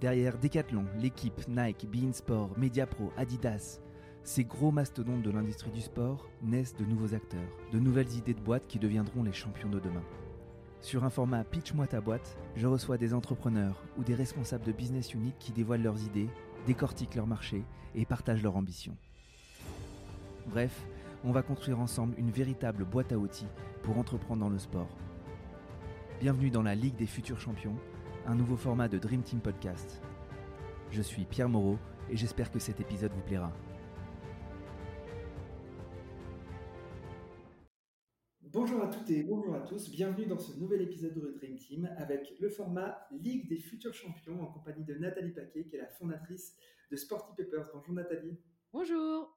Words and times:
Derrière 0.00 0.38
Decathlon, 0.38 0.86
l'équipe, 0.96 1.46
Nike, 1.46 1.86
Beansport, 1.86 2.56
Mediapro, 2.56 3.12
Adidas, 3.18 3.80
ces 4.22 4.44
gros 4.44 4.70
mastodontes 4.70 5.20
de 5.20 5.30
l'industrie 5.30 5.70
du 5.72 5.82
sport 5.82 6.26
naissent 6.42 6.74
de 6.74 6.86
nouveaux 6.86 7.14
acteurs, 7.14 7.58
de 7.70 7.78
nouvelles 7.78 8.10
idées 8.14 8.32
de 8.32 8.40
boîtes 8.40 8.66
qui 8.66 8.78
deviendront 8.78 9.22
les 9.22 9.34
champions 9.34 9.68
de 9.68 9.78
demain. 9.78 10.02
Sur 10.80 11.04
un 11.04 11.10
format 11.10 11.44
Pitch-moi 11.44 11.86
ta 11.86 12.00
boîte, 12.00 12.38
je 12.56 12.66
reçois 12.66 12.96
des 12.96 13.12
entrepreneurs 13.12 13.82
ou 13.98 14.02
des 14.02 14.14
responsables 14.14 14.64
de 14.64 14.72
business 14.72 15.12
unit 15.12 15.34
qui 15.38 15.52
dévoilent 15.52 15.82
leurs 15.82 16.02
idées, 16.02 16.30
décortiquent 16.66 17.16
leur 17.16 17.26
marché 17.26 17.62
et 17.94 18.06
partagent 18.06 18.42
leurs 18.42 18.56
ambitions. 18.56 18.96
Bref, 20.46 20.82
on 21.24 21.32
va 21.32 21.42
construire 21.42 21.78
ensemble 21.78 22.14
une 22.16 22.30
véritable 22.30 22.86
boîte 22.86 23.12
à 23.12 23.18
outils 23.18 23.48
pour 23.82 23.98
entreprendre 23.98 24.40
dans 24.40 24.48
le 24.48 24.58
sport. 24.58 24.96
Bienvenue 26.20 26.48
dans 26.48 26.62
la 26.62 26.74
Ligue 26.74 26.96
des 26.96 27.06
futurs 27.06 27.40
champions, 27.40 27.76
un 28.30 28.36
nouveau 28.36 28.56
format 28.56 28.86
de 28.86 28.96
Dream 28.96 29.24
Team 29.24 29.40
Podcast. 29.40 30.00
Je 30.92 31.02
suis 31.02 31.24
Pierre 31.24 31.48
Moreau 31.48 31.78
et 32.08 32.16
j'espère 32.16 32.52
que 32.52 32.60
cet 32.60 32.78
épisode 32.80 33.10
vous 33.10 33.22
plaira. 33.22 33.52
Bonjour 38.40 38.84
à 38.84 38.86
toutes 38.86 39.10
et 39.10 39.24
bonjour 39.24 39.56
à 39.56 39.60
tous, 39.62 39.90
bienvenue 39.90 40.26
dans 40.26 40.38
ce 40.38 40.56
nouvel 40.60 40.82
épisode 40.82 41.14
de 41.14 41.32
Dream 41.32 41.56
Team 41.56 41.90
avec 41.98 42.38
le 42.38 42.48
format 42.48 43.04
Ligue 43.10 43.48
des 43.48 43.58
futurs 43.58 43.94
champions 43.94 44.40
en 44.40 44.46
compagnie 44.46 44.84
de 44.84 44.94
Nathalie 44.94 45.32
Paquet 45.32 45.64
qui 45.64 45.74
est 45.74 45.80
la 45.80 45.88
fondatrice 45.88 46.56
de 46.88 46.94
Sporty 46.94 47.32
Papers. 47.36 47.68
Bonjour 47.74 47.94
Nathalie. 47.94 48.38
Bonjour. 48.72 49.36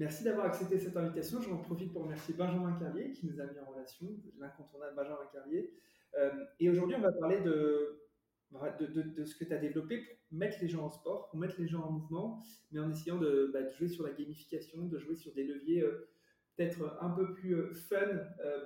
Merci 0.00 0.24
d'avoir 0.24 0.46
accepté 0.46 0.80
cette 0.80 0.96
invitation. 0.96 1.40
J'en 1.40 1.58
profite 1.58 1.92
pour 1.92 2.02
remercier 2.02 2.34
Benjamin 2.34 2.76
Carlier 2.76 3.12
qui 3.12 3.24
nous 3.28 3.40
a 3.40 3.44
mis 3.44 3.58
en 3.60 3.70
relation, 3.70 4.08
l'incontournable 4.36 4.96
Benjamin 4.96 5.26
Carlier. 5.32 5.72
Euh, 6.18 6.30
et 6.58 6.68
aujourd'hui, 6.70 6.96
on 6.96 7.02
va 7.02 7.12
parler 7.12 7.40
de, 7.40 8.05
de, 8.52 9.24
ce 9.24 9.34
que 9.36 9.44
tu 9.44 9.52
as 9.52 9.58
développé 9.58 9.98
pour 9.98 10.16
mettre 10.38 10.58
les 10.60 10.68
gens 10.68 10.84
en 10.84 10.90
sport, 10.90 11.28
pour 11.28 11.38
mettre 11.38 11.60
les 11.60 11.68
gens 11.68 11.82
en 11.82 11.92
mouvement, 11.92 12.42
mais 12.72 12.80
en 12.80 12.90
essayant 12.90 13.18
de, 13.18 13.50
bah, 13.52 13.68
jouer 13.70 13.88
sur 13.88 14.04
la 14.04 14.12
gamification, 14.12 14.86
de 14.86 14.98
jouer 14.98 15.16
sur 15.16 15.32
des 15.34 15.44
leviers 15.44 15.82
euh, 15.82 16.08
peut-être 16.56 16.98
un 17.00 17.10
peu 17.10 17.34
plus 17.34 17.54
euh, 17.54 17.72
fun 17.72 18.20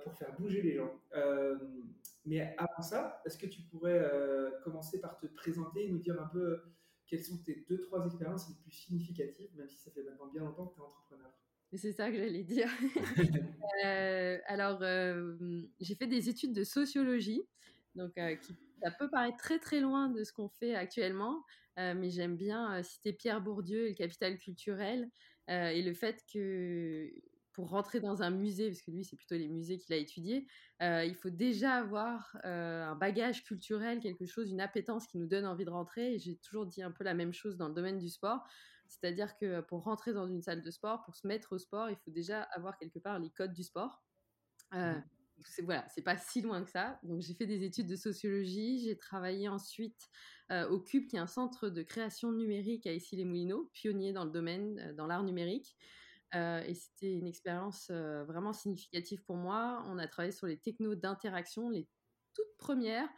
pour 0.05 0.14
faire 0.14 0.34
bouger 0.39 0.62
les 0.62 0.77
gens. 0.77 0.92
mais 2.25 2.55
avant 2.59 2.83
ça, 2.83 3.20
est-ce 3.27 3.39
que 3.39 3.47
tu 3.47 3.62
pourrais 3.62 4.09
commencer 4.62 5.00
par 5.00 5.19
te 5.19 5.27
présenter 5.27 5.87
et 5.87 5.91
nous 5.91 5.98
dire 5.98 6.20
un 6.20 6.28
peu 6.28 6.61
quelles 7.06 7.25
sont 7.25 7.39
tes 7.42 7.65
deux, 7.69 7.81
trois 7.81 8.06
expériences 8.06 8.48
les 8.48 8.55
plus 8.62 8.70
significatives, 8.70 9.50
même 9.56 9.69
si 9.69 9.78
ça 9.78 9.91
fait 9.91 10.05
maintenant 10.05 10.28
bien 10.28 10.42
longtemps 10.42 10.67
que 10.67 10.75
tu 10.75 10.81
es 10.81 10.84
entrepreneur 10.84 11.33
c'est 11.77 11.92
ça 11.92 12.11
que 12.11 12.17
j'allais 12.17 12.44
dire. 12.44 12.69
Euh, 13.87 14.39
alors, 14.47 14.83
euh, 14.83 15.62
j'ai 15.81 15.94
fait 15.94 16.06
des 16.06 16.28
études 16.28 16.53
de 16.53 16.65
sociologie, 16.65 17.41
donc 17.94 18.19
euh, 18.19 18.37
ça 18.83 18.91
peut 18.91 19.11
paraître 19.11 19.39
très 19.39 19.59
très 19.59 19.81
loin 19.81 20.09
de 20.09 20.25
ce 20.25 20.33
qu'on 20.33 20.48
fait 20.48 20.75
actuellement, 20.75 21.45
mais 21.77 22.11
j'aime 22.11 22.36
bien 22.36 22.83
citer 22.83 23.12
Pierre 23.12 23.41
Bourdieu 23.41 23.89
le 23.89 23.95
capital 23.95 24.37
culturel 24.39 25.09
et 25.48 25.83
le 25.83 25.95
fait 25.95 26.22
que 26.33 27.11
pour 27.53 27.69
rentrer 27.69 28.00
dans 28.00 28.22
un 28.22 28.31
musée, 28.31 28.69
parce 28.69 28.83
que 28.83 28.91
lui, 28.91 29.05
c'est 29.05 29.17
plutôt 29.17 29.34
les 29.34 29.48
musées 29.48 29.78
qu'il 29.78 29.95
a 29.95 29.98
étudiés, 29.98 30.47
euh, 30.83 31.05
il 31.05 31.14
faut 31.14 31.31
déjà 31.31 31.75
avoir 31.75 32.37
euh, 32.45 32.84
un 32.84 32.95
bagage 32.95 33.45
culturel, 33.45 34.00
quelque 34.00 34.27
chose, 34.27 34.50
une 34.50 34.61
appétence 34.61 35.06
qui 35.06 35.19
nous 35.19 35.27
donne 35.27 35.44
envie 35.47 35.65
de 35.65 35.70
rentrer. 35.70 36.15
Et 36.15 36.19
j'ai 36.19 36.37
toujours 36.37 36.67
dit 36.67 36.83
un 36.83 36.91
peu 36.91 37.05
la 37.05 37.15
même 37.15 37.33
chose 37.33 37.56
dans 37.56 37.69
le 37.69 37.75
domaine 37.75 37.98
du 37.98 38.09
sport. 38.09 38.44
C'est-à-dire 38.89 39.37
que 39.37 39.61
pour 39.61 39.83
rentrer 39.83 40.12
dans 40.12 40.27
une 40.27 40.42
salle 40.42 40.62
de 40.62 40.70
sport, 40.70 41.03
pour 41.05 41.17
se 41.17 41.27
mettre 41.27 41.53
au 41.53 41.59
sport, 41.59 41.91
il 41.91 41.97
faut 41.97 42.11
déjà 42.11 42.42
avoir 42.42 42.77
quelque 42.78 42.98
part 42.98 43.19
les 43.19 43.31
codes 43.31 43.53
du 43.53 43.62
sport. 43.62 44.03
Euh, 44.75 44.94
mmh. 44.94 45.05
C'est 45.44 45.62
voilà, 45.62 45.86
c'est 45.94 46.02
pas 46.02 46.16
si 46.16 46.42
loin 46.42 46.62
que 46.64 46.70
ça. 46.70 46.98
Donc 47.02 47.20
j'ai 47.20 47.34
fait 47.34 47.46
des 47.46 47.64
études 47.64 47.86
de 47.86 47.96
sociologie, 47.96 48.80
j'ai 48.84 48.96
travaillé 48.96 49.48
ensuite 49.48 50.08
au 50.69 50.80
CUBE, 50.80 51.06
qui 51.06 51.14
est 51.14 51.20
un 51.20 51.28
centre 51.28 51.69
de 51.69 51.84
création 51.84 52.32
numérique 52.32 52.84
à 52.84 52.92
Issy-les-Moulineaux, 52.92 53.70
pionnier 53.72 54.12
dans 54.12 54.24
le 54.24 54.32
domaine, 54.32 54.94
dans 54.97 55.06
l'art 55.06 55.22
numérique. 55.22 55.77
Euh, 56.34 56.62
et 56.64 56.74
c'était 56.74 57.12
une 57.12 57.27
expérience 57.27 57.88
euh, 57.91 58.25
vraiment 58.25 58.53
significative 58.53 59.22
pour 59.25 59.37
moi. 59.37 59.82
On 59.87 59.98
a 59.98 60.06
travaillé 60.06 60.32
sur 60.32 60.47
les 60.47 60.59
technos 60.59 60.94
d'interaction, 60.94 61.70
les 61.70 61.88
toutes 62.34 62.56
premières, 62.58 63.08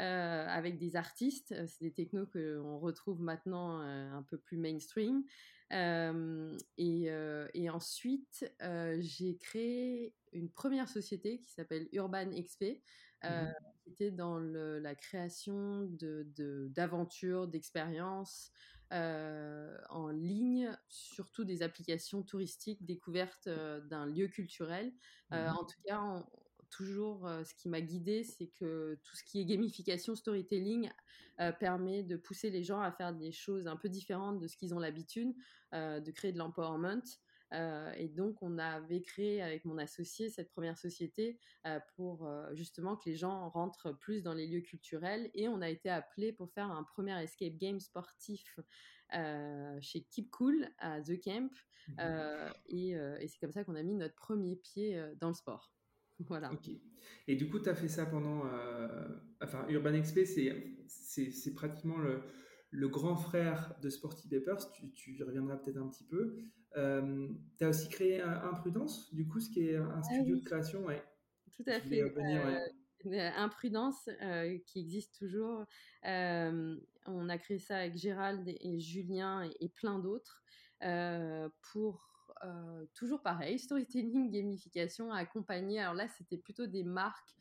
euh, 0.00 0.46
avec 0.48 0.78
des 0.78 0.96
artistes. 0.96 1.54
C'est 1.66 1.84
des 1.84 1.92
technos 1.92 2.26
qu'on 2.26 2.78
retrouve 2.78 3.20
maintenant 3.20 3.80
un 3.80 4.22
peu 4.22 4.38
plus 4.38 4.56
mainstream. 4.56 5.24
Et, 5.70 7.08
et, 7.54 7.70
ensuite, 7.70 8.52
j'ai 9.00 9.36
créé 9.38 10.14
une 10.32 10.50
première 10.50 10.88
société 10.88 11.40
qui 11.40 11.52
s'appelle 11.52 11.88
Urban 11.92 12.30
XP, 12.30 12.64
mmh 13.24 13.28
qui 13.82 13.90
était 13.90 14.12
dans 14.12 14.38
le, 14.38 14.78
la 14.78 14.94
création 14.94 15.88
d'aventures, 15.90 17.46
de, 17.48 17.52
d'expériences, 17.52 18.52
euh, 18.92 19.74
en 19.88 20.08
ligne, 20.08 20.70
surtout 20.88 21.44
des 21.44 21.62
applications 21.62 22.22
touristiques 22.22 22.84
découvertes 22.84 23.46
euh, 23.46 23.80
d'un 23.80 24.04
lieu 24.04 24.28
culturel. 24.28 24.92
Euh, 25.32 25.48
mmh 25.48 25.56
en 25.56 25.64
tout 25.64 25.80
cas, 25.86 26.26
toujours, 26.72 27.28
ce 27.44 27.54
qui 27.54 27.68
m'a 27.68 27.80
guidée, 27.80 28.24
c'est 28.24 28.48
que 28.48 28.98
tout 29.04 29.16
ce 29.16 29.22
qui 29.22 29.40
est 29.40 29.44
gamification, 29.44 30.16
storytelling, 30.16 30.90
permet 31.60 32.02
de 32.02 32.16
pousser 32.16 32.50
les 32.50 32.64
gens 32.64 32.80
à 32.80 32.90
faire 32.90 33.12
des 33.12 33.32
choses 33.32 33.66
un 33.66 33.76
peu 33.76 33.88
différentes 33.88 34.38
de 34.38 34.48
ce 34.48 34.56
qu'ils 34.56 34.74
ont 34.74 34.78
l'habitude, 34.78 35.34
de 35.72 36.10
créer 36.10 36.32
de 36.32 36.38
l'empowerment. 36.38 37.02
Euh, 37.52 37.92
et 37.96 38.08
donc, 38.08 38.42
on 38.42 38.58
avait 38.58 39.02
créé 39.02 39.42
avec 39.42 39.64
mon 39.64 39.78
associé 39.78 40.30
cette 40.30 40.50
première 40.50 40.78
société 40.78 41.38
euh, 41.66 41.78
pour 41.96 42.26
euh, 42.26 42.54
justement 42.54 42.96
que 42.96 43.08
les 43.08 43.16
gens 43.16 43.48
rentrent 43.50 43.92
plus 43.92 44.22
dans 44.22 44.34
les 44.34 44.46
lieux 44.46 44.60
culturels. 44.60 45.30
Et 45.34 45.48
on 45.48 45.60
a 45.60 45.68
été 45.68 45.90
appelé 45.90 46.32
pour 46.32 46.50
faire 46.50 46.70
un 46.70 46.82
premier 46.82 47.20
escape 47.22 47.56
game 47.56 47.80
sportif 47.80 48.58
chez 49.80 50.04
Keep 50.04 50.30
Cool 50.30 50.68
à 50.78 51.02
The 51.02 51.20
Camp. 51.22 51.52
Mmh. 51.88 52.00
et, 52.68 52.96
c'est 53.28 53.38
comme 53.38 53.52
ça 53.52 53.62
qu'on 53.62 53.74
a 53.74 53.82
mis 53.82 53.94
notre 53.94 54.14
premier 54.14 54.56
pied 54.56 55.04
dans 55.20 55.28
le 55.28 55.34
sport. 55.34 55.70
Voilà. 56.20 56.52
Ok. 56.52 56.70
Et 57.28 57.36
du 57.36 57.48
coup, 57.48 57.58
tu 57.58 57.68
as 57.68 57.74
fait 57.74 57.88
ça 57.88 58.06
pendant. 58.06 58.42
enfin, 59.40 59.66
Urban 59.68 60.00
XP, 60.00 60.20
c'est 60.24 61.54
pratiquement 61.54 61.98
le, 61.98 62.22
le 62.72 62.88
grand 62.88 63.16
frère 63.16 63.76
de 63.82 63.90
Sporty 63.90 64.28
Papers, 64.28 64.72
tu, 64.72 65.14
y 65.14 65.22
reviendras 65.22 65.58
peut-être 65.58 65.76
un 65.76 65.88
petit 65.88 66.04
peu. 66.04 66.36
Euh, 66.76 67.28
tu 67.58 67.64
as 67.64 67.68
aussi 67.68 67.88
créé 67.90 68.20
Imprudence, 68.22 69.14
du 69.14 69.28
coup, 69.28 69.40
ce 69.40 69.50
qui 69.50 69.68
est 69.68 69.76
un 69.76 69.94
ah 69.94 70.02
studio 70.02 70.36
de 70.36 70.44
création. 70.44 70.84
Ouais. 70.86 71.04
Tout 71.54 71.64
à 71.66 71.80
fait. 71.80 72.02
Euh, 72.02 73.30
Imprudence 73.36 74.08
euh, 74.22 74.58
qui 74.66 74.80
existe 74.80 75.18
toujours. 75.18 75.66
on 76.02 77.28
a 77.28 77.38
créé 77.38 77.58
ça 77.58 77.76
avec 77.76 77.96
Gérald 77.96 78.48
et 78.48 78.80
Julien 78.80 79.48
et, 79.60 79.68
plein 79.68 79.98
d'autres 79.98 80.42
pour 81.72 82.21
toujours 82.94 83.22
pareil, 83.22 83.58
storytelling, 83.58 84.30
gamification, 84.30 85.12
accompagner. 85.12 85.80
Alors 85.80 85.94
là, 85.94 86.08
c'était 86.08 86.38
plutôt 86.38 86.66
des 86.66 86.84
marques, 86.84 87.34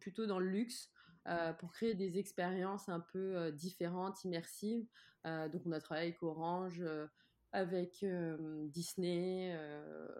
plutôt 0.00 0.26
dans 0.26 0.38
le 0.38 0.48
luxe, 0.48 0.90
euh, 1.26 1.54
pour 1.54 1.72
créer 1.72 1.94
des 1.94 2.18
expériences 2.18 2.90
un 2.90 3.00
peu 3.00 3.36
euh, 3.36 3.50
différentes, 3.50 4.24
immersives. 4.24 4.86
Euh, 5.26 5.48
donc 5.48 5.62
on 5.64 5.72
a 5.72 5.80
travaillé 5.80 6.08
avec 6.08 6.22
Orange, 6.22 6.84
avec 7.52 8.04
Disney, 8.64 9.56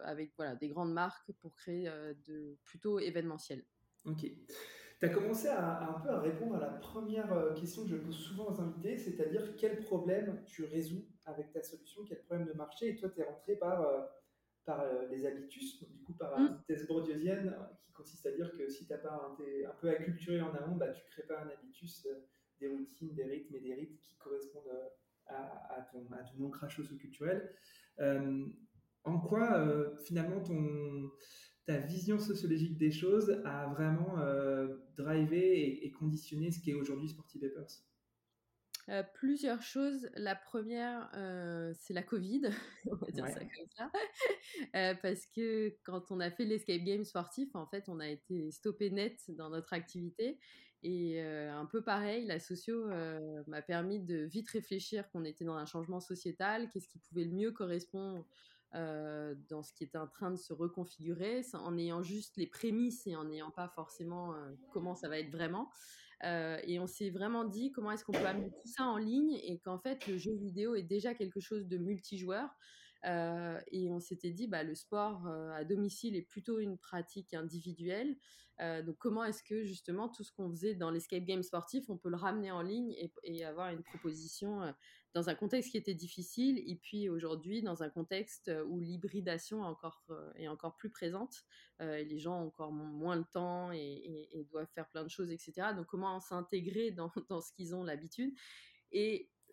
avec 0.04 0.32
voilà, 0.36 0.54
des 0.54 0.68
grandes 0.68 0.92
marques 0.92 1.32
pour 1.40 1.54
créer 1.56 1.90
de 2.26 2.56
plutôt 2.64 3.00
événementiel. 3.00 3.64
Ok. 4.06 4.20
Tu 4.20 5.04
as 5.04 5.08
commencé 5.08 5.48
à, 5.48 5.90
un 5.90 6.00
peu 6.00 6.10
à 6.10 6.20
répondre 6.20 6.54
à 6.54 6.60
la 6.60 6.68
première 6.68 7.52
question 7.56 7.82
que 7.82 7.88
je 7.88 7.96
pose 7.96 8.16
souvent 8.16 8.46
aux 8.46 8.60
invités, 8.60 8.96
c'est-à-dire 8.96 9.56
quel 9.56 9.80
problème 9.80 10.42
tu 10.46 10.64
résous 10.64 11.04
avec 11.26 11.52
ta 11.52 11.62
solution, 11.62 12.04
quel 12.04 12.22
problème 12.22 12.46
de 12.46 12.52
marché, 12.52 12.88
et 12.88 12.96
toi 12.96 13.08
tu 13.08 13.20
es 13.20 13.24
rentré 13.24 13.56
par 13.56 14.10
par 14.64 14.80
euh, 14.80 15.06
les 15.10 15.26
habitus, 15.26 15.84
du 15.88 16.02
coup 16.02 16.14
par 16.14 16.38
la 16.38 16.58
thèse 16.66 16.86
bourdieusienne, 16.86 17.54
qui 17.80 17.92
consiste 17.92 18.26
à 18.26 18.32
dire 18.32 18.50
que 18.56 18.68
si 18.68 18.86
tu 18.86 18.92
n'as 18.92 18.98
pas 18.98 19.12
un, 19.12 19.32
un, 19.32 19.74
peu 19.80 19.90
acculturé 19.90 20.40
en 20.40 20.54
amont, 20.54 20.76
bah, 20.76 20.88
tu 20.88 21.02
ne 21.04 21.10
crées 21.10 21.26
pas 21.26 21.42
un 21.42 21.48
habitus, 21.48 22.06
euh, 22.06 22.26
des 22.60 22.68
routines, 22.68 23.14
des 23.14 23.24
rythmes 23.24 23.56
et 23.56 23.60
des 23.60 23.74
rites 23.74 24.00
qui 24.00 24.16
correspondent 24.16 24.68
euh, 24.72 24.88
à, 25.26 25.86
ton, 25.90 26.06
à 26.12 26.22
ton 26.22 26.44
ancrage 26.44 26.76
socio-culturel. 26.76 27.50
en 29.04 29.20
quoi, 29.20 29.96
finalement, 30.04 30.40
ton, 30.42 31.10
ta 31.66 31.78
vision 31.78 32.18
sociologique 32.18 32.76
des 32.76 32.90
choses 32.90 33.40
a 33.44 33.66
vraiment 33.68 34.16
drivé 34.96 35.60
et, 35.60 35.86
et, 35.86 35.92
conditionné 35.92 36.50
ce 36.50 36.60
qui 36.60 36.72
est 36.72 36.74
aujourd'hui 36.74 37.08
Sporty 37.08 37.38
Papers? 37.38 37.82
Euh, 38.88 39.02
plusieurs 39.14 39.62
choses. 39.62 40.08
La 40.14 40.34
première, 40.34 41.10
euh, 41.14 41.72
c'est 41.74 41.94
la 41.94 42.02
Covid, 42.02 42.42
on 42.90 42.96
va 42.96 43.06
dire 43.10 43.28
ça 43.28 43.40
comme 43.40 43.68
ça. 43.76 43.90
Euh, 44.76 44.94
parce 45.02 45.26
que 45.26 45.74
quand 45.82 46.10
on 46.10 46.20
a 46.20 46.30
fait 46.30 46.44
l'escape 46.44 46.82
game 46.82 47.04
sportif, 47.04 47.54
en 47.54 47.66
fait, 47.66 47.88
on 47.88 47.98
a 47.98 48.08
été 48.08 48.50
stoppé 48.52 48.90
net 48.90 49.18
dans 49.28 49.50
notre 49.50 49.72
activité. 49.72 50.38
Et 50.82 51.20
un 51.20 51.64
peu 51.64 51.82
pareil, 51.82 52.26
la 52.26 52.38
socio 52.38 52.86
m'a 53.46 53.62
permis 53.62 54.00
de 54.00 54.18
vite 54.18 54.50
réfléchir 54.50 55.08
qu'on 55.10 55.24
était 55.24 55.44
dans 55.44 55.56
un 55.56 55.64
changement 55.64 56.00
sociétal, 56.00 56.68
qu'est-ce 56.68 56.88
qui 56.88 56.98
pouvait 56.98 57.24
le 57.24 57.32
mieux 57.32 57.52
correspondre 57.52 58.26
euh, 58.74 59.36
dans 59.48 59.62
ce 59.62 59.72
qui 59.72 59.84
est 59.84 59.94
en 59.94 60.08
train 60.08 60.32
de 60.32 60.36
se 60.36 60.52
reconfigurer, 60.52 61.42
en 61.52 61.78
ayant 61.78 62.02
juste 62.02 62.36
les 62.36 62.48
prémices 62.48 63.06
et 63.06 63.14
en 63.14 63.22
n'ayant 63.22 63.52
pas 63.52 63.68
forcément 63.68 64.34
euh, 64.34 64.50
comment 64.72 64.96
ça 64.96 65.08
va 65.08 65.20
être 65.20 65.30
vraiment. 65.30 65.70
Et 66.64 66.78
on 66.80 66.86
s'est 66.86 67.10
vraiment 67.10 67.44
dit 67.44 67.72
comment 67.72 67.90
est-ce 67.92 68.04
qu'on 68.04 68.12
peut 68.12 68.26
amener 68.26 68.50
tout 68.50 68.68
ça 68.68 68.84
en 68.84 68.96
ligne 68.96 69.34
et 69.44 69.58
qu'en 69.58 69.78
fait 69.78 70.06
le 70.06 70.16
jeu 70.16 70.34
vidéo 70.34 70.74
est 70.74 70.82
déjà 70.82 71.14
quelque 71.14 71.40
chose 71.40 71.66
de 71.68 71.76
multijoueur. 71.76 72.48
Et 73.04 73.90
on 73.90 74.00
s'était 74.00 74.30
dit, 74.30 74.46
bah, 74.46 74.62
le 74.62 74.74
sport 74.74 75.26
à 75.26 75.64
domicile 75.64 76.16
est 76.16 76.22
plutôt 76.22 76.58
une 76.58 76.78
pratique 76.78 77.34
individuelle. 77.34 78.16
donc, 78.60 78.96
comment 78.98 79.24
est-ce 79.24 79.42
que 79.42 79.64
justement 79.64 80.08
tout 80.08 80.24
ce 80.24 80.32
qu'on 80.32 80.50
faisait 80.50 80.74
dans 80.74 80.90
l'escape 80.90 81.24
game 81.24 81.42
sportif, 81.42 81.90
on 81.90 81.98
peut 81.98 82.10
le 82.10 82.16
ramener 82.16 82.50
en 82.50 82.62
ligne 82.62 82.94
et, 83.24 83.44
avoir 83.44 83.70
une 83.70 83.82
proposition 83.82 84.74
dans 85.14 85.30
un 85.30 85.34
contexte 85.36 85.70
qui 85.70 85.76
était 85.76 85.94
difficile, 85.94 86.58
et 86.66 86.74
puis 86.74 87.08
aujourd'hui 87.08 87.62
dans 87.62 87.84
un 87.84 87.88
contexte 87.88 88.48
euh, 88.48 88.64
où 88.64 88.80
l'hybridation 88.80 89.62
est 89.62 89.68
encore, 89.68 90.02
euh, 90.10 90.70
plus 90.76 90.90
présente, 90.90 91.44
euh, 91.80 91.98
et 91.98 92.04
les 92.04 92.18
gens 92.18 92.42
ont 92.42 92.46
encore 92.48 92.72
moins 92.72 93.14
le 93.14 93.24
temps 93.24 93.70
et, 93.72 94.46
doivent 94.50 94.68
faire 94.74 94.88
plein 94.90 95.04
de 95.04 95.08
choses, 95.08 95.30
etc. 95.30 95.68
Donc 95.76 95.86
comment 95.86 96.18
s'intégrer 96.20 96.90
dans, 97.30 97.40
ce 97.40 97.52
qu'ils 97.52 97.74
ont 97.76 97.84
l'habitude? 97.84 98.34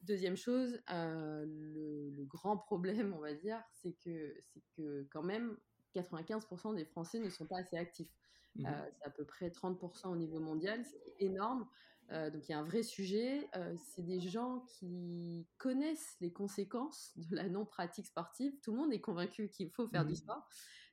Deuxième 0.04 0.38
chose, 0.38 0.80
le, 0.90 2.26
grand 2.26 2.58
problème, 2.58 3.14
on 3.14 3.20
va 3.20 3.34
dire, 3.34 3.62
c'est 3.74 3.94
que, 3.94 4.36
c'est 4.54 4.64
que 4.76 5.08
quand 5.12 5.24
même 5.24 5.58
95% 5.96 6.76
des 6.76 6.86
Français 6.86 7.20
ne 7.20 7.30
sont 7.30 7.46
pas 7.46 7.58
assez 7.60 7.78
actifs. 7.78 8.12
Mmh 8.56 8.68
c'est 8.98 9.06
à 9.06 9.10
peu 9.10 9.24
près 9.24 9.48
30% 9.48 10.10
au 10.10 10.16
niveau 10.18 10.40
mondial, 10.40 10.84
c'est 10.84 11.16
énorme. 11.20 11.66
Euh, 12.12 12.30
donc 12.30 12.48
il 12.48 12.52
y 12.52 12.56
a 12.56 12.60
un 12.60 12.64
vrai 12.64 12.84
sujet. 12.84 13.48
Euh, 13.56 13.76
c'est 13.78 14.02
des 14.02 14.20
gens 14.20 14.66
qui 14.68 15.48
connaissent 15.58 16.18
les 16.20 16.32
conséquences 16.32 17.14
de 17.16 17.36
la 17.36 17.48
non-pratique 17.48 18.08
sportive. 18.08 18.54
Tout 18.62 18.72
le 18.72 18.78
monde 18.78 18.94
est 18.94 19.00
convaincu 19.00 19.50
qu'il 19.50 19.70
faut 19.70 19.88
faire 19.88 20.06
du 20.06 20.14
mmh. 20.14 20.18
sport. 20.18 20.48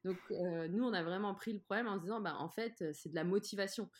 Donc 0.04 0.19
euh, 0.31 0.69
nous, 0.69 0.84
on 0.84 0.93
a 0.93 1.02
vraiment 1.02 1.34
pris 1.34 1.52
le 1.52 1.61
problème 1.61 1.88
en 1.88 1.96
se 1.96 2.02
disant, 2.02 2.20
bah, 2.20 2.37
en 2.38 2.49
fait, 2.49 2.84
c'est 2.93 3.08
de 3.08 3.14
la 3.14 3.25
motivation. 3.25 3.90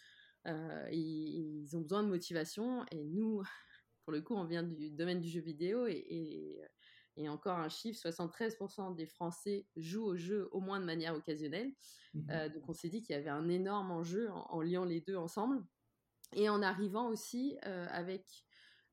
ils 0.47 1.71
ont 1.75 1.81
besoin 1.81 2.05
de 2.05 2.09
motivation. 2.09 2.85
Et 2.93 3.03
nous, 3.05 3.43
pour 4.09 4.15
le 4.15 4.23
coup, 4.23 4.37
on 4.37 4.45
vient 4.45 4.63
du 4.63 4.89
domaine 4.89 5.21
du 5.21 5.29
jeu 5.29 5.43
vidéo 5.43 5.87
et, 5.87 6.63
et, 7.19 7.29
encore 7.29 7.59
un 7.59 7.69
chiffre, 7.69 8.09
73% 8.09 8.95
des 8.97 9.05
Français 9.05 9.67
jouent 9.77 10.07
au 10.07 10.17
jeu 10.17 10.49
au 10.53 10.61
moins 10.61 10.81
de 10.81 10.87
manière 10.87 11.15
occasionnelle. 11.15 11.71
Mmh. 12.15 12.49
donc 12.55 12.67
on 12.71 12.73
s'est 12.73 12.89
dit 12.89 13.03
qu'il 13.03 13.15
y 13.15 13.19
avait 13.19 13.29
un 13.29 13.51
énorme 13.51 13.91
enjeu 13.91 14.31
en 14.31 14.63
liant 14.63 14.87
les 14.87 15.03
deux 15.03 15.17
ensemble. 15.17 15.63
Et 16.33 16.49
en 16.49 16.63
arrivant 16.63 17.09
aussi 17.09 17.59
euh, 17.67 17.87
avec, 17.91 18.25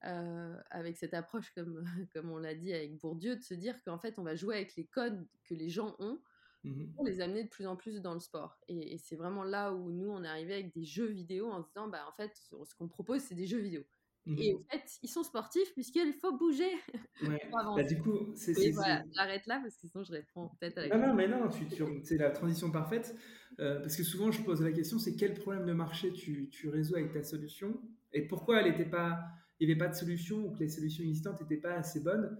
euh, 0.04 0.54
avec 0.70 0.98
cette 0.98 1.14
approche, 1.14 1.54
comme, 1.54 1.86
comme 2.14 2.30
on 2.30 2.38
l'a 2.38 2.54
dit 2.54 2.74
avec 2.74 2.98
Bourdieu, 2.98 3.38
de 3.38 3.42
se 3.42 3.54
dire 3.54 3.82
qu'en 3.86 3.98
fait, 3.98 4.20
on 4.20 4.24
va 4.24 4.36
jouer 4.36 4.56
avec 4.56 4.76
les 4.76 4.86
codes 4.86 5.26
que 5.46 5.54
les 5.54 5.70
gens 5.70 5.96
ont 6.00 6.20
mmh 6.66 6.88
pour 6.94 7.06
les 7.06 7.22
amener 7.22 7.46
de 7.46 7.50
plus 7.50 7.68
en 7.68 7.78
plus 7.78 8.02
dans 8.02 8.14
le 8.14 8.20
sport. 8.20 8.60
Et, 8.68 8.98
c'est 8.98 9.16
vraiment 9.16 9.46
là 9.46 9.72
où 9.72 9.92
nous, 9.92 10.10
on 10.10 10.26
est 10.26 10.28
arrivé 10.28 10.56
avec 10.56 10.74
des 10.74 10.84
jeux 10.84 11.08
vidéo 11.08 11.50
en 11.52 11.62
se 11.64 11.70
disant, 11.70 11.88
bah, 11.88 12.06
en 12.06 12.12
fait, 12.12 12.36
ce 12.36 12.76
qu'on 12.76 12.90
propose, 12.90 13.22
c'est 13.22 13.36
des 13.36 13.48
jeux 13.48 13.62
vidéo. 13.62 13.86
Mmh 14.26 14.40
et 14.40 14.56
en 14.56 14.64
fait, 14.72 14.84
ils 15.04 15.10
sont 15.10 15.24
sportifs 15.24 15.72
puisqu'il 15.74 16.14
faut 16.14 16.36
bouger. 16.36 16.72
Ouais. 17.22 17.40
bah, 17.52 17.84
du 17.84 17.98
coup, 18.00 18.34
c'est. 18.36 18.72
Voilà, 18.72 19.04
j'arrête 19.14 19.46
là 19.48 19.60
parce 19.62 19.78
que 19.78 19.88
sinon 19.88 20.04
je 20.04 20.12
réponds 20.12 20.50
peut-être 20.60 20.78
avec. 20.80 20.94
Non, 20.94 21.00
non, 21.00 21.14
mais 21.14 21.30
non, 21.30 21.48
tu, 21.48 21.66
tu, 21.66 21.84
c'est 22.04 22.18
la 22.18 22.30
transition 22.30 22.72
parfaite. 22.72 23.16
Euh, 23.60 23.80
parce 23.80 23.96
que 23.96 24.04
souvent, 24.04 24.32
je 24.32 24.42
pose 24.42 24.62
la 24.62 24.72
question 24.72 25.00
c'est 25.00 25.16
quel 25.16 25.34
problème 25.34 25.66
de 25.66 25.72
marché 25.72 26.12
tu, 26.12 26.50
tu 26.50 26.68
résous 26.68 26.96
avec 26.96 27.14
ta 27.14 27.24
solution 27.24 27.80
et 28.12 28.28
pourquoi 28.28 28.60
elle 28.60 28.68
était 28.68 28.90
pas, 28.90 29.20
il 29.60 29.68
n'y 29.68 29.72
avait 29.72 29.80
pas 29.80 29.88
de 29.88 29.96
solution 29.96 30.46
ou 30.46 30.52
que 30.52 30.60
les 30.60 30.70
solutions 30.70 31.04
existantes 31.04 31.40
n'étaient 31.40 31.62
pas 31.62 31.76
assez 31.76 32.02
bonnes. 32.02 32.38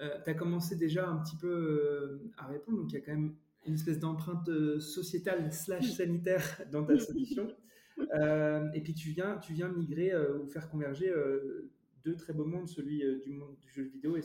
Euh, 0.00 0.18
tu 0.24 0.30
as 0.30 0.34
commencé 0.34 0.76
déjà 0.76 1.06
un 1.06 1.18
petit 1.18 1.36
peu 1.36 1.48
euh, 1.48 2.32
à 2.38 2.46
répondre, 2.46 2.78
donc 2.78 2.92
il 2.92 2.94
y 2.94 2.98
a 2.98 3.00
quand 3.02 3.12
même 3.12 3.34
une 3.66 3.74
espèce 3.74 3.98
d'empreinte 3.98 4.48
sociétale 4.80 5.52
slash 5.52 5.90
sanitaire 5.92 6.62
dans 6.72 6.84
ta 6.84 6.98
solution. 6.98 7.48
Euh, 7.98 8.70
et 8.72 8.80
puis 8.80 8.94
tu 8.94 9.10
viens, 9.10 9.38
tu 9.38 9.52
viens 9.52 9.68
migrer 9.68 10.12
euh, 10.12 10.38
ou 10.38 10.46
faire 10.48 10.68
converger 10.68 11.08
euh, 11.08 11.70
deux 12.04 12.16
très 12.16 12.32
beaux 12.32 12.44
mondes, 12.44 12.68
celui 12.68 13.02
du 13.22 13.30
monde 13.30 13.56
du 13.56 13.70
jeu 13.72 13.84
vidéo 13.84 14.16
et 14.16 14.22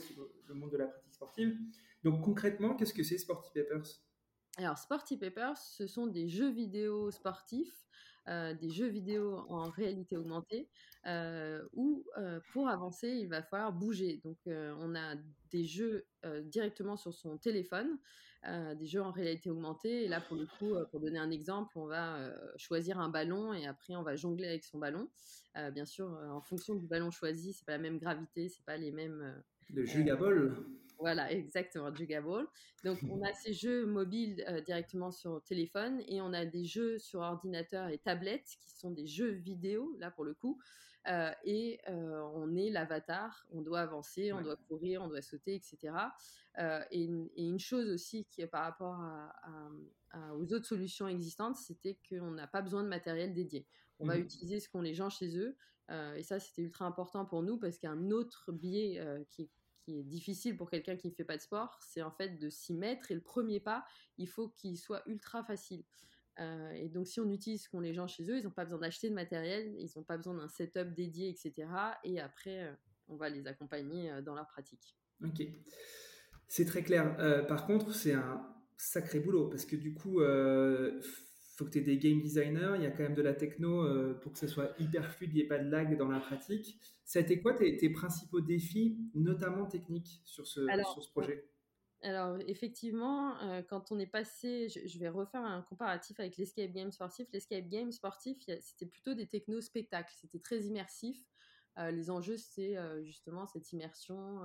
le 0.48 0.54
monde 0.54 0.70
de 0.70 0.76
la 0.76 0.86
pratique 0.86 1.14
sportive. 1.14 1.56
Donc 2.04 2.22
concrètement, 2.22 2.74
qu'est-ce 2.74 2.94
que 2.94 3.02
c'est 3.02 3.18
Sporty 3.18 3.50
Papers? 3.54 3.86
Alors 4.56 4.78
Sporty 4.78 5.16
Papers, 5.16 5.56
ce 5.56 5.86
sont 5.86 6.06
des 6.06 6.28
jeux 6.28 6.50
vidéo 6.50 7.10
sportifs 7.10 7.86
des 8.60 8.70
jeux 8.70 8.88
vidéo 8.88 9.44
en 9.48 9.70
réalité 9.70 10.16
augmentée, 10.16 10.68
où 11.72 12.04
pour 12.52 12.68
avancer, 12.68 13.08
il 13.08 13.28
va 13.28 13.42
falloir 13.42 13.72
bouger. 13.72 14.20
Donc 14.24 14.38
on 14.46 14.94
a 14.94 15.16
des 15.50 15.64
jeux 15.64 16.06
directement 16.44 16.96
sur 16.96 17.12
son 17.12 17.38
téléphone, 17.38 17.98
des 18.46 18.86
jeux 18.86 19.02
en 19.02 19.10
réalité 19.10 19.50
augmentée. 19.50 20.04
Et 20.04 20.08
là, 20.08 20.20
pour 20.20 20.36
le 20.36 20.46
coup, 20.58 20.74
pour 20.90 21.00
donner 21.00 21.18
un 21.18 21.30
exemple, 21.30 21.76
on 21.76 21.86
va 21.86 22.32
choisir 22.56 23.00
un 23.00 23.08
ballon 23.08 23.52
et 23.52 23.66
après 23.66 23.96
on 23.96 24.02
va 24.02 24.16
jongler 24.16 24.46
avec 24.46 24.64
son 24.64 24.78
ballon. 24.78 25.08
bien 25.72 25.84
sûr, 25.84 26.06
en 26.06 26.40
fonction 26.40 26.74
du 26.74 26.86
ballon 26.86 27.10
choisi, 27.10 27.52
c'est 27.52 27.66
pas 27.66 27.72
la 27.72 27.78
même 27.78 27.98
gravité, 27.98 28.48
c'est 28.48 28.64
pas 28.64 28.76
les 28.76 28.92
mêmes. 28.92 29.42
Le 29.72 29.84
jugable. 29.84 30.64
Voilà, 31.00 31.32
exactement, 31.32 31.94
Jugable. 31.94 32.46
Donc, 32.84 32.98
on 33.10 33.22
a 33.22 33.32
ces 33.32 33.54
jeux 33.54 33.86
mobiles 33.86 34.44
directement 34.66 35.10
sur 35.10 35.42
téléphone 35.42 36.02
et 36.06 36.20
on 36.20 36.32
a 36.34 36.44
des 36.44 36.64
jeux 36.64 36.98
sur 36.98 37.20
ordinateur 37.20 37.88
et 37.88 37.98
tablette 37.98 38.46
qui 38.60 38.70
sont 38.76 38.90
des 38.90 39.06
jeux 39.06 39.30
vidéo, 39.30 39.96
là 39.98 40.10
pour 40.10 40.24
le 40.24 40.34
coup. 40.34 40.60
et 41.44 41.80
on 41.88 42.54
est 42.54 42.68
l'avatar, 42.70 43.46
on 43.50 43.62
doit 43.62 43.80
avancer, 43.80 44.32
on 44.32 44.42
doit 44.42 44.56
courir, 44.68 45.02
on 45.02 45.08
doit 45.08 45.22
sauter, 45.22 45.54
etc. 45.54 45.94
Et, 46.90 47.04
une 47.04 47.58
chose 47.58 47.88
aussi 47.88 48.26
qui 48.26 48.42
est 48.42 48.46
par 48.46 48.64
rapport 48.64 48.98
aux 50.34 50.52
autres 50.52 50.66
solutions 50.66 51.08
existantes, 51.08 51.56
c'était 51.56 51.98
qu'on 52.08 52.32
n'a 52.32 52.46
pas 52.46 52.60
besoin 52.60 52.82
de 52.82 52.88
matériel 52.88 53.32
dédié. 53.32 53.66
On 54.00 54.06
va 54.06 54.16
mmh 54.16 54.22
utiliser 54.22 54.60
ce 54.60 54.68
qu'ont 54.68 54.82
les 54.82 54.94
gens 54.94 55.08
chez 55.08 55.38
eux. 55.38 55.56
et 56.16 56.22
ça, 56.22 56.38
c'était 56.38 56.62
ultra 56.62 56.84
important 56.84 57.24
pour 57.24 57.42
nous 57.42 57.58
parce 57.58 57.78
qu'un 57.78 58.10
autre 58.10 58.52
biais 58.52 59.02
qui 59.30 59.42
est 59.42 59.50
qui 59.80 59.98
est 59.98 60.02
difficile 60.02 60.56
pour 60.56 60.70
quelqu'un 60.70 60.96
qui 60.96 61.08
ne 61.08 61.12
fait 61.12 61.24
pas 61.24 61.36
de 61.36 61.42
sport, 61.42 61.78
c'est 61.80 62.02
en 62.02 62.10
fait 62.10 62.38
de 62.38 62.48
s'y 62.50 62.74
mettre. 62.74 63.10
Et 63.10 63.14
le 63.14 63.20
premier 63.20 63.60
pas, 63.60 63.84
il 64.18 64.28
faut 64.28 64.48
qu'il 64.48 64.78
soit 64.78 65.02
ultra 65.06 65.44
facile. 65.44 65.84
Euh, 66.38 66.70
et 66.72 66.88
donc, 66.88 67.06
si 67.06 67.20
on 67.20 67.28
utilise 67.28 67.64
ce 67.64 67.68
qu'ont 67.68 67.80
les 67.80 67.92
gens 67.92 68.06
chez 68.06 68.24
eux, 68.30 68.38
ils 68.38 68.44
n'ont 68.44 68.50
pas 68.50 68.64
besoin 68.64 68.78
d'acheter 68.78 69.10
de 69.10 69.14
matériel, 69.14 69.74
ils 69.78 69.90
n'ont 69.96 70.04
pas 70.04 70.16
besoin 70.16 70.34
d'un 70.34 70.48
setup 70.48 70.94
dédié, 70.94 71.28
etc. 71.28 71.68
Et 72.04 72.20
après, 72.20 72.64
euh, 72.64 72.72
on 73.08 73.16
va 73.16 73.28
les 73.28 73.46
accompagner 73.46 74.10
euh, 74.10 74.22
dans 74.22 74.34
leur 74.34 74.46
pratique. 74.46 74.96
Ok, 75.22 75.42
c'est 76.48 76.64
très 76.64 76.82
clair. 76.82 77.46
par 77.46 77.66
contre, 77.66 77.94
c'est 77.94 78.14
un 78.14 78.42
sacré 78.78 79.20
boulot 79.20 79.48
parce 79.48 79.66
que 79.66 79.76
du 79.76 79.92
coup, 79.92 80.22
faut 81.60 81.66
que 81.66 81.72
tu 81.72 81.78
aies 81.78 81.82
des 81.82 81.98
game 81.98 82.22
designers, 82.22 82.72
il 82.76 82.82
y 82.82 82.86
a 82.86 82.90
quand 82.90 83.02
même 83.02 83.14
de 83.14 83.20
la 83.20 83.34
techno 83.34 83.82
euh, 83.82 84.18
pour 84.22 84.32
que 84.32 84.38
ce 84.38 84.46
soit 84.46 84.72
hyper 84.78 85.12
fluide, 85.12 85.32
il 85.32 85.34
n'y 85.34 85.40
ait 85.42 85.46
pas 85.46 85.58
de 85.58 85.68
lag 85.70 85.94
dans 85.98 86.08
la 86.08 86.18
pratique. 86.18 86.80
Ça 87.10 87.18
a 87.18 87.22
été 87.22 87.40
quoi 87.40 87.54
tes, 87.54 87.76
tes 87.76 87.90
principaux 87.90 88.40
défis, 88.40 88.96
notamment 89.14 89.66
techniques, 89.66 90.20
sur 90.24 90.46
ce, 90.46 90.64
sur 90.92 91.02
ce 91.02 91.10
projet? 91.10 91.44
Alors, 92.02 92.38
effectivement, 92.46 93.36
euh, 93.42 93.62
quand 93.62 93.90
on 93.90 93.98
est 93.98 94.06
passé, 94.06 94.68
je, 94.68 94.98
vais 95.00 95.08
refaire 95.08 95.42
un 95.42 95.62
comparatif 95.62 96.20
avec 96.20 96.36
l'escape 96.36 96.70
game 96.70 96.92
sportif. 96.92 97.26
L'escape 97.32 97.68
game 97.68 97.90
sportif, 97.90 98.38
c'était 98.60 98.86
plutôt 98.86 99.14
des 99.14 99.26
techno 99.26 99.60
spectacles, 99.60 100.14
c'était 100.20 100.38
très 100.38 100.60
immersif. 100.60 101.26
Euh, 101.78 101.90
les 101.90 102.10
enjeux, 102.10 102.36
c'est 102.36 102.76
justement 103.02 103.44
cette 103.44 103.72
immersion 103.72 104.40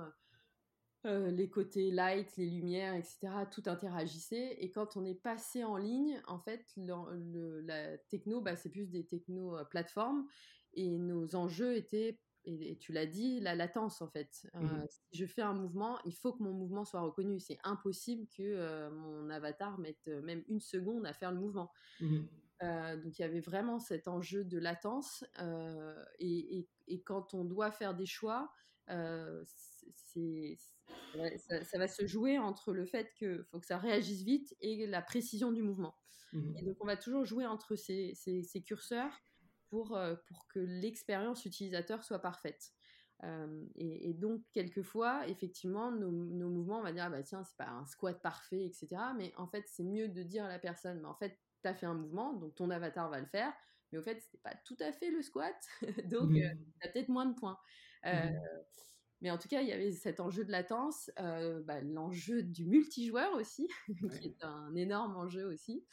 euh, 1.06 1.30
les 1.30 1.48
côtés 1.48 1.92
light, 1.92 2.36
les 2.36 2.50
lumières, 2.50 2.94
etc., 2.94 3.28
tout 3.52 3.62
interagissait. 3.66 4.56
Et 4.58 4.72
quand 4.72 4.96
on 4.96 5.04
est 5.04 5.14
passé 5.14 5.62
en 5.62 5.76
ligne, 5.76 6.20
en 6.26 6.40
fait, 6.40 6.64
la 6.76 7.96
techno, 8.08 8.40
bah, 8.40 8.56
c'est 8.56 8.70
plus 8.70 8.90
des 8.90 9.06
techno 9.06 9.56
euh, 9.56 9.64
plateformes. 9.64 10.26
Et 10.74 10.98
nos 10.98 11.36
enjeux 11.36 11.76
étaient, 11.76 12.18
et, 12.46 12.76
tu 12.78 12.92
l'as 12.92 13.06
dit, 13.06 13.40
la 13.40 13.54
latence, 13.54 14.00
en 14.00 14.08
fait. 14.08 14.48
Euh, 14.54 14.60
mmh 14.60 14.86
si 14.88 15.18
je 15.18 15.26
fais 15.26 15.42
un 15.42 15.52
mouvement, 15.52 15.98
il 16.04 16.14
faut 16.14 16.32
que 16.32 16.42
mon 16.42 16.52
mouvement 16.52 16.84
soit 16.84 17.00
reconnu. 17.00 17.40
C'est 17.40 17.58
impossible 17.64 18.26
que 18.28 18.88
mon 18.90 19.30
avatar 19.30 19.78
mette 19.78 20.06
même 20.06 20.44
une 20.48 20.60
seconde 20.60 21.06
à 21.06 21.12
faire 21.12 21.32
le 21.32 21.38
mouvement. 21.38 21.70
Mmh 22.00 22.24
donc 22.62 23.18
il 23.18 23.20
y 23.20 23.24
avait 23.24 23.40
vraiment 23.40 23.78
cet 23.78 24.08
enjeu 24.08 24.42
de 24.42 24.58
latence. 24.58 25.24
Et, 26.18 26.66
et, 26.86 27.02
quand 27.02 27.34
on 27.34 27.44
doit 27.44 27.70
faire 27.70 27.94
des 27.94 28.06
choix, 28.06 28.50
c'est 28.88 30.56
ça, 31.62 31.78
va 31.78 31.88
se 31.88 32.06
jouer 32.06 32.38
entre 32.38 32.72
le 32.72 32.84
fait 32.84 33.12
qu'il 33.14 33.44
faut 33.50 33.60
que 33.60 33.66
ça 33.66 33.78
réagisse 33.78 34.22
vite 34.22 34.56
et 34.60 34.86
la 34.86 35.02
précision 35.02 35.52
du 35.52 35.62
mouvement. 35.62 35.96
Mmh 36.32 36.56
et 36.56 36.62
donc, 36.62 36.76
on 36.80 36.86
va 36.86 36.96
toujours 36.96 37.24
jouer 37.24 37.46
entre 37.46 37.76
ces, 37.76 38.14
ces, 38.14 38.62
curseurs 38.62 39.12
pour, 39.68 39.96
euh, 39.96 40.14
pour 40.26 40.46
que 40.48 40.58
l'expérience 40.58 41.44
utilisateur 41.44 42.04
soit 42.04 42.20
parfaite. 42.20 42.72
Euh, 43.24 43.64
et, 43.76 44.12
donc, 44.12 44.42
quelquefois, 44.52 45.26
effectivement, 45.28 45.90
nos, 45.90 46.10
nos, 46.10 46.50
mouvements, 46.50 46.80
on 46.80 46.82
va 46.82 46.92
dire, 46.92 47.04
ah 47.04 47.10
bah 47.10 47.22
tiens, 47.22 47.42
c'est 47.44 47.56
pas 47.56 47.68
un 47.68 47.86
squat 47.86 48.20
parfait, 48.20 48.66
etc. 48.66 48.88
Mais 49.16 49.32
en 49.36 49.46
fait, 49.46 49.64
c'est 49.68 49.84
mieux 49.84 50.08
de 50.08 50.22
dire 50.22 50.44
à 50.44 50.48
la 50.48 50.58
personne, 50.58 51.00
mais 51.00 51.08
en 51.08 51.14
fait, 51.14 51.38
tu 51.62 51.68
as 51.68 51.74
fait 51.74 51.86
un 51.86 51.94
mouvement, 51.94 52.34
donc 52.34 52.54
ton 52.54 52.68
avatar 52.70 53.08
va 53.08 53.20
le 53.20 53.26
faire, 53.26 53.52
mais 53.90 53.98
au 53.98 54.02
fait, 54.02 54.20
c'était 54.20 54.42
pas 54.42 54.54
tout 54.66 54.76
à 54.80 54.92
fait 54.92 55.10
le 55.10 55.22
squat, 55.22 55.56
donc 56.10 56.30
mmh 56.30 56.36
euh, 56.36 56.54
tu 56.80 56.86
as 56.86 56.92
peut-être 56.92 57.08
moins 57.08 57.26
de 57.26 57.34
points. 57.34 57.58
Mmh 58.04 58.10
mais 59.22 59.30
en 59.30 59.38
tout 59.38 59.48
cas, 59.48 59.62
il 59.62 59.68
y 59.68 59.72
avait 59.72 59.92
cet 59.92 60.20
enjeu 60.20 60.44
de 60.44 60.52
latence, 60.52 61.10
bah, 61.16 61.80
l'enjeu 61.80 62.42
du 62.42 62.66
multijoueur 62.66 63.32
aussi, 63.32 63.66
qui 64.20 64.28
est 64.28 64.44
un 64.44 64.74
énorme 64.74 65.16
enjeu 65.16 65.46
aussi. 65.46 65.86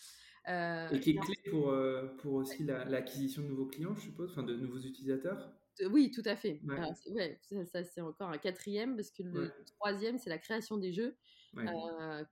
Et 0.48 1.00
qui 1.00 1.12
est 1.12 1.16
clé 1.16 1.36
pour, 1.50 1.74
pour 2.20 2.34
aussi 2.34 2.64
l'acquisition 2.64 3.42
de 3.42 3.48
nouveaux 3.48 3.68
clients, 3.68 3.96
je 3.96 4.02
suppose, 4.02 4.32
enfin 4.32 4.44
de 4.44 4.56
nouveaux 4.56 4.80
utilisateurs 4.80 5.54
oui, 5.90 6.12
tout 6.12 6.22
à 6.26 6.36
fait. 6.36 6.62
Ouais. 6.64 7.40
ça, 7.66 7.84
c'est 7.84 8.02
encore 8.02 8.30
un 8.30 8.38
quatrième 8.38 8.96
parce 8.96 9.12
que 9.12 9.24
le 9.24 9.52
troisième, 9.66 10.20
c'est 10.20 10.30
la 10.30 10.38
création 10.38 10.78
des 10.78 10.94
jeux. 10.94 11.16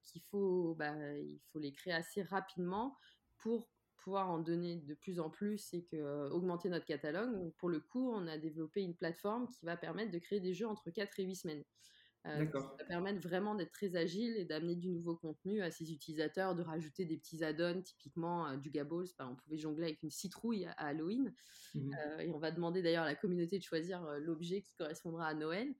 qu'il 0.03 0.21
faut, 0.29 0.75
bah, 0.75 0.95
il 1.17 1.39
faut 1.51 1.59
les 1.59 1.71
créer 1.71 1.93
assez 1.93 2.21
rapidement 2.21 2.97
pour 3.37 3.69
pouvoir 3.97 4.29
en 4.29 4.39
donner 4.39 4.77
de 4.77 4.93
plus 4.95 5.19
en 5.19 5.29
plus 5.29 5.73
et 5.73 5.83
que, 5.83 6.29
augmenter 6.31 6.69
notre 6.69 6.85
catalogue. 6.85 7.51
pour 7.57 7.69
le 7.69 7.79
coup, 7.79 8.11
on 8.11 8.27
a 8.27 8.37
développé 8.37 8.81
une 8.81 8.95
plateforme 8.95 9.47
qui 9.49 9.65
va 9.65 9.77
permettre 9.77 10.11
de 10.11 10.19
créer 10.19 10.39
des 10.39 10.53
jeux 10.53 10.67
entre 10.67 10.89
4 10.89 11.19
et 11.19 11.23
8 11.23 11.35
semaines. 11.35 11.63
Euh, 12.27 12.45
ça 12.51 12.59
va 12.59 12.85
permettre 12.85 13.19
vraiment 13.19 13.55
d'être 13.55 13.71
très 13.71 13.95
agile 13.95 14.37
et 14.37 14.45
d'amener 14.45 14.75
du 14.75 14.89
nouveau 14.89 15.15
contenu 15.15 15.61
à 15.63 15.71
ses 15.71 15.91
utilisateurs, 15.91 16.53
de 16.53 16.61
rajouter 16.61 17.03
des 17.03 17.17
petits 17.17 17.43
add-ons, 17.43 17.81
typiquement 17.81 18.47
euh, 18.47 18.57
du 18.57 18.69
Gaballs. 18.69 19.07
on 19.19 19.35
pouvait 19.35 19.57
jongler 19.57 19.85
avec 19.85 20.03
une 20.03 20.11
citrouille 20.11 20.65
à, 20.65 20.71
Halloween. 20.73 21.33
Mmh 21.73 21.91
euh, 21.93 22.19
et 22.19 22.29
on 22.31 22.37
va 22.37 22.51
demander 22.51 22.83
d'ailleurs 22.83 23.03
à 23.03 23.07
la 23.07 23.15
communauté 23.15 23.57
de 23.57 23.63
choisir 23.63 24.03
l'objet 24.19 24.61
qui 24.61 24.75
correspondra 24.75 25.27
à 25.27 25.33
Noël. 25.33 25.73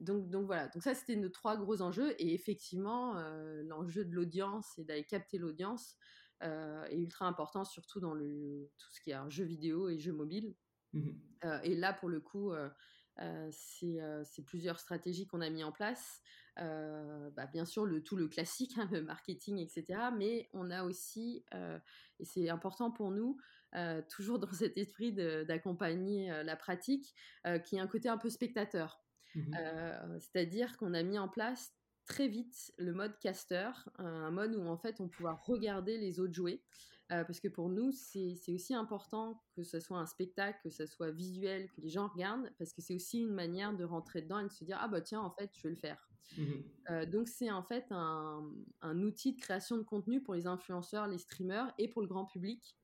donc, 0.00 0.30
donc 0.30 0.46
voilà, 0.46 0.68
donc 0.68 0.82
ça 0.82 0.94
c'était 0.94 1.16
nos 1.16 1.28
trois 1.28 1.56
gros 1.56 1.82
enjeux. 1.82 2.14
Et 2.20 2.32
effectivement, 2.32 3.14
l'enjeu 3.64 4.04
de 4.04 4.14
l'audience 4.14 4.78
et 4.78 4.84
d'aller 4.84 5.04
capter 5.04 5.38
l'audience 5.38 5.96
est 6.42 6.96
ultra 6.96 7.26
important, 7.26 7.64
surtout 7.64 7.98
dans 7.98 8.14
le, 8.14 8.70
tout 8.78 8.88
ce 8.92 9.00
qui 9.00 9.10
est 9.10 9.30
jeu 9.30 9.44
vidéo 9.44 9.88
et 9.88 9.98
jeux 9.98 10.12
mobiles. 10.12 10.54
Mmh 10.92 11.10
et 11.62 11.74
là, 11.76 11.92
pour 11.92 12.08
le 12.08 12.20
coup, 12.20 12.52
c'est 13.50 14.44
plusieurs 14.44 14.80
stratégies 14.80 15.26
qu'on 15.26 15.40
a 15.40 15.50
mis 15.50 15.64
en 15.64 15.72
place. 15.72 16.20
Bah, 16.56 17.46
bien 17.52 17.64
sûr, 17.64 17.84
le, 17.84 18.02
tout 18.02 18.16
le 18.16 18.28
classique, 18.28 18.76
hein, 18.78 18.88
le 18.92 19.02
marketing, 19.02 19.58
etc. 19.58 20.10
Mais 20.16 20.48
on 20.52 20.70
a 20.70 20.84
aussi, 20.84 21.44
et 22.18 22.24
c'est 22.24 22.48
important 22.48 22.90
pour 22.90 23.10
nous, 23.10 23.38
toujours 24.08 24.38
dans 24.40 24.52
cet 24.52 24.76
esprit 24.78 25.12
d'accompagner 25.12 26.30
la 26.44 26.56
pratique, 26.56 27.14
qui 27.64 27.76
est 27.76 27.80
un 27.80 27.86
côté 27.86 28.08
un 28.08 28.18
peu 28.18 28.30
spectateur. 28.30 29.00
Mmh 29.34 29.54
c'est-à-dire 30.18 30.78
qu'on 30.78 30.94
a 30.94 31.02
mis 31.02 31.18
en 31.18 31.28
place 31.28 31.74
très 32.06 32.28
vite 32.28 32.72
le 32.78 32.94
mode 32.94 33.18
caster, 33.18 33.70
un 33.98 34.30
mode 34.30 34.54
où 34.54 34.66
en 34.66 34.78
fait 34.78 35.00
on 35.00 35.08
pourra 35.08 35.34
regarder 35.34 35.98
les 35.98 36.20
autres 36.20 36.32
jouer. 36.32 36.62
Euh, 37.12 37.22
parce 37.22 37.38
que 37.38 37.46
pour 37.46 37.68
nous, 37.68 37.92
c'est 37.92 38.36
aussi 38.48 38.74
important 38.74 39.40
que 39.54 39.62
ce 39.62 39.78
soit 39.78 39.98
un 39.98 40.06
spectacle, 40.06 40.58
que 40.64 40.70
ce 40.70 40.86
soit 40.86 41.12
visuel, 41.12 41.70
que 41.70 41.80
les 41.80 41.88
gens 41.88 42.08
regardent, 42.08 42.50
parce 42.58 42.72
que 42.72 42.82
c'est 42.82 42.96
aussi 42.96 43.20
une 43.20 43.32
manière 43.32 43.76
de 43.76 43.84
rentrer 43.84 44.22
dedans 44.22 44.40
et 44.40 44.44
de 44.44 44.52
se 44.52 44.64
dire 44.64 44.78
ah 44.80 44.88
bah 44.88 45.00
tiens 45.00 45.20
en 45.20 45.30
fait 45.30 45.50
je 45.54 45.62
vais 45.62 45.70
le 45.70 45.76
faire. 45.76 46.08
Mmh 46.36 46.42
euh, 46.90 47.06
donc 47.06 47.28
c'est 47.28 47.52
en 47.52 47.62
fait 47.62 47.86
un, 47.90 48.52
un, 48.80 49.02
outil 49.02 49.34
de 49.34 49.40
création 49.40 49.76
de 49.76 49.84
contenu 49.84 50.20
pour 50.20 50.34
les 50.34 50.48
influenceurs, 50.48 51.06
les 51.06 51.18
streamers 51.18 51.72
et 51.78 51.88
pour 51.88 52.02
le 52.02 52.08
grand 52.08 52.26
public. 52.26 52.76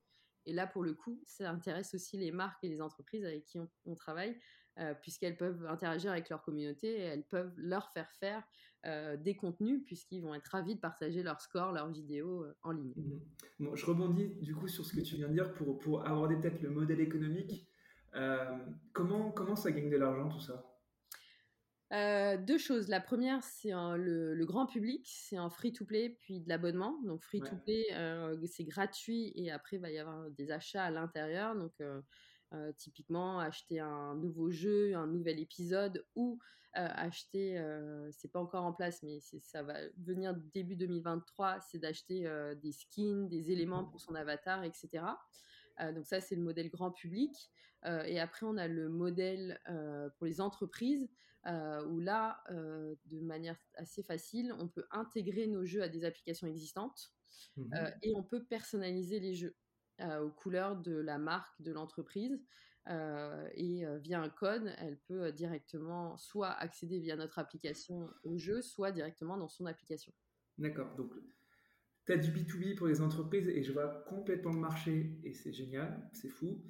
Et 0.45 0.53
là 0.53 0.67
pour 0.67 0.83
le 0.83 0.93
coup, 0.93 1.21
ça 1.25 1.49
intéresse 1.49 1.93
aussi 1.93 2.17
les 2.17 2.31
marques 2.31 2.63
et 2.63 2.69
les 2.69 2.81
entreprises 2.81 3.25
avec 3.25 3.45
qui 3.45 3.59
on, 3.85 3.95
travaille, 3.95 4.37
euh, 4.79 4.95
puisqu'elles 4.95 5.37
peuvent 5.37 5.67
interagir 5.67 6.11
avec 6.11 6.29
leur 6.29 6.41
communauté 6.41 6.87
et 6.87 7.01
elles 7.01 7.23
peuvent 7.23 7.53
leur 7.57 7.91
faire 7.91 8.09
faire 8.19 8.41
euh, 8.87 9.15
des 9.17 9.35
contenus 9.35 9.83
puisqu'ils 9.85 10.21
vont 10.21 10.33
être 10.33 10.47
ravis 10.47 10.73
de 10.73 10.79
partager 10.79 11.21
leurs 11.21 11.41
scores, 11.41 11.73
leurs 11.73 11.91
vidéos 11.91 12.43
euh, 12.43 12.57
en 12.63 12.71
ligne. 12.71 12.93
Mhm. 13.59 13.75
je 13.75 13.85
rebondis 13.85 14.29
du 14.41 14.55
coup 14.55 14.67
sur 14.67 14.83
ce 14.83 14.95
que 14.95 15.01
tu 15.01 15.15
viens 15.17 15.27
de 15.27 15.33
dire 15.33 15.53
pour, 15.53 15.77
pour 15.77 16.07
aborder 16.07 16.37
peut-être 16.37 16.59
le 16.63 16.71
modèle 16.71 17.01
économique. 17.01 17.69
Comment, 18.93 19.31
comment 19.31 19.55
ça 19.55 19.71
gagne 19.71 19.89
de 19.89 19.97
l'argent 19.97 20.29
tout 20.29 20.39
ça? 20.39 20.69
Deux 22.37 22.59
choses. 22.59 22.87
La 22.87 22.99
première, 22.99 23.43
c'est 23.43 23.71
le, 23.71 24.43
grand 24.45 24.67
public, 24.67 25.07
c'est 25.07 25.37
un 25.37 25.49
free-to-play 25.49 26.17
puis 26.19 26.39
de 26.39 26.49
l'abonnement. 26.49 26.99
Donc 27.05 27.23
free-to-play, 27.23 27.85
c'est 28.45 28.65
gratuit 28.65 29.33
et 29.35 29.51
après 29.51 29.77
il 29.77 29.81
va 29.81 29.89
y 29.89 29.97
avoir 29.97 30.29
des 30.31 30.51
achats 30.51 30.83
à 30.83 30.91
l'intérieur. 30.91 31.55
Donc 31.55 31.73
typiquement 32.77 33.39
acheter 33.39 33.79
un 33.79 34.15
nouveau 34.15 34.51
jeu, 34.51 34.95
un 34.95 35.07
nouvel 35.07 35.39
épisode 35.39 36.05
ou 36.15 36.39
euh, 36.75 36.87
acheter, 36.95 37.59
euh, 37.59 38.09
c'est 38.11 38.31
pas 38.31 38.39
encore 38.39 38.63
en 38.63 38.73
place, 38.73 39.03
mais 39.03 39.19
ça 39.19 39.61
va 39.61 39.75
venir 39.99 40.33
début 40.55 40.75
2023, 40.75 41.59
c'est 41.59 41.77
d'acheter 41.77 42.25
euh, 42.25 42.55
des 42.55 42.71
skins, 42.71 43.29
des 43.29 43.51
éléments 43.51 43.85
pour 43.85 44.01
son 44.01 44.15
avatar, 44.15 44.63
etc. 44.63 45.03
donc 45.93 46.07
ça, 46.07 46.19
c'est 46.19 46.35
le 46.35 46.41
modèle 46.41 46.69
grand 46.69 46.91
public. 46.91 47.51
et 48.05 48.19
après, 48.19 48.45
on 48.45 48.57
a 48.57 48.67
le 48.67 48.89
modèle 48.89 49.59
pour 50.17 50.27
les 50.27 50.39
entreprises, 50.39 51.09
où 51.47 51.99
là, 51.99 52.43
de 52.49 53.19
manière 53.21 53.57
assez 53.75 54.03
facile, 54.03 54.53
on 54.59 54.67
peut 54.67 54.85
intégrer 54.91 55.47
nos 55.47 55.65
jeux 55.65 55.81
à 55.81 55.89
des 55.89 56.05
applications 56.05 56.47
existantes 56.47 57.11
mmh 57.57 57.75
et 58.03 58.13
on 58.15 58.23
peut 58.23 58.43
personnaliser 58.43 59.19
les 59.19 59.33
jeux 59.33 59.55
aux 59.99 60.29
couleurs 60.29 60.75
de 60.75 60.95
la 60.95 61.17
marque 61.17 61.61
de 61.61 61.71
l'entreprise. 61.71 62.39
Euh, 62.89 63.47
et 63.55 63.85
euh, 63.85 63.97
via 63.99 64.21
un 64.21 64.29
code, 64.29 64.73
elle 64.77 64.97
peut 65.07 65.25
euh, 65.25 65.31
directement 65.31 66.17
soit 66.17 66.51
accéder 66.51 66.99
via 66.99 67.15
notre 67.15 67.39
application 67.39 68.09
au 68.23 68.37
jeu, 68.37 68.61
soit 68.61 68.91
directement 68.91 69.37
dans 69.37 69.47
son 69.47 69.65
application. 69.65 70.11
D'accord. 70.57 70.93
Donc, 70.95 71.13
tu 72.05 72.11
as 72.11 72.17
du 72.17 72.31
B2B 72.31 72.75
pour 72.75 72.87
les 72.87 72.99
entreprises 73.01 73.47
et 73.47 73.63
je 73.63 73.71
vois 73.71 73.87
complètement 74.09 74.51
le 74.51 74.59
marché 74.59 75.17
et 75.23 75.33
c'est 75.33 75.53
génial, 75.53 76.09
c'est 76.11 76.29
fou. 76.29 76.61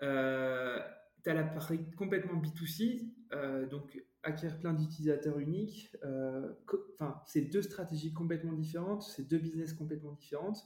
tu 0.00 0.06
as 0.06 1.34
la 1.34 1.44
partie 1.44 1.90
complètement 1.96 2.38
B2C, 2.38 3.68
donc 3.70 3.98
acquérir 4.22 4.58
plein 4.60 4.74
d'utilisateurs 4.74 5.38
uniques. 5.38 5.96
Enfin, 6.92 7.22
c'est 7.26 7.40
deux 7.40 7.62
stratégies 7.62 8.12
complètement 8.12 8.52
différentes, 8.52 9.02
c'est 9.02 9.26
deux 9.26 9.38
business 9.38 9.72
complètement 9.72 10.12
différentes. 10.12 10.58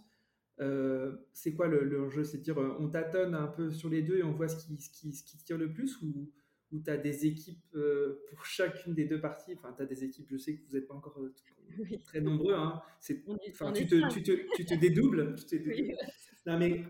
Euh, 0.61 1.17
c'est 1.33 1.55
quoi 1.55 1.69
le, 1.69 2.09
jeu 2.11 2.25
C'est 2.25 2.39
dire 2.39 2.59
euh, 2.59 2.77
on 2.81 2.89
tâtonne 2.89 3.35
un 3.35 3.47
peu 3.47 3.71
sur 3.71 3.89
les 3.89 4.03
deux 4.03 4.19
et 4.19 4.23
on 4.23 4.33
voit 4.33 4.49
ce 4.49 4.57
qui, 4.57 4.77
ce 4.81 4.91
qui, 4.91 5.13
ce 5.13 5.23
qui 5.23 5.37
tire 5.39 5.57
le 5.57 5.73
plus 5.73 6.01
ou, 6.03 6.33
ou 6.73 6.81
tu 6.81 6.91
as 6.91 6.97
des 6.97 7.27
équipes 7.27 7.65
euh, 7.75 8.25
pour 8.29 8.45
chacune 8.45 8.95
des 8.95 9.05
deux 9.05 9.21
parties? 9.21 9.55
Enfin, 9.57 9.73
tu 9.77 9.83
as 9.83 9.87
des 9.87 10.05
équipes, 10.05 10.27
je 10.31 10.37
sais 10.37 10.57
que 10.57 10.67
vous 10.69 10.77
n'êtes 10.77 10.89
pas 10.89 10.95
encore 10.95 11.21
très 12.05 12.21
nombreux. 12.21 12.55
Hein. 12.55 12.83
C'est, 13.01 13.25
enfin, 13.51 13.73
tu, 13.73 13.87
te, 13.87 14.09
tu, 14.11 14.23
te, 14.23 14.33
tu, 14.57 14.65
te, 14.65 14.75
dédoubles. 14.75 15.37
non, 16.47 16.59
mais 16.59 16.85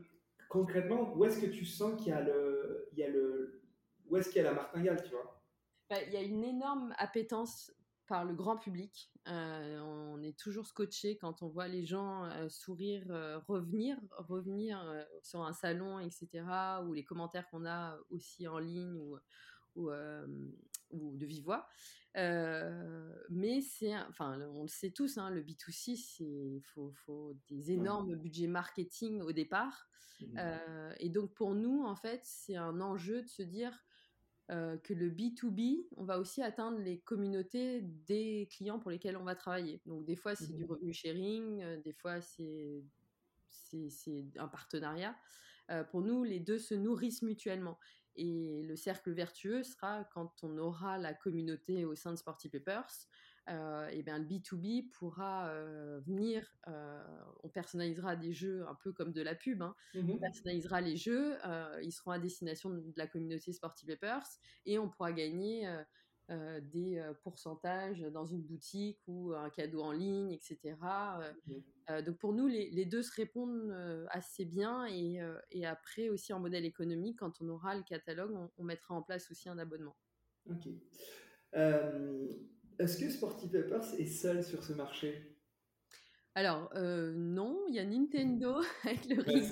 concrètement, 0.48 1.14
où 1.16 1.24
est-ce 1.24 1.40
que 1.40 1.50
tu 1.50 1.64
sens 1.64 2.00
qu'il 2.00 2.08
y 2.08 2.12
a 2.12 2.22
le. 2.22 2.88
Il 2.92 2.98
y 2.98 3.02
a 3.02 3.10
le 3.10 3.62
où 4.08 4.16
est-ce 4.16 4.30
qu'il 4.30 4.38
y 4.38 4.40
a 4.40 4.44
la 4.44 4.54
martingale, 4.54 5.02
tu 5.02 5.10
vois? 5.10 5.42
Bah, 5.90 5.96
Il 6.06 6.12
y 6.14 6.16
a 6.16 6.22
une 6.22 6.42
énorme 6.42 6.94
appétence 6.96 7.70
par 8.08 8.24
le 8.24 8.34
grand 8.34 8.56
public. 8.56 9.12
Euh, 9.28 9.80
on 9.80 10.22
est 10.22 10.36
toujours 10.36 10.66
scotché 10.66 11.18
quand 11.18 11.42
on 11.42 11.48
voit 11.48 11.68
les 11.68 11.84
gens 11.84 12.24
euh, 12.24 12.48
sourire, 12.48 13.04
euh, 13.10 13.38
revenir, 13.46 13.98
revenir 14.16 14.82
sur 15.22 15.44
un 15.44 15.52
salon, 15.52 16.00
etc. 16.00 16.44
Ou 16.86 16.94
les 16.94 17.04
commentaires 17.04 17.48
qu'on 17.50 17.66
a 17.66 17.96
aussi 18.10 18.48
en 18.48 18.58
ligne 18.58 18.96
ou, 18.96 19.18
ou, 19.76 19.90
ou 20.90 21.16
de 21.16 21.26
vive 21.26 21.44
voix. 21.44 21.68
mais 22.14 23.60
c'est, 23.60 23.94
enfin, 24.08 24.40
on 24.54 24.62
le 24.62 24.68
sait 24.68 24.90
tous, 24.90 25.18
hein, 25.18 25.30
le 25.30 25.42
B2C, 25.42 25.96
c'est 25.96 26.60
faut, 26.72 26.90
faut 27.04 27.36
des 27.48 27.72
énormes 27.72 28.16
budgets 28.16 28.48
marketing 28.48 29.20
au 29.20 29.32
départ. 29.32 29.86
Mmh 30.20 30.40
et 30.98 31.10
donc 31.10 31.32
pour 31.34 31.54
nous, 31.54 31.84
en 31.84 31.94
fait, 31.94 32.20
c'est 32.24 32.56
un 32.56 32.80
enjeu 32.80 33.22
de 33.22 33.28
se 33.28 33.42
dire 33.42 33.72
euh, 34.50 34.78
que 34.78 34.94
le 34.94 35.10
B2B, 35.10 35.86
on 35.98 36.04
va 36.04 36.18
aussi 36.18 36.42
atteindre 36.42 36.78
les 36.78 37.00
communautés 37.00 37.82
des 37.82 38.48
clients 38.50 38.78
pour 38.78 38.90
lesquels 38.90 39.18
on 39.18 39.24
va 39.24 39.34
travailler. 39.34 39.82
Donc 39.84 40.06
des 40.06 40.16
fois 40.16 40.34
c'est 40.34 40.54
du 40.54 40.64
mmh 40.64 40.68
revenu 40.68 40.92
sharing, 40.94 41.62
euh, 41.62 41.76
des 41.82 41.92
fois 41.92 42.22
c'est 42.22 42.82
un 44.38 44.48
partenariat. 44.48 45.14
Euh, 45.70 45.84
pour 45.84 46.00
nous, 46.00 46.24
les 46.24 46.40
deux 46.40 46.58
se 46.58 46.74
nourrissent 46.74 47.20
mutuellement. 47.20 47.78
Et 48.16 48.62
le 48.62 48.74
cercle 48.74 49.12
vertueux 49.12 49.62
sera 49.62 50.04
quand 50.12 50.42
on 50.42 50.56
aura 50.56 50.96
la 50.96 51.12
communauté 51.12 51.84
au 51.84 51.94
sein 51.94 52.12
de 52.12 52.16
Sporty 52.16 52.48
Papers, 52.48 53.06
euh, 53.50 53.88
et 53.88 54.02
bien 54.02 54.18
le 54.18 54.24
B2B 54.24 54.90
pourra 54.90 55.48
euh, 55.48 56.00
venir, 56.00 56.46
euh, 56.66 57.02
on 57.42 57.48
personnalisera 57.48 58.16
des 58.16 58.32
jeux 58.32 58.66
un 58.68 58.74
peu 58.74 58.92
comme 58.92 59.12
de 59.12 59.22
la 59.22 59.34
pub, 59.34 59.62
hein. 59.62 59.74
mmh 59.94 60.10
on 60.10 60.18
personnalisera 60.18 60.80
les 60.80 60.96
jeux, 60.96 61.36
ils 61.82 61.92
seront 61.92 62.10
à 62.10 62.18
destination 62.18 62.70
de 62.70 62.92
la 62.96 63.06
communauté 63.06 63.52
Sporty 63.52 63.86
Papers 63.86 64.26
et 64.66 64.78
on 64.78 64.88
pourra 64.88 65.12
gagner 65.12 65.68
des 66.28 67.02
pourcentages 67.22 68.00
dans 68.00 68.26
une 68.26 68.42
boutique 68.42 69.00
ou 69.06 69.32
un 69.32 69.48
cadeau 69.50 69.82
en 69.82 69.92
ligne, 69.92 70.32
etc. 70.32 70.76
Mmh 71.46 71.54
donc 72.04 72.18
pour 72.18 72.34
nous, 72.34 72.46
les, 72.46 72.84
deux 72.84 73.02
se 73.02 73.14
répondent 73.14 73.72
assez 74.10 74.44
bien 74.44 74.86
et, 74.86 75.20
et, 75.50 75.64
après 75.64 76.10
aussi 76.10 76.34
en 76.34 76.38
modèle 76.38 76.66
économique, 76.66 77.20
quand 77.20 77.40
on 77.40 77.48
aura 77.48 77.74
le 77.74 77.82
catalogue, 77.82 78.32
on, 78.34 78.50
on 78.58 78.64
mettra 78.64 78.94
en 78.94 79.00
place 79.00 79.30
aussi 79.30 79.48
un 79.48 79.56
abonnement. 79.56 79.96
Ok. 80.50 80.68
Est-ce 82.78 82.98
que 82.98 83.10
Sporty 83.10 83.48
Papers 83.48 83.94
est 83.98 84.06
seul 84.06 84.44
sur 84.44 84.62
ce 84.62 84.72
marché? 84.72 85.36
Alors, 86.38 86.70
euh, 86.76 87.12
non, 87.16 87.64
il 87.68 87.74
y 87.74 87.80
a 87.80 87.84
Nintendo 87.84 88.60
avec 88.84 89.06
le 89.06 89.16
ouais, 89.16 89.42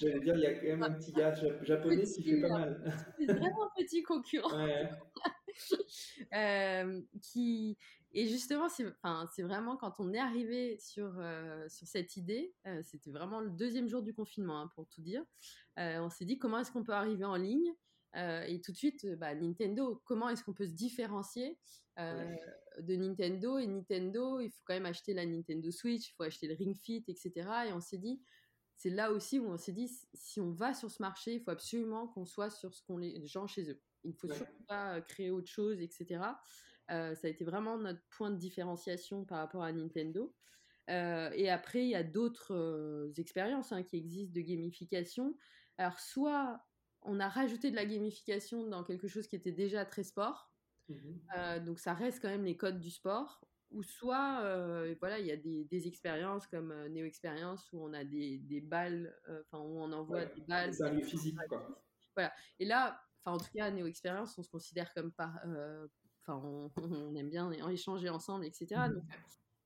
J'allais 0.00 0.20
dire, 0.20 0.36
il 0.36 0.42
y 0.42 0.46
a 0.46 0.54
quand 0.54 0.66
même 0.66 0.82
un 0.84 0.92
petit 0.92 1.12
gars 1.12 1.34
japonais 1.62 2.04
qui 2.04 2.22
fait 2.22 2.40
pas 2.42 2.48
mal. 2.48 2.94
C'est 3.18 3.26
vraiment 3.26 3.64
un 3.64 3.82
petit 3.82 4.02
concurrent. 4.02 4.56
Ouais. 4.56 4.88
Euh, 6.34 7.00
qui, 7.22 7.78
Et 8.12 8.26
justement, 8.26 8.68
c'est 8.68 8.84
enfin, 9.04 9.28
vraiment 9.38 9.76
quand 9.76 10.00
on 10.00 10.12
est 10.12 10.18
arrivé 10.18 10.76
sur, 10.80 11.12
sur 11.68 11.86
cette 11.86 12.16
idée, 12.16 12.52
c'était 12.82 13.12
vraiment 13.12 13.38
le 13.38 13.50
deuxième 13.50 13.86
jour 13.86 14.02
du 14.02 14.12
confinement, 14.12 14.60
hein, 14.62 14.72
pour 14.74 14.88
tout 14.88 15.00
dire. 15.00 15.22
on 15.76 16.10
s'est 16.10 16.24
dit 16.24 16.38
comment 16.38 16.58
est-ce 16.58 16.72
qu'on 16.72 16.82
peut 16.82 16.92
arriver 16.92 17.24
en 17.24 17.36
ligne 17.36 17.72
et 18.14 18.60
tout 18.60 18.72
de 18.72 18.76
suite, 18.76 19.06
bah, 19.18 19.34
Nintendo, 19.34 20.00
comment 20.04 20.28
est-ce 20.28 20.44
qu'on 20.44 20.52
peut 20.52 20.66
se 20.66 20.72
différencier 20.72 21.58
de 21.96 22.96
Nintendo 22.96 23.58
Et 23.58 23.66
Nintendo, 23.66 24.40
il 24.40 24.50
faut 24.50 24.62
quand 24.64 24.74
même 24.74 24.86
acheter 24.86 25.14
la 25.14 25.26
Nintendo 25.26 25.70
Switch, 25.70 26.10
il 26.10 26.12
faut 26.12 26.22
acheter 26.22 26.46
le 26.46 26.54
Ring 26.54 26.76
Fit, 26.76 27.04
etc. 27.08 27.32
Et 27.68 27.72
on 27.72 27.80
s'est 27.80 27.98
dit, 27.98 28.22
c'est 28.76 28.90
là 28.90 29.12
aussi 29.12 29.38
où 29.38 29.46
on 29.46 29.56
s'est 29.56 29.72
dit, 29.72 29.90
si 30.14 30.40
on 30.40 30.52
va 30.52 30.74
sur 30.74 30.90
ce 30.90 31.02
marché, 31.02 31.34
il 31.34 31.40
faut 31.40 31.50
absolument 31.50 32.08
qu'on 32.08 32.26
soit 32.26 32.50
sur 32.50 32.74
ce 32.74 32.82
qu'ont 32.82 32.98
les 32.98 33.26
gens 33.26 33.46
chez 33.46 33.70
eux. 33.70 33.80
Il 34.04 34.10
ne 34.10 34.16
faut 34.16 34.28
surtout 34.28 34.64
pas 34.68 35.00
créer 35.00 35.30
autre 35.30 35.50
chose, 35.50 35.80
etc. 35.80 36.20
ça 36.88 37.14
a 37.22 37.28
été 37.28 37.44
vraiment 37.44 37.78
notre 37.78 38.02
point 38.10 38.30
de 38.30 38.36
différenciation 38.36 39.24
par 39.24 39.38
rapport 39.38 39.62
à 39.62 39.72
Nintendo. 39.72 40.34
et 40.88 41.50
après, 41.50 41.84
il 41.84 41.90
y 41.90 41.94
a 41.94 42.02
d'autres 42.02 43.12
expériences 43.16 43.72
hein, 43.72 43.82
qui 43.82 43.96
existent 43.96 44.34
de 44.34 44.40
gamification. 44.40 45.36
Alors, 45.78 45.98
soit 45.98 46.60
on 47.04 47.20
a 47.20 47.28
rajouté 47.28 47.70
de 47.70 47.76
la 47.76 47.84
gamification 47.84 48.66
dans 48.66 48.82
quelque 48.82 49.08
chose 49.08 49.26
qui 49.26 49.36
était 49.36 49.52
déjà 49.52 49.84
très 49.84 50.02
sport, 50.02 50.50
mmh 50.88 50.94
donc 51.64 51.78
ça 51.78 51.94
reste 51.94 52.20
quand 52.20 52.28
même 52.28 52.44
les 52.44 52.56
codes 52.56 52.78
du 52.78 52.90
sport, 52.90 53.40
ou 53.70 53.82
soit 53.82 54.40
voilà 55.00 55.18
il 55.18 55.26
y 55.26 55.30
a 55.30 55.36
des, 55.36 55.88
expériences 55.88 56.46
comme 56.46 56.74
Neo 56.88 57.04
Experience 57.04 57.72
où 57.72 57.82
on 57.82 57.92
a 57.94 58.04
des, 58.04 58.60
balles 58.62 59.14
enfin 59.46 59.64
où 59.64 59.80
on 59.80 59.92
envoie 59.92 60.26
des 60.26 60.42
balles. 60.42 60.74
des 60.94 61.02
physiques 61.02 61.38
quoi. 61.48 61.82
Voilà. 62.14 62.32
Et 62.58 62.64
là 62.66 63.00
enfin 63.24 63.36
en 63.36 63.38
tout 63.38 63.50
cas 63.54 63.70
Neo 63.70 63.86
Experience 63.86 64.36
on 64.38 64.42
se 64.42 64.50
considère 64.50 64.92
comme 64.92 65.12
par 65.12 65.40
enfin 66.26 66.70
on, 66.76 67.14
aime 67.16 67.30
bien 67.30 67.50
échanger 67.70 68.10
ensemble 68.10 68.44
etc 68.44 68.66
mmh 68.72 68.94
donc 68.94 69.04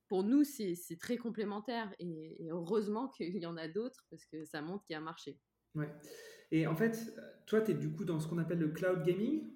pour 0.08 0.24
nous 0.24 0.42
c'est 0.44 0.98
très 0.98 1.16
complémentaire. 1.16 1.94
Et, 1.98 2.44
et 2.44 2.50
heureusement 2.50 3.08
qu'il 3.08 3.36
y 3.36 3.46
en 3.46 3.56
a 3.56 3.68
d'autres 3.68 4.06
parce 4.10 4.24
que 4.24 4.44
ça 4.44 4.62
montre 4.62 4.84
qu'il 4.84 4.94
y 4.94 4.96
a 4.96 5.00
un 5.00 5.04
marché. 5.04 5.38
Ouais 5.74 5.92
et 6.50 6.66
en 6.66 6.74
fait 6.74 7.14
toi 7.46 7.60
tu 7.60 7.72
es 7.72 7.74
du 7.74 7.90
coup 7.90 8.04
dans 8.04 8.20
ce 8.20 8.28
qu'on 8.28 8.38
appelle 8.38 8.58
le 8.58 8.68
cloud 8.68 9.02
gaming? 9.02 9.48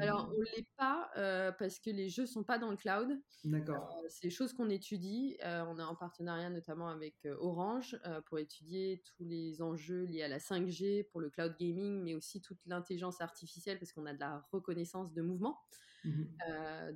Alors, 0.00 0.30
on 0.32 0.38
ne 0.38 0.44
l'est 0.56 0.66
pas 0.76 1.10
euh, 1.16 1.52
parce 1.52 1.78
que 1.78 1.90
les 1.90 2.08
jeux 2.08 2.22
ne 2.22 2.28
sont 2.28 2.44
pas 2.44 2.58
dans 2.58 2.70
le 2.70 2.76
cloud. 2.76 3.08
D'accord. 3.44 3.98
Euh, 4.02 4.06
c'est 4.08 4.22
des 4.22 4.30
choses 4.30 4.52
qu'on 4.52 4.70
étudie. 4.70 5.36
Euh, 5.44 5.64
on 5.68 5.78
est 5.78 5.82
en 5.82 5.94
partenariat 5.94 6.50
notamment 6.50 6.88
avec 6.88 7.14
Orange 7.38 7.98
pour 8.26 8.38
étudier 8.38 9.02
tous 9.04 9.24
les 9.24 9.60
enjeux 9.60 10.04
liés 10.04 10.22
à 10.22 10.28
la 10.28 10.38
5G 10.38 11.08
pour 11.10 11.20
le 11.20 11.30
cloud 11.30 11.54
gaming, 11.58 12.02
mais 12.02 12.14
aussi 12.14 12.40
toute 12.40 12.58
l'intelligence 12.66 13.20
artificielle 13.20 13.78
parce 13.78 13.92
qu'on 13.92 14.06
a 14.06 14.14
de 14.14 14.20
la 14.20 14.44
reconnaissance 14.52 15.12
de 15.12 15.22
mouvement. 15.22 15.58
Mmh 16.04 16.24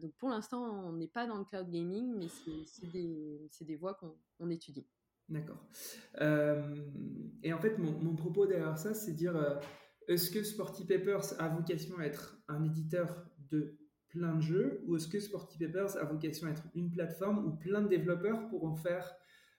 donc, 0.00 0.12
pour 0.14 0.30
l'instant, 0.30 0.62
on 0.86 0.92
n'est 0.92 1.08
pas 1.08 1.26
dans 1.26 1.36
le 1.36 1.44
cloud 1.44 1.68
gaming, 1.68 2.14
mais 2.16 2.28
c'est 2.28 2.86
des, 2.90 3.50
des, 3.60 3.76
voies 3.76 3.94
qu'on 3.94 4.48
étudie. 4.48 4.86
D'accord. 5.32 5.66
et 6.20 7.52
en 7.52 7.58
fait, 7.58 7.78
mon, 7.78 7.92
mon 7.92 8.14
propos 8.14 8.46
derrière 8.46 8.78
ça, 8.78 8.94
c'est 8.94 9.12
dire 9.12 9.34
est-ce 10.08 10.30
que 10.30 10.42
Sporty 10.42 10.84
Papers 10.84 11.40
a 11.40 11.48
vocation 11.48 11.98
à 11.98 12.04
être 12.04 12.42
un 12.48 12.62
éditeur 12.64 13.24
de 13.50 13.78
plein 14.08 14.36
de 14.36 14.42
jeux 14.42 14.82
ou 14.86 14.96
est-ce 14.96 15.08
que 15.08 15.18
Sporty 15.18 15.58
Papers 15.58 15.96
a 15.96 16.04
vocation 16.04 16.46
à 16.46 16.50
être 16.50 16.64
une 16.74 16.90
plateforme 16.90 17.46
où 17.46 17.56
plein 17.56 17.82
de 17.82 17.88
développeurs 17.88 18.48
pourront 18.48 18.76
faire 18.76 19.16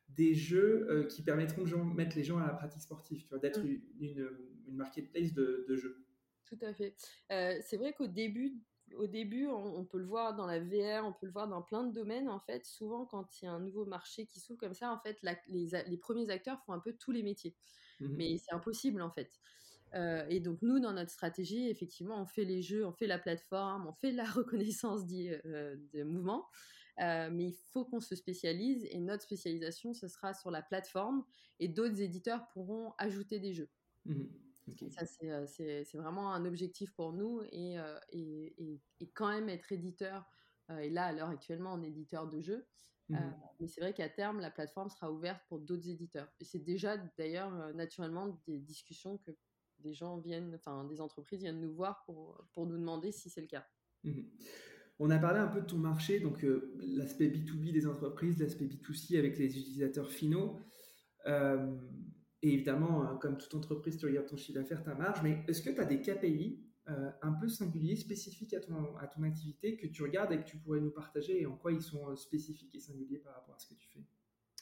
des 0.09 0.35
jeux 0.35 0.87
euh, 0.89 1.07
qui 1.07 1.23
permettront 1.23 1.63
de 1.63 1.95
mettre 1.95 2.15
les 2.15 2.23
gens 2.23 2.37
à 2.37 2.45
la 2.45 2.53
pratique 2.53 2.81
sportive, 2.81 3.23
tu 3.23 3.29
vois, 3.29 3.39
d'être 3.39 3.63
mm. 3.63 3.81
une, 3.99 4.29
marketplace 4.67 5.33
de, 5.33 5.75
jeux? 5.75 6.05
Tout 6.45 6.57
à 6.61 6.73
fait. 6.73 6.95
Euh, 7.31 7.57
c'est 7.63 7.77
vrai 7.77 7.93
qu'au 7.93 8.07
début, 8.07 8.53
au 8.97 9.07
début 9.07 9.47
on, 9.47 9.85
peut 9.85 9.97
le 9.97 10.05
voir 10.05 10.35
dans 10.35 10.45
la 10.45 10.59
VR, 10.59 11.05
on 11.05 11.13
peut 11.13 11.25
le 11.25 11.31
voir 11.31 11.47
dans 11.47 11.61
plein 11.61 11.83
de 11.83 11.93
domaines. 11.93 12.29
En 12.29 12.39
fait, 12.39 12.65
souvent 12.65 13.05
quand 13.05 13.41
il 13.41 13.45
y 13.45 13.47
a 13.47 13.51
un 13.51 13.59
nouveau 13.59 13.85
marché 13.85 14.25
qui 14.25 14.39
s'ouvre 14.39 14.59
comme 14.59 14.73
ça, 14.73 14.91
en 14.91 14.99
fait, 14.99 15.19
les, 15.47 15.97
premiers 15.97 16.29
acteurs 16.29 16.61
font 16.65 16.73
un 16.73 16.79
peu 16.79 16.93
tous 16.93 17.11
les 17.11 17.23
métiers. 17.23 17.55
Mm-hmm. 18.01 18.15
Mais 18.15 18.37
c'est 18.37 18.53
impossible 18.53 19.01
en 19.01 19.11
fait. 19.11 19.39
Euh, 19.95 20.25
et 20.27 20.39
donc 20.39 20.61
nous, 20.61 20.79
dans 20.79 20.93
notre 20.93 21.11
stratégie, 21.11 21.69
effectivement, 21.69 22.21
on 22.21 22.25
fait 22.25 22.45
les 22.45 22.61
jeux, 22.61 22.85
on 22.85 22.91
fait 22.91 23.07
la 23.07 23.19
plateforme, 23.19 23.87
on 23.87 23.93
fait 23.93 24.11
la 24.11 24.25
reconnaissance 24.31 25.01
euh, 25.11 25.75
de 25.93 26.03
mouvement, 26.03 26.47
euh, 26.99 27.29
mais 27.31 27.45
il 27.45 27.55
faut 27.71 27.85
qu'on 27.85 27.99
se 27.99 28.15
spécialise 28.15 28.85
et 28.89 28.99
notre 28.99 29.23
spécialisation, 29.23 29.93
ce 29.93 30.07
sera 30.07 30.33
sur 30.33 30.51
la 30.51 30.61
plateforme 30.61 31.23
et 31.59 31.67
d'autres 31.67 32.01
éditeurs 32.01 32.47
pourront 32.53 32.93
ajouter 32.97 33.39
des 33.39 33.53
jeux. 33.53 33.69
Mmh 34.05 34.23
Ça, 34.89 35.05
c'est 35.05 35.97
vraiment 35.97 36.33
un 36.33 36.45
objectif 36.45 36.93
pour 36.93 37.13
nous 37.13 37.41
et, 37.51 37.75
et, 38.11 38.79
et, 38.99 39.09
quand 39.13 39.29
même 39.29 39.49
être 39.49 39.71
éditeur, 39.71 40.25
et 40.79 40.89
là, 40.89 41.05
à 41.05 41.11
l'heure 41.11 41.29
actuellement, 41.29 41.73
on 41.73 41.81
est 41.81 41.89
éditeur 41.89 42.27
de 42.27 42.41
jeux, 42.41 42.65
mmh 43.09 43.17
mais 43.59 43.67
c'est 43.67 43.81
vrai 43.81 43.93
qu'à 43.93 44.09
terme, 44.09 44.39
la 44.39 44.49
plateforme 44.49 44.89
sera 44.89 45.11
ouverte 45.11 45.41
pour 45.47 45.59
d'autres 45.59 45.87
éditeurs. 45.87 46.27
Et 46.39 46.45
c'est 46.45 46.63
déjà 46.63 46.97
d'ailleurs 47.17 47.51
naturellement 47.75 48.41
des 48.47 48.59
discussions 48.59 49.17
que 49.17 49.31
des 49.79 49.93
gens 49.93 50.17
viennent, 50.17 50.55
enfin 50.55 50.85
des 50.85 51.01
entreprises 51.01 51.41
viennent 51.41 51.61
nous 51.61 51.73
voir 51.73 52.03
pour, 52.05 52.43
pour 52.53 52.65
nous 52.65 52.77
demander 52.77 53.11
si 53.11 53.29
c'est 53.29 53.41
le 53.41 53.47
cas. 53.47 53.65
Mhm. 54.03 54.25
On 54.99 55.09
a 55.09 55.17
parlé 55.17 55.39
un 55.39 55.47
peu 55.47 55.61
de 55.61 55.65
ton 55.65 55.77
marché, 55.77 56.19
donc 56.19 56.43
euh, 56.45 56.73
l'aspect 56.79 57.27
B2B 57.27 57.71
des 57.71 57.87
entreprises, 57.87 58.39
l'aspect 58.39 58.65
B2C 58.65 59.17
avec 59.17 59.37
les 59.37 59.57
utilisateurs 59.57 60.11
finaux. 60.11 60.59
Euh, 61.25 61.75
et 62.43 62.53
évidemment, 62.53 63.03
euh, 63.03 63.15
comme 63.15 63.37
toute 63.37 63.55
entreprise, 63.55 63.97
tu 63.97 64.05
regardes 64.05 64.27
ton 64.27 64.37
chiffre 64.37 64.59
d'affaires, 64.59 64.83
ta 64.83 64.93
marge, 64.93 65.23
mais 65.23 65.43
est-ce 65.47 65.63
que 65.63 65.71
tu 65.71 65.79
as 65.79 65.85
des 65.85 65.99
KPI 65.99 66.59
un 66.85 67.31
peu 67.31 67.47
singuliers, 67.47 67.95
spécifiques 67.95 68.53
à 68.53 68.59
ton, 68.59 68.97
à 68.97 69.07
ton 69.07 69.23
activité 69.23 69.77
que 69.77 69.87
tu 69.87 70.03
regardes 70.03 70.33
et 70.33 70.37
que 70.37 70.43
tu 70.43 70.57
pourrais 70.57 70.81
nous 70.81 70.91
partager 70.91 71.41
et 71.41 71.45
en 71.45 71.55
quoi 71.55 71.71
ils 71.71 71.81
sont 71.81 72.13
spécifiques 72.17 72.75
et 72.75 72.79
singuliers 72.81 73.19
par 73.19 73.35
rapport 73.35 73.55
à 73.55 73.59
ce 73.59 73.67
que 73.67 73.73
tu 73.75 73.87
fais? 73.87 74.03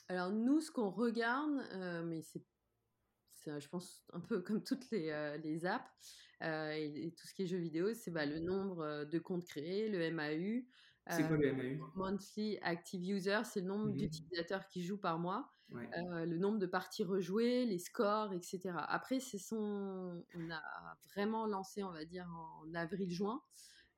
Alors 0.08 0.32
nous, 0.32 0.62
ce 0.62 0.70
qu'on 0.70 0.92
regarde, 0.92 1.64
mais 2.06 2.22
c'est 2.22 2.46
je 3.46 3.68
pense, 3.68 4.04
un 4.14 4.20
peu 4.20 4.42
comme 4.42 4.64
toutes 4.64 4.90
les, 4.92 5.10
euh, 5.10 5.38
les 5.38 5.66
apps 5.66 5.90
euh, 6.44 6.72
et, 6.72 7.14
tout 7.18 7.28
ce 7.28 7.34
qui 7.34 7.44
est 7.44 7.48
jeux 7.48 7.58
vidéo, 7.58 7.94
c'est 7.94 8.12
bah, 8.12 8.26
le 8.26 8.40
nombre 8.40 8.82
euh, 8.82 9.06
de 9.06 9.20
comptes 9.20 9.46
créés, 9.46 9.90
le 9.90 10.12
MAU. 10.12 10.66
C'est 11.10 11.28
quoi 11.28 11.38
le 11.38 11.52
MAU 11.54 11.92
Monthly 11.96 12.60
Active 12.62 13.02
User, 13.02 13.40
c'est 13.44 13.62
le 13.62 13.68
nombre 13.68 13.88
mmh 13.88 13.98
d'utilisateurs 13.98 14.68
qui 14.68 14.84
jouent 14.84 15.00
par 15.00 15.20
mois, 15.20 15.52
le 15.72 16.38
nombre 16.38 16.60
de 16.60 16.66
parties 16.66 17.04
rejouées, 17.04 17.66
les 17.66 17.80
scores, 17.80 18.34
etc. 18.34 18.72
Après, 18.76 19.20
son... 19.20 20.24
on 20.36 20.52
a 20.52 20.62
vraiment 21.14 21.46
lancé, 21.46 21.84
on 21.84 21.92
va 21.92 22.06
dire, 22.06 22.28
en 22.30 22.74
avril-juin. 22.74 23.42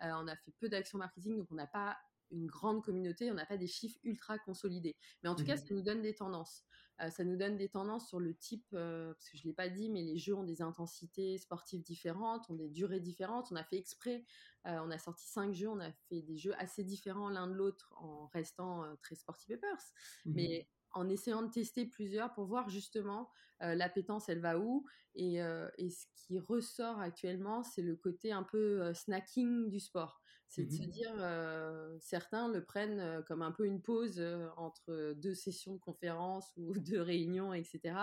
on 0.01 0.27
a 0.27 0.35
fait 0.35 0.51
peu 0.59 0.69
d'actions 0.69 0.97
marketing, 0.97 1.37
donc 1.37 1.47
on 1.51 1.55
n'a 1.55 1.67
pas 1.67 1.97
une 2.33 2.47
grande 2.47 2.83
communauté, 2.83 3.31
on 3.31 3.35
n'a 3.35 3.45
pas 3.45 3.57
des 3.57 3.67
chiffres 3.67 3.99
ultra 4.03 4.39
consolidés. 4.39 4.95
Mais 5.21 5.29
en 5.29 5.35
tout 5.35 5.45
cas, 5.45 5.55
mmh 5.55 5.57
ça 5.57 5.73
nous 5.73 5.81
donne 5.81 6.01
des 6.01 6.15
tendances. 6.15 6.63
Euh, 7.01 7.09
ça 7.09 7.23
nous 7.23 7.37
donne 7.37 7.57
des 7.57 7.69
tendances 7.69 8.07
sur 8.07 8.19
le 8.19 8.35
type, 8.35 8.67
euh, 8.73 9.13
parce 9.13 9.29
que 9.29 9.37
je 9.37 9.43
ne 9.43 9.49
l'ai 9.49 9.55
pas 9.55 9.69
dit, 9.69 9.89
mais 9.89 10.03
les 10.03 10.17
jeux 10.17 10.35
ont 10.35 10.43
des 10.43 10.61
intensités 10.61 11.37
sportives 11.37 11.83
différentes, 11.83 12.49
ont 12.49 12.55
des 12.55 12.69
durées 12.69 12.99
différentes. 12.99 13.51
On 13.51 13.55
a 13.55 13.63
fait 13.63 13.77
exprès, 13.77 14.25
euh, 14.67 14.79
on 14.83 14.91
a 14.91 14.99
sorti 14.99 15.27
cinq 15.27 15.53
jeux, 15.53 15.69
on 15.69 15.79
a 15.79 15.91
fait 16.09 16.21
des 16.21 16.37
jeux 16.37 16.53
assez 16.59 16.83
différents 16.83 17.29
l'un 17.29 17.47
de 17.47 17.53
l'autre 17.53 17.93
en 17.97 18.27
restant 18.27 18.83
très 19.01 19.15
sporty 19.15 19.47
papers. 19.47 19.93
Mmh 20.25 20.33
mais 20.33 20.67
en 20.93 21.09
essayant 21.09 21.41
de 21.41 21.51
tester 21.51 21.85
plusieurs 21.85 22.33
pour 22.33 22.45
voir 22.45 22.69
justement 22.69 23.29
l'appétence, 23.59 24.29
elle 24.29 24.41
va 24.41 24.59
où. 24.59 24.85
Et, 25.15 25.35
et, 25.77 25.89
ce 25.89 26.05
qui 26.15 26.39
ressort 26.39 26.99
actuellement, 26.99 27.63
c'est 27.63 27.81
le 27.81 27.95
côté 27.95 28.31
un 28.31 28.43
peu 28.43 28.93
snacking 28.93 29.69
du 29.69 29.79
sport. 29.79 30.21
C'est 30.47 30.65
de 30.65 30.71
se 30.71 30.83
mmh 30.83 30.87
dire, 30.87 31.97
certains 31.99 32.47
le 32.47 32.63
prennent 32.63 33.23
comme 33.27 33.41
un 33.41 33.51
peu 33.51 33.65
une 33.65 33.81
pause 33.81 34.21
entre 34.57 35.13
deux 35.13 35.33
sessions 35.33 35.73
de 35.73 35.79
conférence 35.79 36.51
ou 36.57 36.73
deux 36.79 37.01
réunions, 37.01 37.53
etc. 37.53 37.95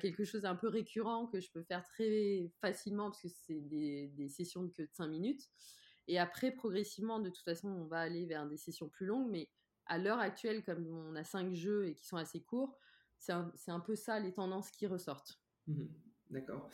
quelque 0.00 0.24
chose 0.24 0.44
un 0.44 0.56
peu 0.56 0.68
récurrent 0.68 1.26
que 1.26 1.40
je 1.40 1.50
peux 1.52 1.62
faire 1.62 1.84
très 1.84 2.50
facilement 2.60 3.10
parce 3.10 3.22
que 3.22 3.28
c'est 3.28 3.60
des, 3.60 4.08
des, 4.08 4.28
sessions 4.28 4.64
de 4.64 4.72
que 4.72 4.82
de 4.82 4.90
5 4.92 5.06
minutes. 5.06 5.48
Et 6.08 6.18
après, 6.18 6.50
progressivement, 6.50 7.20
de 7.20 7.28
toute 7.28 7.44
façon, 7.44 7.68
on 7.68 7.84
va 7.84 8.00
aller 8.00 8.24
vers 8.26 8.48
des 8.48 8.56
sessions 8.56 8.88
plus 8.88 9.06
longues, 9.06 9.30
mais 9.30 9.48
à 9.88 9.98
l'heure 9.98 10.18
actuelle, 10.18 10.62
comme 10.64 10.86
on 10.86 11.14
a 11.16 11.24
cinq 11.24 11.54
jeux 11.54 11.86
et 11.86 11.94
qui 11.94 12.06
sont 12.06 12.16
assez 12.16 12.40
courts, 12.40 12.78
c'est 13.18 13.32
un, 13.32 13.80
peu 13.80 13.96
ça 13.96 14.20
les 14.20 14.32
tendances 14.32 14.70
qui 14.70 14.86
ressortent. 14.86 15.40
Mmh 15.66 15.86
D'accord. 16.30 16.68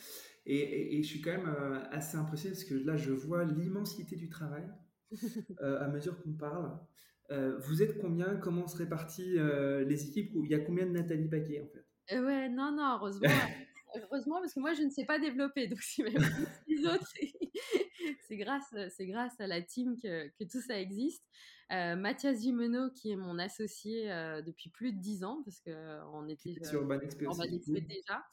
Et, 0.45 1.01
je 1.01 1.07
suis 1.07 1.21
quand 1.21 1.31
même 1.31 1.87
assez 1.91 2.17
impressionné 2.17 2.55
parce 2.55 2.65
que 2.65 2.73
là, 2.73 2.97
je 2.97 3.13
vois 3.13 3.45
l'immensité 3.45 4.15
du 4.15 4.29
travail. 4.29 4.67
Euh, 5.61 5.81
à 5.81 5.87
mesure 5.87 6.21
qu'on 6.21 6.33
parle. 6.33 6.77
Euh, 7.31 7.57
vous 7.59 7.81
êtes 7.81 7.97
combien? 7.99 8.35
Comment 8.35 8.67
se 8.67 8.77
répartit 8.77 9.37
euh, 9.37 9.85
les 9.85 10.09
équipes? 10.09 10.31
Il 10.35 10.49
y 10.49 10.55
a 10.55 10.59
combien 10.59 10.85
de 10.85 10.91
Nathalie 10.91 11.29
Paquet 11.29 11.61
en 11.61 11.67
fait? 11.67 12.19
Ouais, 12.19 12.49
non, 12.49 12.71
non, 12.71 12.97
heureusement. 12.97 13.29
heureusement, 13.95 14.39
parce 14.41 14.53
que 14.53 14.59
moi, 14.59 14.73
je 14.73 14.83
ne 14.83 14.89
sais 14.89 15.05
pas 15.05 15.19
développer. 15.19 15.67
Donc, 15.67 15.81
si 15.81 16.03
même 16.03 16.13
les 16.67 16.85
autres, 16.85 17.07
c'est 18.27 18.37
grâce, 18.37 18.75
c'est 18.95 19.07
grâce 19.07 19.39
à 19.39 19.47
la 19.47 19.61
team 19.61 19.97
que, 20.01 20.27
que 20.29 20.43
tout 20.43 20.61
ça 20.61 20.79
existe. 20.79 21.23
Mathias 21.71 22.41
Gimeno, 22.41 22.91
qui 22.91 23.09
est 23.09 23.15
mon 23.15 23.39
associé 23.39 24.05
depuis 24.45 24.69
plus 24.69 24.93
de 24.93 24.99
10 24.99 25.23
ans, 25.23 25.41
parce 25.43 25.61
qu'on 25.61 26.27
était 26.27 26.53
sur 26.63 26.81
Urban 26.81 26.99
déjà, 26.99 28.23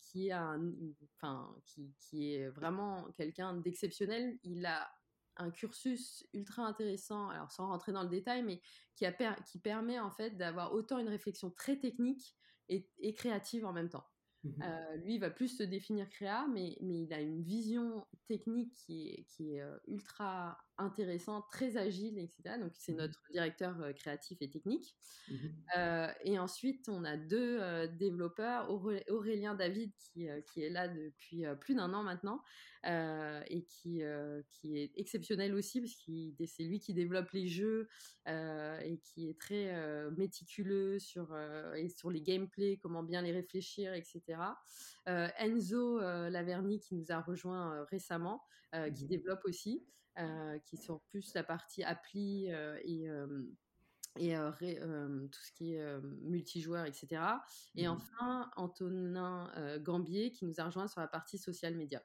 qui, 0.00 0.28
est 0.28 0.32
un, 0.32 0.72
enfin, 1.16 1.54
qui, 1.66 1.92
qui 1.98 2.32
est 2.32 2.48
vraiment 2.48 3.10
quelqu'un 3.14 3.54
d'exceptionnel. 3.54 4.38
Il 4.42 4.64
a 4.64 4.90
un 5.38 5.50
cursus 5.50 6.26
ultra 6.32 6.64
intéressant, 6.64 7.28
alors 7.28 7.50
sans 7.50 7.68
rentrer 7.68 7.92
dans 7.92 8.02
le 8.02 8.08
détail, 8.08 8.42
mais 8.42 8.60
qui, 8.96 9.06
a 9.06 9.12
qui 9.46 9.58
permet 9.58 10.00
en 10.00 10.10
fait 10.10 10.36
d'avoir 10.36 10.72
autant 10.72 10.98
une 10.98 11.08
réflexion 11.08 11.50
très 11.50 11.78
technique 11.78 12.36
et, 12.68 12.88
et 12.98 13.14
créative 13.14 13.64
en 13.64 13.72
même 13.72 13.88
temps. 13.88 14.04
Mmh 14.44 14.62
euh, 14.62 14.96
lui, 14.98 15.14
il 15.14 15.20
va 15.20 15.30
plus 15.30 15.48
se 15.48 15.62
définir 15.62 16.08
créa, 16.08 16.46
mais, 16.52 16.76
mais 16.80 17.02
il 17.02 17.12
a 17.12 17.20
une 17.20 17.42
vision 17.42 18.06
technique 18.26 18.72
qui 18.74 19.08
est, 19.08 19.24
qui 19.24 19.54
est 19.54 19.62
ultra 19.88 20.56
intéressante, 20.76 21.44
très 21.50 21.76
agile, 21.76 22.18
etc. 22.18 22.56
Donc, 22.60 22.72
c'est 22.76 22.92
mmh 22.92 22.96
notre 22.96 23.20
directeur 23.32 23.94
créatif 23.96 24.38
et 24.40 24.48
technique. 24.48 24.96
Mmh 25.28 25.48
et 26.24 26.38
ensuite, 26.38 26.88
on 26.88 27.04
a 27.04 27.16
deux 27.16 27.88
développeurs, 27.88 28.70
Aurélien 29.08 29.54
David, 29.54 29.92
qui, 29.98 30.28
qui 30.46 30.62
est 30.62 30.70
là 30.70 30.88
depuis 30.88 31.44
plus 31.60 31.74
d'un 31.74 31.92
an 31.92 32.02
maintenant, 32.02 32.42
et 32.84 33.64
qui, 33.68 34.02
qui 34.50 34.78
est 34.78 34.92
exceptionnel 34.96 35.54
aussi, 35.54 35.80
parce 35.80 35.94
que 35.94 36.46
c'est 36.46 36.62
lui 36.62 36.80
qui 36.80 36.94
développe 36.94 37.30
les 37.32 37.48
jeux 37.48 37.88
et 38.26 39.00
qui 39.04 39.28
est 39.28 39.38
très 39.38 40.10
méticuleux 40.12 40.98
sur, 40.98 41.36
et 41.76 41.88
sur 41.88 42.10
les 42.10 42.22
gameplays, 42.22 42.78
comment 42.78 43.02
bien 43.02 43.22
les 43.22 43.32
réfléchir, 43.32 43.94
etc. 43.94 44.27
Enzo 45.06 46.00
Laverny, 46.00 46.80
qui 46.80 46.94
nous 46.94 47.10
a 47.10 47.20
rejoint 47.20 47.84
récemment, 47.84 48.42
qui 48.72 49.04
mmh 49.04 49.08
développe 49.08 49.40
aussi. 49.44 49.86
Euh, 50.18 50.58
qui 50.64 50.76
sont 50.76 51.00
plus 51.10 51.32
la 51.34 51.44
partie 51.44 51.84
appli 51.84 52.48
euh, 52.50 52.76
et 52.82 53.08
euh, 54.36 55.26
tout 55.28 55.40
ce 55.40 55.52
qui 55.52 55.74
est 55.74 56.00
multijoueur, 56.22 56.86
etc. 56.86 57.22
Et 57.76 57.86
mmh 57.86 57.90
enfin, 57.90 58.50
Antonin 58.56 59.48
Gambier 59.78 60.32
qui 60.32 60.44
nous 60.44 60.58
a 60.58 60.64
rejoint 60.64 60.88
sur 60.88 61.00
la 61.00 61.06
partie 61.06 61.38
social 61.38 61.76
media. 61.76 62.02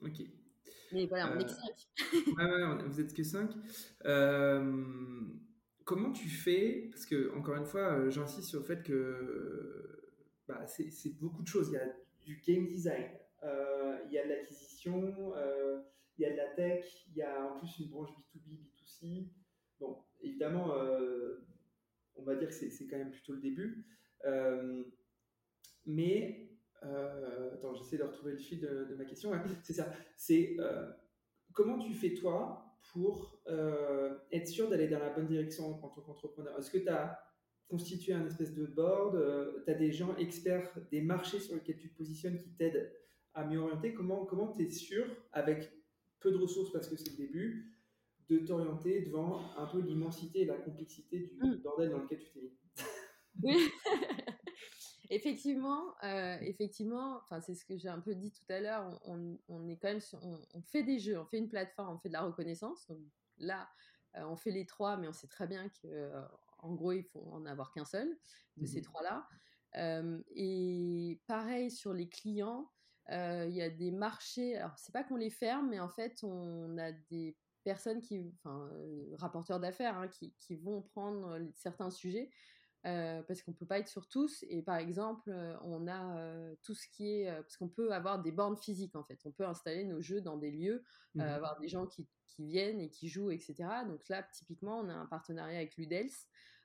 Ok. 0.00 0.22
Mais 0.92 1.06
voilà, 1.06 1.30
on 1.30 1.38
est 1.38 1.44
que 1.44 1.50
5. 1.50 1.88
ouais, 2.38 2.84
vous 2.86 3.00
êtes 3.00 3.12
que 3.12 3.22
5. 3.22 3.50
comment 5.84 6.12
tu 6.12 6.30
fais 6.30 6.88
Parce 6.90 7.04
que, 7.04 7.36
encore 7.36 7.56
une 7.56 7.66
fois, 7.66 8.08
j'insiste 8.08 8.48
sur 8.48 8.60
le 8.60 8.64
fait 8.64 8.82
que 8.82 9.99
bah, 10.50 10.66
c'est 10.66 11.18
beaucoup 11.18 11.42
de 11.42 11.48
choses. 11.48 11.68
Il 11.68 11.74
y 11.74 11.78
a 11.78 11.92
du 12.24 12.42
game 12.46 12.66
design, 12.66 13.06
il 13.42 14.12
y 14.12 14.18
a 14.18 14.24
de 14.24 14.28
l'acquisition, 14.28 15.14
il 16.20 16.22
y 16.22 16.26
a 16.26 16.32
de 16.32 16.36
la 16.36 16.48
tech, 16.48 16.84
il 17.08 17.16
y 17.16 17.22
a 17.22 17.50
en 17.50 17.58
plus 17.58 17.78
une 17.78 17.88
branche 17.88 18.10
B2B, 18.10 18.58
B2C. 18.60 19.28
Bon, 19.78 19.96
évidemment, 20.20 20.74
euh, 20.74 21.46
on 22.16 22.22
va 22.22 22.34
dire 22.34 22.48
que 22.48 22.54
c'est 22.54 22.86
quand 22.86 22.98
même 22.98 23.10
plutôt 23.10 23.32
le 23.32 23.40
début. 23.40 23.86
Euh, 24.26 24.84
mais, 25.86 26.50
euh, 26.82 27.54
attends, 27.54 27.74
j'essaie 27.74 27.96
de 27.96 28.02
retrouver 28.02 28.32
le 28.32 28.38
fil 28.38 28.60
de, 28.60 28.94
ma 28.96 29.06
question. 29.06 29.32
c'est 29.62 29.72
ça. 29.72 29.90
C'est 30.16 30.56
comment 31.54 31.78
tu 31.78 31.94
fais 31.94 32.12
toi 32.12 32.76
pour 32.92 33.42
être 34.30 34.46
sûr 34.46 34.68
d'aller 34.68 34.88
dans 34.88 34.98
la 34.98 35.10
bonne 35.10 35.26
direction 35.26 35.70
en 35.70 35.88
tant 35.88 35.88
qu'entrepreneur? 35.88 36.58
Est-ce 36.58 36.70
que 36.70 36.78
tu 36.78 36.88
as 36.88 37.18
constitué 37.70 38.12
un 38.12 38.26
espèce 38.26 38.54
de 38.54 38.66
board 38.66 39.18
Tu 39.64 39.70
as 39.70 39.74
des 39.74 39.92
gens 39.92 40.14
experts 40.16 40.76
des 40.90 41.00
marchés 41.00 41.40
sur 41.40 41.54
lesquels 41.54 41.78
tu 41.78 41.90
te 41.90 41.96
positionnes 41.96 42.38
qui 42.40 42.50
t'aident 42.50 42.92
à 43.34 43.44
mieux 43.44 43.58
orienter 43.58 43.94
Comment 43.94 44.52
tu 44.52 44.64
es 44.64 44.68
sûr, 44.68 45.06
avec 45.32 45.72
peu 46.20 46.30
de 46.30 46.36
ressources 46.36 46.72
parce 46.72 46.88
que 46.88 46.96
c'est 46.96 47.10
le 47.10 47.16
début, 47.16 47.80
de 48.28 48.38
t'orienter 48.38 49.02
devant 49.02 49.40
un 49.56 49.66
peu 49.66 49.80
l'immensité 49.80 50.42
et 50.42 50.44
la 50.44 50.56
complexité 50.56 51.32
du 51.40 51.48
mm. 51.48 51.62
bordel 51.62 51.90
dans 51.90 51.98
lequel 51.98 52.18
tu 52.20 52.30
t'es 52.30 52.40
mis? 52.40 52.52
Oui, 53.42 53.68
effectivement, 55.10 55.94
euh, 56.04 56.36
effectivement, 56.40 57.18
enfin 57.22 57.40
c'est 57.40 57.54
ce 57.54 57.64
que 57.64 57.76
j'ai 57.76 57.88
un 57.88 58.00
peu 58.00 58.14
dit 58.14 58.30
tout 58.30 58.52
à 58.52 58.60
l'heure. 58.60 59.00
On, 59.04 59.36
on, 59.48 59.66
est 59.68 59.76
quand 59.76 59.88
même, 59.88 60.00
on, 60.54 60.62
fait 60.62 60.84
des 60.84 60.98
jeux, 60.98 61.18
on 61.18 61.24
fait 61.24 61.38
une 61.38 61.48
plateforme, 61.48 61.96
on 61.96 61.98
fait 61.98 62.08
de 62.08 62.14
la 62.14 62.22
reconnaissance. 62.22 62.86
Donc 62.86 62.98
là, 63.38 63.68
euh, 64.16 64.24
on 64.26 64.36
fait 64.36 64.52
les 64.52 64.66
trois, 64.66 64.96
mais 64.96 65.08
on 65.08 65.12
sait 65.12 65.28
très 65.28 65.46
bien 65.46 65.68
que, 65.68 65.88
euh, 65.88 66.20
en 66.62 66.74
gros, 66.74 66.92
il 66.92 67.04
faut 67.04 67.26
en 67.32 67.46
avoir 67.46 67.72
qu'un 67.72 67.84
seul 67.84 68.16
de 68.56 68.66
ces 68.66 68.80
mmh 68.80 68.84
trois-là. 68.84 69.28
et 70.34 71.20
pareil 71.26 71.70
sur 71.70 71.92
les 71.92 72.08
clients. 72.08 72.70
Euh, 73.10 73.46
il 73.48 73.56
y 73.56 73.62
a 73.62 73.70
des 73.70 73.90
marchés, 73.90 74.56
alors 74.56 74.78
c'est 74.78 74.92
pas 74.92 75.02
qu'on 75.02 75.16
les 75.16 75.30
ferme, 75.30 75.68
mais 75.70 75.80
en 75.80 75.88
fait, 75.88 76.22
on 76.22 76.78
a 76.78 76.92
des 76.92 77.36
personnes 77.64 78.00
qui, 78.00 78.32
enfin, 78.38 78.68
euh, 78.72 79.16
rapporteurs 79.18 79.58
d'affaires, 79.58 79.98
hein, 79.98 80.06
qui, 80.08 80.32
qui, 80.38 80.54
vont 80.54 80.82
prendre 80.82 81.40
certains 81.54 81.90
sujets. 81.90 82.30
Euh, 82.86 83.22
parce 83.24 83.42
qu'on 83.42 83.52
peut 83.52 83.66
pas 83.66 83.78
être 83.78 83.88
sur 83.88 84.08
tous 84.08 84.42
et 84.48 84.62
par 84.62 84.76
exemple 84.76 85.30
on 85.64 85.86
a 85.86 86.54
tout 86.62 86.74
ce 86.74 86.88
qui 86.88 87.10
est 87.10 87.30
parce 87.30 87.58
qu'on 87.58 87.68
peut 87.68 87.92
avoir 87.92 88.22
des 88.22 88.32
bornes 88.32 88.56
physiques 88.56 88.96
en 88.96 89.04
fait. 89.04 89.20
On 89.26 89.32
peut 89.32 89.46
installer 89.46 89.84
nos 89.84 90.00
jeux 90.00 90.22
dans 90.22 90.38
des 90.38 90.50
lieux 90.50 90.82
mmh 91.14 91.20
avoir 91.20 91.58
des 91.58 91.68
gens 91.68 91.86
qui, 91.86 92.08
qui, 92.26 92.46
viennent 92.46 92.80
et 92.80 92.88
qui 92.88 93.08
jouent 93.08 93.32
etc 93.32 93.68
donc 93.86 94.08
là 94.08 94.22
typiquement 94.32 94.78
on 94.78 94.88
a 94.88 94.94
un 94.94 95.04
partenariat 95.04 95.58
avec 95.58 95.76
Ludels 95.76 96.08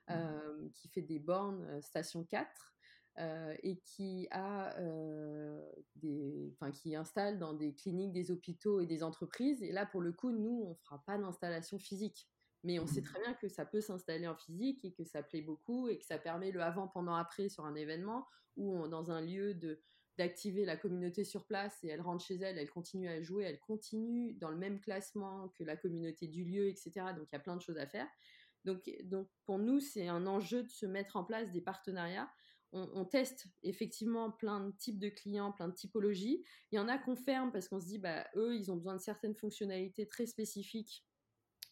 mmh. 0.08 0.69
qui 0.73 0.88
fait 0.88 1.01
des 1.01 1.19
bornes 1.19 1.82
station 1.82 2.23
4 2.23 2.75
euh, 3.17 3.56
et 3.63 3.78
qui 3.78 4.28
a 4.32 4.78
euh, 4.78 5.71
des, 5.95 6.54
enfin 6.54 6.69
qui 6.69 6.97
installe 6.97 7.39
dans 7.39 7.54
des 7.54 7.73
cliniques, 7.73 8.12
des 8.12 8.30
hôpitaux 8.30 8.82
et 8.82 8.86
des 8.86 9.04
entreprises. 9.04 9.63
Et 9.63 9.71
là, 9.71 9.86
pour 9.86 10.01
le 10.01 10.12
coup, 10.12 10.32
nous, 10.32 10.65
on 10.67 10.75
fera 10.75 11.01
pas 11.06 11.17
d'installation 11.17 11.80
physique, 11.80 12.28
mais 12.65 12.80
on 12.80 12.88
sait 12.88 13.01
mmh. 13.01 13.06
très 13.06 13.21
bien 13.21 13.34
que 13.36 13.47
ça 13.47 13.65
peut 13.65 13.82
s'installer 13.82 14.28
en 14.28 14.36
physique 14.36 14.84
et 14.84 14.91
que 14.91 15.06
ça 15.06 15.23
plaît 15.23 15.41
beaucoup 15.41 15.88
et 15.88 15.97
que 15.97 16.04
ça 16.04 16.17
permet 16.17 16.51
le 16.51 16.62
avant, 16.62 16.88
pendant, 16.88 17.15
après 17.15 17.47
sur 17.47 17.65
un 17.65 17.75
événement 17.75 18.28
ou 18.58 18.88
dans 18.88 19.12
un 19.12 19.21
lieu 19.21 19.54
de 19.54 19.82
d'activer 20.17 20.63
la 20.63 20.78
communauté 20.78 21.25
sur 21.25 21.45
place 21.45 21.84
et 21.84 21.89
elle 21.89 21.99
rentre 21.99 22.23
chez 22.23 22.36
elle, 22.36 22.58
elle 22.58 22.69
continue 22.69 23.10
à 23.10 23.21
jouer, 23.21 23.43
elle 23.43 23.60
continue 23.60 24.34
dans 24.36 24.49
le 24.49 24.56
même 24.56 24.80
classement 24.80 25.49
que 25.49 25.63
la 25.65 25.75
communauté 25.75 26.28
du 26.28 26.45
lieu, 26.45 26.69
etc. 26.69 26.91
Donc 27.17 27.28
il 27.30 27.34
y 27.34 27.36
a 27.36 27.39
plein 27.39 27.58
de 27.58 27.62
choses 27.62 27.78
à 27.78 27.86
faire. 27.86 28.08
Donc, 28.63 28.89
donc 29.04 29.28
pour 29.43 29.60
nous, 29.60 29.82
c'est 29.82 30.08
un 30.08 30.25
enjeu 30.25 30.63
de 30.63 30.69
se 30.69 30.86
mettre 30.86 31.17
en 31.17 31.25
place 31.25 31.51
des 31.51 31.60
partenariats 31.60 32.30
on, 32.75 33.06
teste 33.06 33.47
effectivement 33.63 34.32
plein 34.32 34.60
de 34.60 34.71
types 34.71 34.99
de 34.99 35.10
clients, 35.10 35.51
plein 35.51 35.69
de 35.69 35.73
typologies. 35.73 36.43
Il 36.71 36.75
y 36.75 36.80
en 36.80 36.88
a 36.88 36.97
qu'on 36.97 37.15
ferme 37.15 37.51
parce 37.51 37.67
qu'on 37.67 37.80
se 37.80 37.86
dit, 37.86 37.99
bah, 37.99 38.28
eux, 38.36 38.56
ils 38.56 38.71
ont 38.71 38.75
besoin 38.75 38.95
de 38.95 39.01
certaines 39.01 39.36
fonctionnalités 39.36 40.08
très 40.08 40.25
spécifiques. 40.25 41.06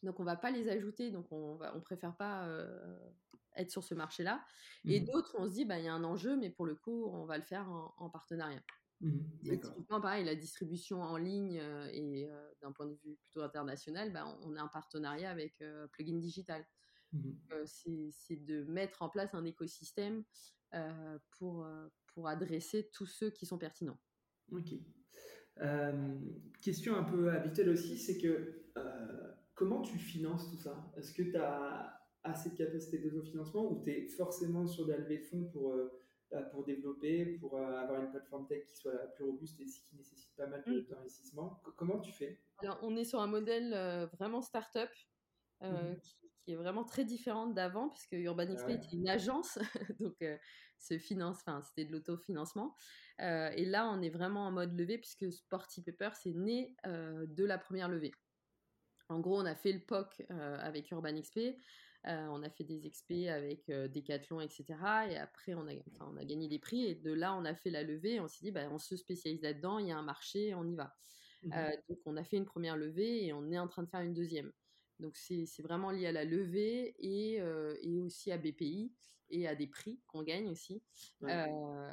Donc, 0.04 0.20
on 0.20 0.24
va 0.24 0.36
pas 0.36 0.52
les 0.52 0.70
ajouter. 0.70 1.12
Donc, 1.12 1.32
on, 1.32 1.58
ne 1.58 1.80
préfère 1.80 2.16
pas 2.16 2.46
euh, 2.48 2.98
être 3.56 3.72
sur 3.72 3.84
ce 3.84 3.96
marché-là. 3.96 4.46
Et 4.86 5.02
mmh 5.02 5.06
d'autres, 5.06 5.36
on 5.40 5.48
se 5.48 5.54
dit, 5.54 5.66
bah, 5.66 5.80
il 5.80 5.86
y 5.86 5.88
a 5.88 5.94
un 5.94 6.04
enjeu, 6.04 6.36
mais 6.36 6.50
pour 6.50 6.66
le 6.66 6.76
coup, 6.76 7.08
on 7.08 7.26
va 7.26 7.38
le 7.38 7.44
faire 7.44 7.70
en, 7.98 8.10
partenariat. 8.10 8.62
Mmh 9.02 9.20
typiquement, 9.44 10.02
pareil, 10.02 10.26
la 10.26 10.36
distribution 10.36 11.02
en 11.02 11.18
ligne 11.18 11.60
euh, 11.60 11.88
et 11.92 12.30
euh, 12.30 12.52
d'un 12.62 12.72
point 12.72 12.86
de 12.86 12.98
vue 13.04 13.16
plutôt 13.16 13.42
international, 13.42 14.12
bah, 14.12 14.26
on, 14.44 14.56
a 14.56 14.62
un 14.62 14.68
partenariat 14.68 15.32
avec 15.32 15.64
Plugin 15.92 16.18
Digital. 16.18 16.66
Mmh 17.14 17.32
c'est 17.66 18.44
de 18.44 18.64
mettre 18.64 19.04
en 19.04 19.10
place 19.10 19.34
un 19.34 19.46
écosystème 19.46 20.24
pour, 21.38 21.68
pour 22.08 22.28
adresser 22.28 22.90
tous 22.92 23.06
ceux 23.06 23.30
qui 23.30 23.46
sont 23.46 23.60
pertinents. 23.60 24.00
Ok. 24.52 24.74
Question 26.62 26.96
un 26.96 27.04
peu 27.04 27.32
habituelle 27.32 27.70
aussi, 27.70 28.00
c'est 28.00 28.18
que 28.18 28.64
comment 29.54 29.82
tu 29.82 29.98
finances 29.98 30.50
tout 30.50 30.58
ça? 30.58 30.92
Est-ce 30.98 31.14
que 31.14 31.24
tu 31.24 31.36
as 31.36 32.00
assez 32.24 32.52
de 32.52 32.56
capacité 32.56 33.00
d'autofinancement 33.00 33.72
ou 33.72 33.84
tu 33.84 33.92
es 33.92 34.08
forcément 34.08 34.66
sur 34.66 34.86
des 34.86 34.96
levées 34.98 35.20
de 35.20 35.26
fonds 35.26 35.44
pour, 35.46 35.76
bah, 36.32 36.42
pour 36.44 36.64
développer, 36.64 37.26
pour 37.40 37.60
avoir 37.60 38.02
une 38.02 38.10
plateforme 38.10 38.48
tech 38.48 38.66
qui 38.66 38.78
soit 38.78 38.98
plus 39.16 39.26
robuste 39.26 39.60
et 39.60 39.66
qui 39.66 39.96
nécessite 39.96 40.34
pas 40.36 40.48
mal 40.48 40.64
mmh. 40.66 40.86
d'investissement 40.90 41.62
Comment 41.76 42.00
tu 42.00 42.12
fais? 42.12 42.40
Alors, 42.60 42.80
on 42.82 42.96
est 42.96 43.04
sur 43.04 43.20
un 43.20 43.28
modèle 43.28 43.72
vraiment 44.18 44.42
start-up 44.42 44.90
mmh 45.62 45.96
qui 46.02 46.24
qui 46.44 46.52
est 46.52 46.56
vraiment 46.56 46.84
très 46.84 47.06
différente 47.06 47.54
d'avant, 47.54 47.90
puisque 47.90 48.14
Urban 48.14 48.54
XP 48.54 48.70
était 48.70 48.96
une 48.96 49.08
agence, 49.08 49.58
donc 50.00 50.22
euh, 50.22 50.38
finance, 51.00 51.38
enfin 51.40 51.62
c'était 51.64 51.86
de 51.86 51.92
l'autofinancement. 51.92 52.76
Euh, 53.22 53.50
et 53.56 53.66
là, 53.66 53.90
on 53.90 54.02
est 54.02 54.10
vraiment 54.10 54.46
en 54.46 54.52
mode 54.52 54.78
levée, 54.78 54.98
puisque 54.98 55.32
Sporty 55.32 55.82
Paper, 55.82 56.10
c'est 56.22 56.34
né 56.34 56.76
euh, 56.86 57.26
de 57.28 57.46
la 57.46 57.58
première 57.58 57.88
levée. 57.88 58.12
En 59.10 59.20
gros, 59.20 59.40
on 59.40 59.46
a 59.46 59.56
fait 59.56 59.72
le 59.72 59.80
POC 59.80 60.26
euh, 60.32 60.58
avec 60.60 60.90
Urban 60.92 61.20
XP, 61.20 61.40
on 62.06 62.44
a 62.44 62.50
fait 62.50 62.66
des 62.66 62.82
XP 62.90 63.30
avec 63.30 63.68
Decathlon, 63.68 64.42
etc. 64.42 64.66
Et 65.10 65.18
après, 65.18 65.54
on 65.54 65.68
a, 65.68 65.74
on 66.02 66.18
a 66.18 66.26
gagné 66.26 66.50
des 66.50 66.60
prix, 66.60 66.86
et 66.86 66.96
de 66.96 67.14
là, 67.14 67.34
on 67.34 67.46
a 67.46 67.56
fait 67.56 67.70
la 67.70 67.84
levée, 67.84 68.16
et 68.16 68.20
on 68.20 68.28
s'est 68.28 68.44
dit, 68.44 68.52
bah, 68.52 68.68
on 68.70 68.78
se 68.78 68.98
spécialise 68.98 69.42
là-dedans, 69.42 69.80
il 69.80 69.88
y 69.88 69.92
a 69.92 69.98
un 69.98 70.04
marché, 70.04 70.54
on 70.54 70.66
y 70.66 70.76
va. 70.76 70.94
Mmh 71.44 71.52
donc, 71.90 72.00
on 72.06 72.18
a 72.18 72.24
fait 72.24 72.38
une 72.38 72.46
première 72.46 72.76
levée, 72.76 73.26
et 73.26 73.34
on 73.34 73.50
est 73.52 73.60
en 73.60 73.70
train 73.70 73.84
de 73.84 73.90
faire 73.90 74.02
une 74.02 74.14
deuxième. 74.14 74.52
Donc 75.00 75.16
c'est 75.18 75.62
vraiment 75.62 75.92
lié 75.92 76.08
à 76.08 76.12
la 76.12 76.24
levée 76.24 76.96
et, 77.00 77.42
euh, 77.42 77.76
et, 77.82 78.00
aussi 78.00 78.32
à 78.32 78.38
BPI 78.38 78.94
et 79.30 79.48
à 79.48 79.56
des 79.56 79.68
prix 79.68 80.00
qu'on 80.08 80.24
gagne 80.24 80.48
aussi. 80.48 80.82
Euh, 81.24 81.46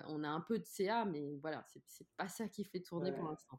on 0.07 0.23
a 0.23 0.29
un 0.29 0.40
peu 0.40 0.59
de 0.59 0.64
CA, 0.64 1.05
mais 1.05 1.37
voilà, 1.37 1.64
c'est 1.87 2.07
pas 2.16 2.29
ça 2.29 2.49
qui 2.49 2.64
fait 2.64 2.81
tourner 2.81 3.12
pour 3.12 3.25
l'instant. 3.25 3.59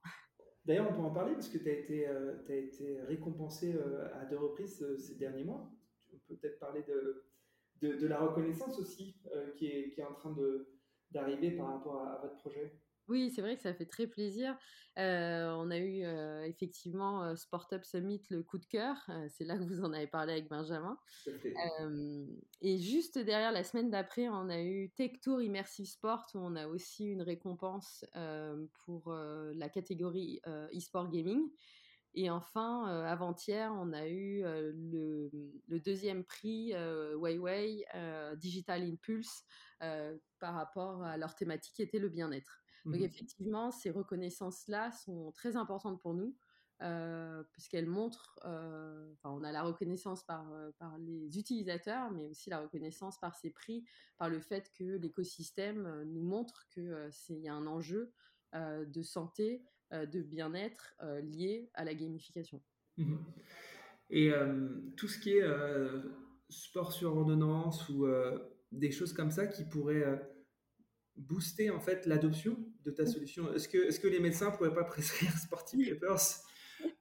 D'ailleurs, 0.65 0.87
on 0.91 0.93
peut 0.93 1.01
en 1.01 1.11
parler 1.11 1.33
parce 1.33 1.49
que 1.49 1.57
tu 1.57 1.69
as, 1.69 1.73
été, 1.73 2.07
euh, 2.07 2.37
été 2.47 3.01
récompensé 3.01 3.75
à 4.13 4.25
deux 4.25 4.37
reprises 4.37 4.85
ces 4.97 5.15
derniers 5.15 5.43
mois. 5.43 5.71
On 6.13 6.17
peut 6.27 6.35
peut-être 6.35 6.59
parler 6.59 6.83
de, 6.83 8.07
la 8.07 8.19
reconnaissance 8.19 8.77
aussi 8.79 9.15
qui, 9.55 9.65
est, 9.65 10.03
en 10.03 10.13
train 10.13 10.35
d'arriver 11.09 11.51
par 11.51 11.67
rapport 11.67 12.03
à, 12.03 12.19
votre 12.21 12.37
projet. 12.37 12.79
Oui, 13.11 13.29
c'est 13.29 13.41
vrai 13.41 13.57
que 13.57 13.61
ça 13.61 13.73
fait 13.73 13.87
très 13.87 14.07
plaisir. 14.07 14.57
on 14.95 15.69
a 15.69 15.77
eu 15.77 16.01
effectivement 16.45 17.35
Sport 17.35 17.67
Up 17.73 17.83
Summit, 17.83 18.23
le 18.29 18.41
coup 18.41 18.57
de 18.57 18.65
cœur. 18.65 18.95
c'est 19.27 19.43
là 19.43 19.57
que 19.57 19.63
vous 19.63 19.83
en 19.83 19.91
avez 19.91 20.07
parlé 20.07 20.31
avec 20.31 20.47
Benjamin. 20.47 20.97
et 22.61 22.77
juste 22.77 23.17
derrière, 23.19 23.51
la 23.51 23.65
semaine 23.65 23.89
d'après, 23.89 24.29
on 24.29 24.47
a 24.47 24.61
eu 24.61 24.91
Tech 24.91 25.19
Tour 25.21 25.41
Immersive 25.41 25.87
Sport, 25.87 26.25
où 26.35 26.37
on 26.37 26.55
a 26.55 26.67
aussi 26.67 27.03
une 27.07 27.21
récompense 27.21 28.05
pour 28.85 29.13
la 29.13 29.67
catégorie 29.67 30.39
e-sport 30.73 31.09
gaming. 31.09 31.49
Et 32.13 32.29
enfin, 32.29 32.85
avant-hier, 33.03 33.73
on 33.73 33.91
a 33.91 34.07
eu 34.07 34.41
le, 34.41 35.29
deuxième 35.67 36.23
prix 36.23 36.71
Weiwei 37.17 37.83
Digital 38.37 38.83
Impulse 38.83 39.43
par 39.79 40.53
rapport 40.53 41.03
à 41.03 41.17
leur 41.17 41.35
thématique 41.35 41.75
qui 41.75 41.81
était 41.81 41.99
le 41.99 42.07
bien-être. 42.07 42.61
Donc 42.85 42.95
mmh 42.95 43.03
effectivement, 43.03 43.71
ces 43.71 43.91
reconnaissances-là 43.91 44.91
sont 44.91 45.31
très 45.31 45.55
importantes 45.55 46.01
pour 46.01 46.13
nous. 46.13 46.35
puisqu'elles 47.51 47.87
montrent, 47.87 48.39
enfin, 48.41 49.29
on 49.29 49.43
a 49.43 49.51
la 49.51 49.61
reconnaissance 49.61 50.23
par, 50.25 50.51
par 50.79 50.97
les 50.97 51.37
utilisateurs, 51.37 52.11
mais 52.11 52.25
aussi 52.25 52.49
la 52.49 52.59
reconnaissance 52.59 53.19
par 53.19 53.35
ces 53.35 53.51
prix, 53.51 53.85
par 54.17 54.29
le 54.29 54.39
fait 54.39 54.71
que 54.77 54.97
l'écosystème 54.97 56.03
nous 56.05 56.23
montre 56.23 56.65
qu'il 56.69 57.39
y 57.39 57.47
a 57.47 57.53
un 57.53 57.67
enjeu 57.67 58.11
de 58.53 59.01
santé, 59.03 59.63
de 59.91 60.21
bien-être 60.23 60.95
lié 61.21 61.69
à 61.75 61.83
la 61.83 61.93
gamification. 61.93 62.61
Mmh 62.97 63.17
Et 64.09 64.31
tout 64.97 65.07
ce 65.07 65.19
qui 65.19 65.37
est 65.37 65.45
sport 66.49 66.91
sur 66.91 67.15
ordonnance 67.15 67.87
ou 67.89 68.07
des 68.71 68.91
choses 68.91 69.13
comme 69.13 69.31
ça 69.31 69.47
qui 69.47 69.65
pourraient 69.65 70.19
booster 71.17 71.69
en 71.69 71.79
fait 71.79 72.05
l'adoption 72.05 72.57
de 72.83 72.91
ta 72.91 73.05
solution? 73.05 73.53
Est-ce 73.53 73.67
que, 73.67 73.89
est 73.89 74.01
que 74.01 74.07
les 74.07 74.19
médecins 74.19 74.51
ne 74.51 74.55
pourraient 74.55 74.73
pas 74.73 74.83
prescrire 74.85 75.31
Sporty 75.37 75.89
Papers 75.89 76.43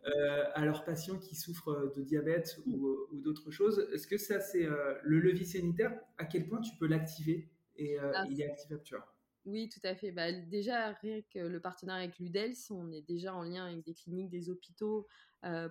euh, 0.05 0.45
à 0.55 0.65
leurs 0.65 0.85
patients 0.85 1.19
qui 1.19 1.35
souffrent 1.35 1.93
de 1.95 2.03
diabète 2.03 2.59
ou, 2.67 2.97
d'autres 3.13 3.51
choses? 3.51 3.87
Est-ce 3.93 4.07
que 4.07 4.19
ça, 4.19 4.41
c'est 4.41 4.67
euh, 4.67 4.95
le 5.03 5.21
levier 5.21 5.47
sanitaire? 5.47 5.99
À 6.19 6.25
quel 6.25 6.47
point 6.47 6.61
tu 6.61 6.75
peux 6.77 6.87
l'activer 6.87 7.49
et 7.77 7.99
euh, 7.99 8.13
ah, 8.15 8.27
il 8.29 8.41
est 8.41 8.51
activable, 8.51 8.83
tu 8.83 8.95
vois 8.95 9.07
oui, 9.47 9.71
tout 9.71 9.81
à 9.85 9.95
fait. 9.95 10.13
Bah, 10.13 10.31
déjà, 10.33 10.85
avec 10.85 11.35
le 11.35 11.59
partenariat 11.61 12.05
avec 12.05 12.19
l'UDELS, 12.19 12.71
on 12.71 12.93
est 12.93 13.01
déjà 13.01 13.35
en 13.35 13.43
lien 13.43 13.65
avec 13.65 13.83
des 13.83 13.95
cliniques, 13.95 14.29
des 14.29 14.51
hôpitaux 14.51 15.09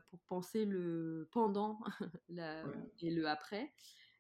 pour 0.09 0.19
penser 0.27 0.65
le 0.65 1.29
pendant 1.31 1.79
et 2.99 3.11
le 3.11 3.27
après. 3.27 3.71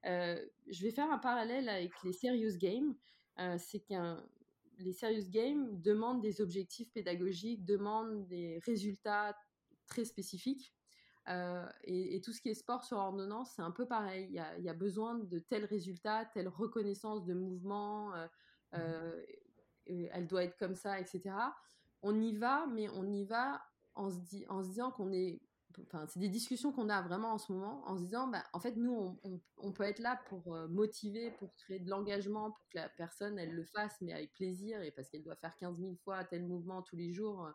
je 0.03 0.83
vais 0.83 0.91
faire 0.91 1.11
un 1.11 1.17
parallèle 1.17 1.67
avec 1.67 1.91
les 2.03 2.13
serious 2.13 2.57
games. 2.59 2.93
C'est 3.57 3.79
qu'un 3.79 4.23
les 4.79 4.93
serious 4.93 5.29
games 5.29 5.79
demandent 5.81 6.21
des 6.21 6.41
objectifs 6.41 6.91
pédagogiques, 6.91 7.65
demandent 7.65 8.25
des 8.27 8.59
résultats 8.59 9.37
très 9.87 10.05
spécifiques. 10.05 10.73
et, 11.83 12.21
tout 12.23 12.33
ce 12.33 12.41
qui 12.41 12.49
est 12.49 12.53
sport 12.53 12.83
sur 12.83 12.97
ordonnance, 12.97 13.53
c'est 13.55 13.61
un 13.61 13.71
peu 13.71 13.85
pareil. 13.85 14.27
Il 14.29 14.63
y, 14.63 14.69
a, 14.69 14.73
besoin 14.73 15.15
de 15.15 15.39
tels 15.39 15.65
résultats, 15.65 16.25
telle 16.25 16.47
reconnaissance 16.47 17.25
de 17.25 17.33
mouvement, 17.33 18.13
mmh. 18.73 18.79
elle 19.85 20.27
doit 20.27 20.43
être 20.43 20.57
comme 20.57 20.75
ça, 20.75 20.99
etc. 20.99 21.35
On 22.01 22.19
y 22.19 22.35
va, 22.35 22.65
mais 22.67 22.89
on 22.89 23.11
y 23.11 23.25
va 23.25 23.61
en 23.95 24.09
se, 24.09 24.19
dit, 24.19 24.45
en 24.47 24.63
se 24.63 24.69
disant 24.69 24.91
qu'on 24.91 25.11
est 25.11 25.41
c'est 26.07 26.19
des 26.19 26.29
discussions 26.29 26.71
qu'on 26.71 26.89
a 26.89 27.01
vraiment 27.01 27.33
en 27.33 27.37
ce 27.37 27.51
moment 27.51 27.83
en 27.87 27.97
se 27.97 28.03
disant, 28.03 28.27
bah, 28.27 28.43
en 28.53 28.59
fait, 28.59 28.75
nous, 28.75 29.19
on, 29.57 29.71
peut 29.71 29.83
être 29.83 29.99
là 29.99 30.19
pour 30.27 30.55
euh, 30.55 30.67
motiver, 30.67 31.31
pour 31.31 31.53
créer 31.55 31.79
de 31.79 31.89
l'engagement, 31.89 32.51
pour 32.51 32.67
que 32.69 32.77
la 32.77 32.89
personne, 32.89 33.37
elle 33.37 33.51
le 33.51 33.63
fasse, 33.63 33.95
mais 34.01 34.13
avec 34.13 34.33
plaisir, 34.33 34.81
et 34.81 34.91
parce 34.91 35.09
qu'elle 35.09 35.23
doit 35.23 35.35
faire 35.35 35.55
15 35.55 35.79
000 35.79 35.95
fois 36.03 36.23
tel 36.23 36.45
mouvement 36.45 36.81
tous 36.81 36.95
les 36.95 37.11
jours, 37.11 37.49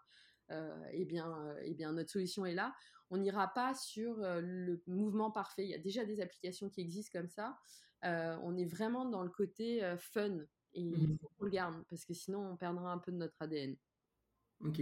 euh, 0.51 0.85
eh, 0.93 1.05
bien, 1.05 1.31
euh, 1.31 1.61
eh 1.65 1.75
bien, 1.75 1.93
notre 1.93 2.11
solution 2.11 2.45
est 2.47 2.55
là. 2.55 2.75
On 3.11 3.19
n'ira 3.19 3.49
pas 3.49 3.75
sur 3.75 4.17
le 4.19 4.83
mouvement 4.87 5.31
parfait. 5.31 5.65
Il 5.65 5.71
y 5.71 5.75
a 5.75 5.79
déjà 5.79 6.05
des 6.05 6.21
applications 6.21 6.69
qui 6.71 6.81
existent 6.81 7.19
comme 7.19 7.29
ça. 7.29 7.59
on 8.03 8.57
est 8.57 8.65
vraiment 8.65 9.05
dans 9.05 9.23
le 9.23 9.31
côté 9.31 9.83
fun, 9.99 10.39
et 10.73 10.81
il 10.81 10.91
mmh 10.91 11.19
faut 11.19 11.31
qu'on 11.39 11.45
le 11.45 11.51
garde, 11.51 11.85
parce 11.91 12.05
que 12.05 12.15
sinon, 12.15 12.53
on 12.53 12.57
perdra 12.57 12.93
un 12.93 12.99
peu 12.99 13.13
de 13.13 13.19
notre 13.19 13.41
ADN. 13.41 13.77
Ok. 14.61 14.81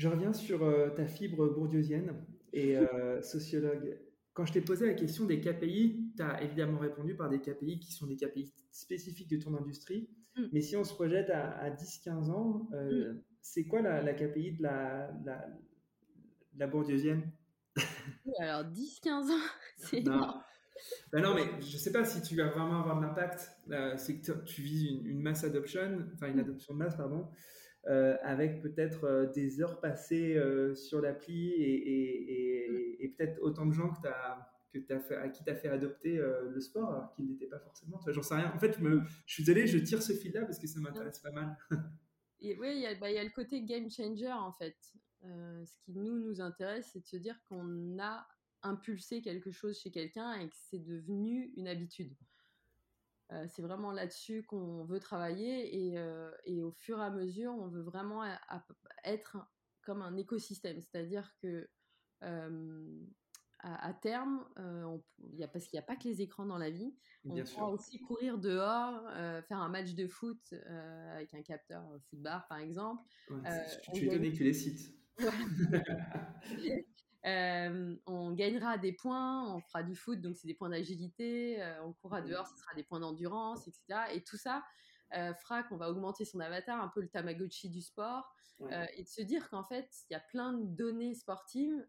Je 0.00 0.08
reviens 0.08 0.32
sur 0.32 0.64
euh, 0.64 0.88
ta 0.88 1.06
fibre 1.06 1.46
bourdieusienne 1.50 2.24
et 2.54 2.74
euh, 2.74 3.20
sociologue. 3.22 4.00
Quand 4.32 4.46
je 4.46 4.54
t'ai 4.54 4.62
posé 4.62 4.86
la 4.86 4.94
question 4.94 5.26
des 5.26 5.42
KPI, 5.42 6.14
tu 6.16 6.22
as 6.22 6.42
évidemment 6.42 6.78
répondu 6.78 7.14
par 7.14 7.28
des 7.28 7.38
KPI 7.38 7.80
qui 7.80 7.92
sont 7.92 8.06
des 8.06 8.16
KPI 8.16 8.50
spécifiques 8.70 9.28
de 9.28 9.36
ton 9.36 9.54
industrie. 9.54 10.08
Mm. 10.38 10.44
Mais 10.54 10.62
si 10.62 10.74
on 10.74 10.84
se 10.84 10.94
projette 10.94 11.28
à, 11.28 11.68
10-15 11.68 12.30
ans, 12.30 12.70
euh, 12.72 13.12
mm. 13.12 13.22
c'est 13.42 13.66
quoi 13.66 13.82
la, 13.82 14.14
KPI 14.14 14.52
de 14.52 14.62
la, 14.62 15.12
la, 16.56 16.66
bourdieusienne? 16.66 17.30
Alors, 18.40 18.72
10-15 18.72 19.10
ans, 19.10 19.48
c'est 19.76 20.00
non. 20.00 20.32
Ben 21.12 21.20
non, 21.20 21.34
mais 21.34 21.44
je 21.60 21.74
ne 21.74 21.78
sais 21.78 21.92
pas 21.92 22.06
si 22.06 22.22
tu 22.22 22.36
vas 22.36 22.48
vraiment 22.48 22.80
avoir 22.80 22.96
de 22.96 23.04
l'impact. 23.04 23.50
c'est 23.98 24.18
que 24.18 24.32
tu 24.46 24.62
vises 24.62 24.92
une, 24.92 25.06
une 25.08 25.20
mass 25.20 25.44
adoption, 25.44 26.06
enfin 26.14 26.28
une 26.28 26.36
mm. 26.36 26.40
adoption 26.40 26.72
de 26.72 26.78
masse, 26.78 26.96
pardon. 26.96 27.28
Euh, 27.86 28.18
avec 28.22 28.60
peut-être 28.60 29.04
euh, 29.04 29.26
des 29.26 29.62
heures 29.62 29.80
passées 29.80 30.36
euh, 30.36 30.74
sur 30.74 31.00
l'appli 31.00 31.54
et, 31.54 33.14
peut-être 33.16 33.40
autant 33.40 33.64
de 33.64 33.72
gens 33.72 33.90
que, 33.90 34.06
as, 34.06 34.52
que 34.72 34.92
as 34.92 35.00
fait, 35.00 35.16
à 35.16 35.28
qui 35.30 35.42
tu 35.42 35.50
as 35.50 35.56
fait 35.56 35.68
adopter 35.68 36.16
le 36.16 36.60
sport 36.60 36.90
alors 36.90 37.12
qu'il 37.12 37.26
n'était 37.26 37.46
pas 37.46 37.58
forcément. 37.58 38.00
J'en 38.06 38.22
sais 38.22 38.34
rien. 38.34 38.52
En 38.54 38.58
fait, 38.58 38.76
je, 38.78 38.82
me, 38.82 39.02
je 39.26 39.34
suis 39.34 39.44
désolé, 39.44 39.66
je 39.66 39.78
tire 39.78 40.02
ce 40.02 40.12
fil-là 40.12 40.42
parce 40.42 40.58
que 40.58 40.66
ça 40.66 40.80
m'intéresse 40.80 41.18
pas 41.18 41.32
mal. 41.32 41.56
et 42.40 42.56
oui, 42.58 42.86
bah, 43.00 43.10
il 43.10 43.14
y, 43.14 43.18
a 43.18 43.24
le 43.24 43.30
côté 43.30 43.62
game 43.62 43.90
changer 43.90 44.32
en 44.32 44.52
fait. 44.52 44.76
ce 45.22 45.76
qui 45.84 45.92
nous, 45.92 46.18
nous 46.18 46.40
intéresse, 46.40 46.88
c'est 46.92 47.00
de 47.00 47.06
se 47.06 47.16
dire 47.16 47.38
qu'on 47.48 47.98
a 47.98 48.26
impulsé 48.62 49.20
quelque 49.22 49.50
chose 49.50 49.78
chez 49.78 49.90
quelqu'un 49.90 50.34
et 50.34 50.48
que 50.48 50.56
c'est 50.70 50.84
devenu 50.84 51.52
une 51.56 51.68
habitude. 51.68 52.14
Euh, 53.32 53.46
c'est 53.48 53.62
vraiment 53.62 53.92
là-dessus 53.92 54.42
qu'on 54.42 54.84
veut 54.84 54.98
travailler 54.98 55.96
euh, 55.96 56.30
et, 56.44 56.62
au 56.62 56.72
fur 56.72 56.98
et 56.98 57.04
à 57.04 57.10
mesure, 57.10 57.52
on 57.52 57.68
veut 57.68 57.82
vraiment 57.82 58.24
être 59.04 59.36
comme 59.82 60.02
un 60.02 60.16
écosystème, 60.16 60.80
c'est-à-dire 60.80 61.32
que 61.40 61.68
euh, 62.22 63.06
à, 63.60 63.92
terme, 63.92 64.44
y 65.34 65.44
a, 65.44 65.48
parce 65.48 65.66
qu'il 65.66 65.76
n'y 65.76 65.82
a 65.82 65.86
pas 65.86 65.96
que 65.96 66.08
les 66.08 66.22
écrans 66.22 66.46
dans 66.46 66.58
la 66.58 66.70
vie, 66.70 66.94
on 67.24 67.34
peut 67.34 67.60
aussi 67.60 68.00
courir 68.00 68.38
dehors, 68.38 69.02
faire 69.44 69.58
un 69.58 69.68
match 69.68 69.94
de 69.94 70.08
foot 70.08 70.54
avec 71.12 71.34
un 71.34 71.42
capteur 71.42 71.84
footbar 72.08 72.48
par 72.48 72.58
exemple. 72.58 73.02
tu 73.92 74.04
es 74.04 74.06
étonné 74.06 74.32
que 74.32 74.36
tu 74.36 74.44
les 74.44 74.54
cites. 74.54 74.94
on 77.24 78.32
gagnera 78.32 78.78
des 78.78 78.92
points, 78.92 79.54
on 79.54 79.60
fera 79.60 79.82
du 79.82 79.94
foot, 79.94 80.20
donc 80.20 80.36
c'est 80.36 80.46
des 80.46 80.54
points 80.54 80.70
d'agilité, 80.70 81.62
on 81.82 81.92
courra 81.92 82.22
dehors, 82.22 82.46
ce 82.46 82.56
sera 82.56 82.74
des 82.74 82.82
points 82.82 83.00
d'endurance, 83.00 83.68
etc. 83.68 84.14
Et 84.14 84.22
tout 84.22 84.36
ça 84.36 84.64
fera 85.12 85.62
qu'on 85.64 85.76
va 85.76 85.90
augmenter 85.90 86.24
son 86.24 86.40
avatar, 86.40 86.80
un 86.80 86.88
peu 86.88 87.00
le 87.00 87.08
Tamagotchi 87.08 87.68
du 87.68 87.82
sport, 87.82 88.32
et 88.94 89.02
de 89.02 89.08
se 89.08 89.22
dire 89.22 89.48
qu'en 89.50 89.64
fait, 89.64 89.88
il 90.08 90.12
y 90.12 90.16
a 90.16 90.20
plein 90.20 90.52
de 90.52 90.64
données 90.66 91.14
sportives 91.14 91.86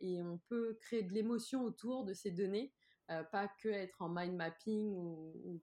et 0.00 0.22
on 0.22 0.38
peut 0.48 0.76
créer 0.80 1.02
de 1.02 1.12
l'émotion 1.12 1.62
autour 1.62 2.04
de 2.04 2.12
ces 2.12 2.30
données. 2.30 2.72
pas 3.06 3.48
que 3.62 3.68
être 3.68 4.02
en 4.02 4.08
mind 4.08 4.34
mapping 4.34 4.92
ou, 4.92 5.62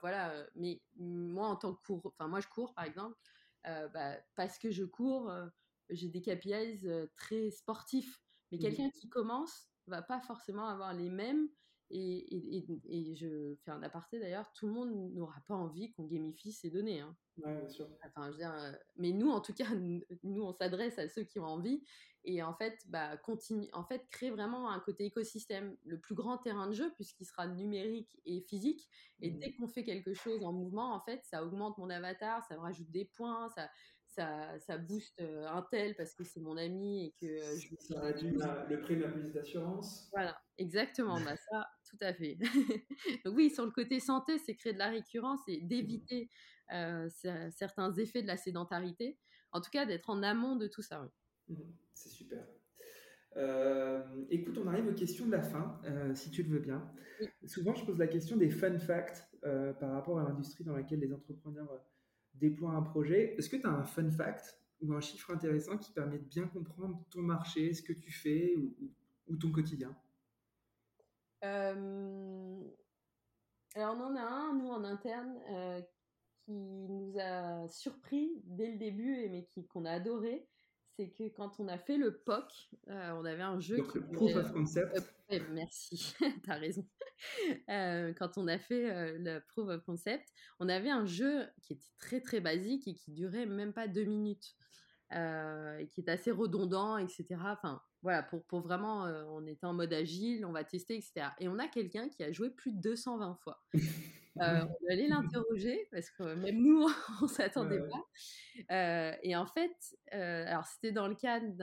voilà 0.00 0.46
mais 0.54 0.82
moi 0.96 1.48
en 1.48 1.56
tant 1.56 1.74
que 1.74 1.82
cours 1.86 2.02
enfin 2.04 2.28
moi 2.28 2.40
je 2.40 2.48
cours 2.48 2.74
par 2.74 2.84
exemple 2.84 3.16
bah, 3.64 4.16
parce 4.34 4.58
que 4.58 4.70
je 4.70 4.84
cours 4.84 5.32
j'ai 5.88 6.08
des 6.08 6.20
KPIs 6.20 6.86
très 7.16 7.50
sportifs 7.50 8.20
mais 8.50 8.58
mmh 8.58 8.60
quelqu'un 8.60 8.90
qui 8.90 9.08
commence 9.08 9.70
va 9.86 10.02
pas 10.02 10.20
forcément 10.20 10.66
avoir 10.66 10.92
les 10.94 11.10
mêmes. 11.10 11.48
Et, 11.88 12.56
et, 12.58 12.66
et, 12.88 13.14
je 13.14 13.54
fais 13.64 13.70
un 13.70 13.80
aparté 13.80 14.18
d'ailleurs, 14.18 14.50
tout 14.54 14.66
le 14.66 14.72
monde 14.72 15.14
n'aura 15.14 15.40
pas 15.46 15.54
envie 15.54 15.92
qu'on 15.92 16.04
gamifie 16.04 16.50
ces 16.50 16.68
données. 16.68 17.00
Hein. 17.00 17.16
Ouais, 17.36 17.54
bien 17.54 17.68
sûr. 17.68 17.88
Enfin, 18.04 18.26
je 18.26 18.32
veux 18.32 18.38
dire, 18.38 18.52
euh, 18.52 18.72
mais 18.96 19.12
nous, 19.12 19.30
en 19.30 19.40
tout 19.40 19.54
cas, 19.54 19.68
nous, 20.24 20.42
on 20.42 20.52
s'adresse 20.52 20.98
à 20.98 21.08
ceux 21.08 21.22
qui 21.22 21.38
ont 21.38 21.44
envie. 21.44 21.84
Et 22.24 22.42
en 22.42 22.54
fait, 22.54 22.76
bah, 22.88 23.16
continue, 23.18 23.68
en 23.72 23.84
fait, 23.84 24.08
créer 24.10 24.30
vraiment 24.30 24.68
un 24.68 24.80
côté 24.80 25.04
écosystème, 25.04 25.76
le 25.84 26.00
plus 26.00 26.16
grand 26.16 26.38
terrain 26.38 26.66
de 26.66 26.72
jeu, 26.72 26.92
puisqu'il 26.96 27.24
sera 27.24 27.46
numérique 27.46 28.20
et 28.24 28.40
physique. 28.40 28.88
Et 29.20 29.30
mmh 29.30 29.38
dès 29.38 29.54
qu'on 29.54 29.68
fait 29.68 29.84
quelque 29.84 30.12
chose 30.12 30.44
en 30.44 30.52
mouvement, 30.52 30.92
en 30.92 31.00
fait, 31.00 31.24
ça 31.24 31.44
augmente 31.44 31.78
mon 31.78 31.88
avatar, 31.88 32.44
ça 32.46 32.56
me 32.56 32.60
rajoute 32.62 32.90
des 32.90 33.04
points, 33.04 33.48
ça, 33.50 33.70
ça, 34.16 34.58
ça 34.60 34.78
booste 34.78 35.20
un 35.20 35.62
tel 35.70 35.94
parce 35.94 36.14
que 36.14 36.24
c'est 36.24 36.40
mon 36.40 36.56
ami 36.56 37.06
et 37.06 37.14
que 37.20 37.38
je 37.58 37.68
Ça 37.78 38.00
réduit 38.00 38.32
le 38.32 38.80
prix 38.80 38.96
de 38.96 39.02
ma 39.02 39.08
police 39.08 39.32
d'assurance. 39.32 40.08
Voilà, 40.12 40.36
exactement. 40.58 41.20
bah 41.20 41.36
ça, 41.36 41.66
tout 41.88 41.98
à 42.00 42.14
fait. 42.14 42.38
Donc 43.24 43.36
oui, 43.36 43.50
sur 43.50 43.64
le 43.64 43.70
côté 43.70 44.00
santé, 44.00 44.38
c'est 44.38 44.54
créer 44.54 44.72
de 44.72 44.78
la 44.78 44.88
récurrence 44.88 45.40
et 45.48 45.60
d'éviter 45.60 46.30
certains 47.50 47.92
effets 47.94 48.22
de 48.22 48.26
la 48.26 48.36
sédentarité. 48.36 49.18
En 49.52 49.60
tout 49.60 49.70
cas, 49.70 49.86
d'être 49.86 50.10
en 50.10 50.22
amont 50.22 50.56
de 50.56 50.66
tout 50.66 50.82
ça. 50.82 51.08
Mmh, 51.48 51.54
c'est 51.94 52.08
super. 52.08 52.44
écoute, 54.30 54.58
on 54.58 54.66
arrive 54.66 54.88
aux 54.88 54.94
questions 54.94 55.26
de 55.26 55.32
la 55.32 55.42
fin, 55.42 55.78
si 56.14 56.30
tu 56.30 56.42
le 56.42 56.48
veux 56.48 56.60
bien. 56.60 56.90
Souvent, 57.44 57.74
je 57.74 57.84
pose 57.84 57.98
la 57.98 58.08
question 58.08 58.36
des 58.36 58.50
fun 58.50 58.78
facts 58.78 59.30
par 59.78 59.92
rapport 59.92 60.18
à 60.18 60.24
l'industrie 60.24 60.64
dans 60.64 60.74
laquelle 60.74 61.00
les 61.00 61.12
entrepreneurs 61.12 61.70
déploies 62.38 62.72
un 62.72 62.82
projet. 62.82 63.34
Est-ce 63.36 63.48
que 63.48 63.56
tu 63.56 63.66
as 63.66 63.70
un 63.70 63.84
fun 63.84 64.10
fact 64.10 64.58
ou 64.80 64.92
un 64.92 65.00
chiffre 65.00 65.30
intéressant 65.30 65.78
qui 65.78 65.92
permet 65.92 66.18
de 66.18 66.24
bien 66.24 66.46
comprendre 66.46 67.04
ton 67.10 67.22
marché, 67.22 67.72
ce 67.72 67.82
que 67.82 67.92
tu 67.92 68.12
fais 68.12 68.54
ou, 68.56 69.36
ton 69.36 69.50
quotidien? 69.50 69.96
Euh, 71.44 72.62
Alors, 73.74 73.96
on 73.96 74.02
en 74.02 74.16
a 74.16 74.22
un, 74.22 74.54
nous, 74.54 74.68
en 74.68 74.84
interne, 74.84 75.38
euh, 75.50 75.80
qui 76.44 76.52
nous 76.52 77.14
a 77.18 77.66
surpris 77.68 78.42
dès 78.44 78.70
le 78.70 78.78
début, 78.78 79.28
mais 79.30 79.48
qu'on 79.68 79.84
a 79.84 79.92
adoré 79.92 80.48
c'est 80.96 81.10
que 81.10 81.28
quand 81.28 81.60
on 81.60 81.68
a 81.68 81.78
fait 81.78 81.98
le 81.98 82.18
POC, 82.18 82.70
euh, 82.88 83.10
on 83.12 83.24
avait 83.24 83.42
un 83.42 83.60
jeu. 83.60 83.76
Donc, 83.76 83.94
le 83.94 84.06
Proof 84.08 84.36
of 84.36 84.52
Concept. 84.52 85.14
merci, 85.50 86.14
tu 86.44 86.50
as 86.50 86.58
raison. 87.68 88.14
quand 88.18 88.38
on 88.38 88.48
a 88.48 88.58
fait 88.58 89.18
le 89.18 89.40
Proof 89.48 89.68
of 89.68 89.84
Concept, 89.84 90.28
on 90.60 90.68
avait 90.68 90.90
un 90.90 91.06
jeu 91.06 91.46
qui 91.62 91.74
était 91.74 91.92
très 91.98 92.20
très 92.20 92.40
basique 92.40 92.86
et 92.88 92.94
qui 92.94 93.12
durait 93.12 93.46
même 93.46 93.72
pas 93.72 93.88
deux 93.88 94.04
minutes. 94.04 94.56
Euh, 95.12 95.78
et 95.78 95.86
qui 95.86 96.00
est 96.00 96.10
assez 96.10 96.32
redondant, 96.32 96.98
etc. 96.98 97.26
Enfin, 97.44 97.80
voilà, 98.02 98.24
pour, 98.24 98.44
pour 98.46 98.60
vraiment, 98.60 99.06
euh, 99.06 99.22
on 99.28 99.46
était 99.46 99.64
en 99.64 99.72
mode 99.72 99.92
agile, 99.92 100.44
on 100.44 100.50
va 100.50 100.64
tester, 100.64 100.96
etc. 100.96 101.28
Et 101.38 101.46
on 101.46 101.60
a 101.60 101.68
quelqu'un 101.68 102.08
qui 102.08 102.24
a 102.24 102.32
joué 102.32 102.50
plus 102.50 102.72
de 102.72 102.80
220 102.80 103.38
fois. 103.42 103.62
Euh, 104.42 104.66
on 104.66 104.92
allait 104.92 105.08
l'interroger 105.08 105.88
parce 105.90 106.10
que 106.10 106.34
même 106.34 106.62
nous, 106.62 106.86
on 107.22 107.26
s'attendait 107.26 107.80
pas. 107.88 109.16
et 109.22 109.34
en 109.34 109.46
fait, 109.46 109.72
alors 110.12 110.66
c'était 110.66 110.92
dans 110.92 111.08
le 111.08 111.14
cadre 111.14 111.54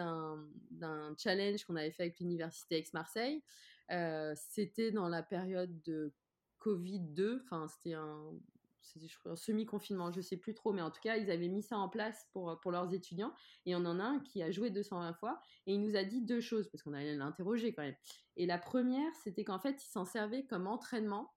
d'un 0.71 1.13
challenge 1.19 1.63
qu'on 1.65 1.75
avait 1.75 1.91
fait 1.91 2.01
avec 2.01 2.19
l'université 2.19 2.79
Aix-Marseille. 2.79 3.43
C'était 4.35 4.91
dans 4.91 5.09
la 5.09 5.23
période 5.23 5.81
de 5.83 6.13
Covid-2, 6.59 7.41
enfin 7.43 7.67
c'était 7.67 7.93
un, 7.93 8.33
semi-confinement, 9.35 10.11
je 10.11 10.21
sais 10.21 10.37
plus 10.37 10.53
trop, 10.53 10.73
mais 10.73 10.81
en 10.81 10.91
tout 10.91 10.99
cas, 11.01 11.15
ils 11.15 11.31
avaient 11.31 11.47
mis 11.47 11.63
ça 11.63 11.77
en 11.77 11.89
place 11.89 12.27
pour, 12.33 12.59
pour 12.59 12.71
leurs 12.71 12.93
étudiants. 12.93 13.33
Et 13.65 13.75
on 13.75 13.85
en 13.85 13.99
a 13.99 14.03
un 14.03 14.19
qui 14.19 14.43
a 14.43 14.51
joué 14.51 14.69
220 14.69 15.13
fois 15.13 15.41
et 15.65 15.73
il 15.73 15.81
nous 15.81 15.95
a 15.95 16.03
dit 16.03 16.21
deux 16.21 16.41
choses, 16.41 16.69
parce 16.69 16.83
qu'on 16.83 16.93
allait 16.93 17.15
l'interroger 17.15 17.73
quand 17.73 17.83
même. 17.83 17.95
Et 18.35 18.45
la 18.45 18.57
première, 18.57 19.13
c'était 19.23 19.43
qu'en 19.43 19.59
fait, 19.59 19.83
il 19.83 19.87
s'en 19.87 20.05
servait 20.05 20.45
comme 20.45 20.67
entraînement. 20.67 21.33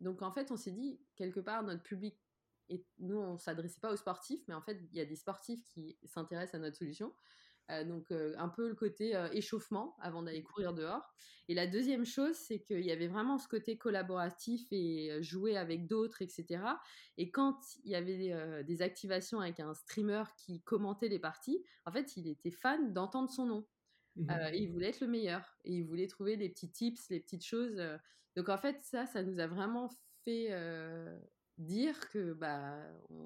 Donc 0.00 0.22
en 0.22 0.30
fait, 0.30 0.50
on 0.50 0.56
s'est 0.56 0.72
dit, 0.72 1.00
quelque 1.16 1.40
part, 1.40 1.62
notre 1.62 1.82
public, 1.82 2.16
et 2.70 2.84
nous, 2.98 3.16
on 3.16 3.38
s'adressait 3.38 3.80
pas 3.80 3.92
aux 3.92 3.96
sportifs, 3.96 4.42
mais 4.46 4.54
en 4.54 4.60
fait, 4.60 4.78
il 4.92 4.96
y 4.96 5.00
a 5.00 5.04
des 5.04 5.16
sportifs 5.16 5.64
qui 5.68 5.98
s'intéressent 6.04 6.56
à 6.56 6.58
notre 6.58 6.76
solution. 6.76 7.14
Euh, 7.70 7.84
donc 7.84 8.10
euh, 8.10 8.34
un 8.38 8.48
peu 8.48 8.68
le 8.68 8.74
côté 8.74 9.14
euh, 9.14 9.28
échauffement 9.32 9.96
avant 10.00 10.22
d'aller 10.22 10.42
courir 10.42 10.72
dehors. 10.72 11.02
Et 11.48 11.54
la 11.54 11.66
deuxième 11.66 12.04
chose, 12.04 12.34
c'est 12.34 12.60
qu'il 12.60 12.84
y 12.84 12.90
avait 12.90 13.08
vraiment 13.08 13.38
ce 13.38 13.48
côté 13.48 13.78
collaboratif 13.78 14.66
et 14.70 15.22
jouer 15.22 15.56
avec 15.56 15.86
d'autres, 15.86 16.20
etc. 16.20 16.62
Et 17.16 17.30
quand 17.30 17.58
il 17.84 17.90
y 17.90 17.94
avait 17.94 18.64
des 18.64 18.82
activations 18.82 19.40
avec 19.40 19.58
un 19.58 19.72
streamer 19.72 20.24
qui 20.36 20.60
commentait 20.60 21.08
les 21.08 21.18
parties, 21.18 21.64
en 21.86 21.90
fait, 21.90 22.18
il 22.18 22.28
était 22.28 22.50
fan 22.50 22.92
d'entendre 22.92 23.30
son 23.30 23.46
nom. 23.46 23.66
Mmh 24.16 24.30
et 24.52 24.58
il 24.58 24.70
voulait 24.70 24.88
être 24.88 25.00
le 25.00 25.06
meilleur. 25.06 25.56
Et 25.64 25.72
il 25.72 25.86
voulait 25.86 26.06
trouver 26.06 26.36
des 26.36 26.50
petits 26.50 26.70
tips, 26.70 27.08
les 27.08 27.20
petites 27.20 27.46
choses. 27.46 27.80
Donc 28.36 28.50
en 28.50 28.58
fait, 28.58 28.76
ça, 28.82 29.06
ça 29.06 29.22
nous 29.22 29.38
a 29.38 29.46
vraiment 29.46 29.88
fait 30.24 30.50
dire 31.56 31.98
que 32.10 32.34
bah 32.34 32.78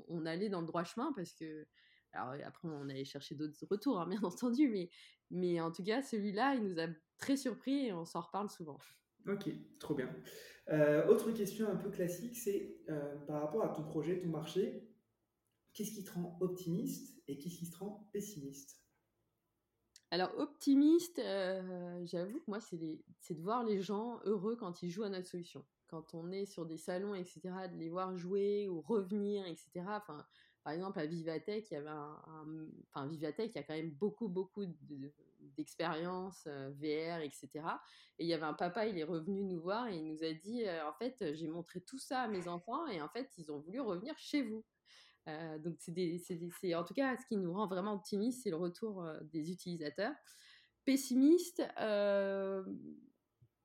on, 0.09 0.27
allait 0.27 0.49
dans 0.49 0.61
le 0.61 0.67
droit 0.69 0.85
chemin 0.85 1.13
parce 1.17 1.33
que 1.33 1.67
alors 2.13 2.35
après, 2.45 2.69
on 2.69 2.89
allait 2.89 3.05
chercher 3.05 3.35
d'autres 3.35 3.59
retours, 3.71 4.01
hein, 4.01 4.07
bien 4.11 4.23
entendu, 4.23 4.69
mais, 4.69 4.91
mais 5.31 5.61
en 5.61 5.71
tout 5.73 5.83
cas, 5.83 6.03
celui-là, 6.03 6.55
il 6.55 6.65
nous 6.65 6.79
a 6.81 6.87
très 7.19 7.37
surpris 7.37 7.87
et 7.87 7.93
on 7.93 8.05
s'en 8.05 8.21
reparle 8.21 8.51
souvent. 8.51 8.79
Ok, 9.29 9.49
trop 9.79 9.95
bien. 9.95 10.11
Euh, 10.71 11.07
autre 11.09 11.31
question 11.33 11.69
un 11.69 11.77
peu 11.77 11.91
classique, 11.91 12.37
c'est 12.37 12.77
euh, 12.89 13.17
par 13.27 13.43
rapport 13.43 13.65
à 13.65 13.69
ton 13.69 13.83
projet, 13.83 14.21
ton 14.21 14.29
marché, 14.29 14.89
qu'est-ce 15.73 15.93
qui 15.93 16.05
te 16.05 16.13
rend 16.13 16.37
optimiste 16.41 17.23
et 17.29 17.39
qu'est-ce 17.39 17.59
qui 17.59 17.71
te 17.71 17.79
rend 17.79 18.09
pessimiste? 18.13 18.81
Alors, 20.11 20.37
optimiste, 20.39 21.19
euh, 21.21 22.05
j'avoue 22.05 22.39
que 22.41 22.51
moi, 22.51 22.61
c'est 22.61 22.77
de 22.77 23.43
voir 23.43 23.65
les 23.65 23.81
gens 23.81 24.21
heureux 24.25 24.57
quand 24.57 24.83
ils 24.83 24.91
jouent 24.91 25.05
à 25.05 25.09
notre 25.09 25.27
solution. 25.27 25.65
Quand 25.87 26.15
on 26.15 26.31
est 26.31 26.45
sur 26.45 26.67
des 26.67 26.77
salons, 26.77 27.15
etc., 27.15 27.41
de 27.73 27.79
les 27.79 27.89
voir 27.89 28.17
jouer 28.17 28.69
ou 28.69 28.81
revenir, 28.83 29.47
etc. 29.47 29.71
Enfin, 29.89 30.27
par 30.65 30.73
exemple, 30.73 31.01
à 31.01 31.07
Vivatech, 31.07 31.71
il 31.71 31.75
y 31.75 31.77
avait 31.77 31.91
enfin, 31.91 33.07
Vivatech, 33.07 33.51
il 33.55 33.57
y 33.57 33.59
a 33.59 33.65
quand 33.65 33.75
même 33.75 33.91
beaucoup, 33.91 34.29
beaucoup 34.29 34.65
d'expériences 35.57 36.45
euh, 36.47 36.71
VR, 36.71 37.21
etc. 37.23 37.51
Et 38.19 38.25
il 38.25 38.27
y 38.29 38.35
avait 38.35 38.45
un 38.45 38.55
papa, 38.55 38.87
il 38.87 38.97
est 38.97 39.05
revenu 39.05 39.43
nous 39.43 39.61
voir 39.61 39.89
et 39.89 39.97
il 39.97 40.07
nous 40.07 40.23
a 40.23 40.33
dit, 40.33 40.65
euh, 40.65 40.89
en 40.89 40.93
fait, 40.93 41.35
j'ai 41.35 41.49
montré 41.49 41.81
tout 41.81 41.99
ça 41.99 42.23
à 42.23 42.29
mes 42.29 42.47
enfants 42.47 42.87
et 42.87 43.03
en 43.03 43.09
fait, 43.09 43.29
ils 43.39 43.51
ont 43.51 43.59
voulu 43.59 43.81
revenir 43.81 44.17
chez 44.19 44.43
vous. 44.43 44.65
Euh, 45.29 45.59
donc, 45.59 45.77
c'est 45.81 46.75
en 46.75 46.85
tout 46.85 46.95
cas 46.95 47.17
ce 47.17 47.27
qui 47.27 47.37
nous 47.37 47.53
rend 47.53 47.67
vraiment 47.67 47.95
optimistes, 47.95 48.43
c'est 48.45 48.51
le 48.51 48.57
retour 48.57 49.05
des 49.33 49.51
utilisateurs. 49.51 50.15
Pessimiste, 50.85 51.63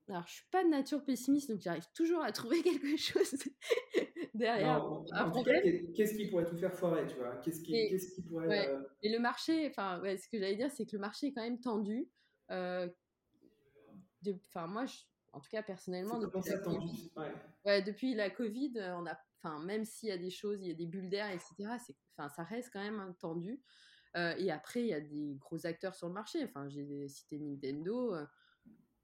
alors, 0.09 0.25
je 0.27 0.33
suis 0.35 0.45
pas 0.51 0.63
de 0.63 0.69
nature 0.69 1.03
pessimiste, 1.03 1.51
donc 1.51 1.59
j'arrive 1.59 1.85
toujours 1.93 2.23
à 2.23 2.31
trouver 2.31 2.61
quelque 2.63 2.95
chose 2.95 3.35
derrière. 4.33 4.83
en, 4.83 5.31
tout 5.31 5.43
cas, 5.43 5.61
qu'est-ce 5.95 6.15
qui 6.15 6.27
pourrait 6.27 6.45
tout 6.45 6.57
faire 6.57 6.73
foirer, 6.73 7.05
tu 7.07 7.15
vois? 7.15 7.35
Qu'est-ce 7.37 7.61
qui, 7.61 7.89
qui, 7.89 8.21
pourrait. 8.23 8.69
Euh, 8.69 8.81
et 9.03 9.09
le 9.09 9.19
marché, 9.19 9.67
enfin, 9.67 10.01
ce 10.03 10.29
que 10.29 10.39
j'allais 10.39 10.55
dire, 10.55 10.71
c'est 10.71 10.85
que 10.85 10.95
le 10.95 11.01
marché 11.01 11.27
est 11.27 11.33
quand 11.33 11.43
même 11.43 11.59
tendu. 11.59 12.09
Euh, 12.51 12.87
enfin, 14.45 14.67
moi, 14.67 14.85
en 15.33 15.41
tout 15.41 15.49
cas, 15.49 15.61
personnellement. 15.61 16.19
Depuis, 16.19 16.41
ça, 16.41 16.57
tendu 16.59 16.89
ouais. 17.65 17.81
depuis 17.81 18.15
la 18.15 18.29
Covid, 18.29 18.73
on 18.97 19.05
a, 19.07 19.19
enfin, 19.41 19.59
même 19.59 19.83
s'il 19.83 20.07
y 20.07 20.13
a 20.13 20.17
des 20.17 20.29
choses, 20.29 20.61
il 20.61 20.67
y 20.69 20.71
a 20.71 20.75
des 20.75 20.87
bulles 20.87 21.09
d'air, 21.09 21.29
etc., 21.31 21.77
enfin, 22.17 22.29
ça 22.29 22.43
reste 22.43 22.69
quand 22.71 22.81
même 22.81 23.13
tendu. 23.19 23.61
Euh, 24.15 24.33
et 24.37 24.51
après, 24.51 24.81
il 24.81 24.87
y 24.87 24.93
a 24.93 25.01
des 25.01 25.35
gros 25.35 25.65
acteurs 25.65 25.95
sur 25.95 26.07
le 26.07 26.13
marché. 26.13 26.43
Enfin, 26.45 26.69
j'ai 26.69 27.09
cité 27.09 27.39
Nintendo. 27.39 28.15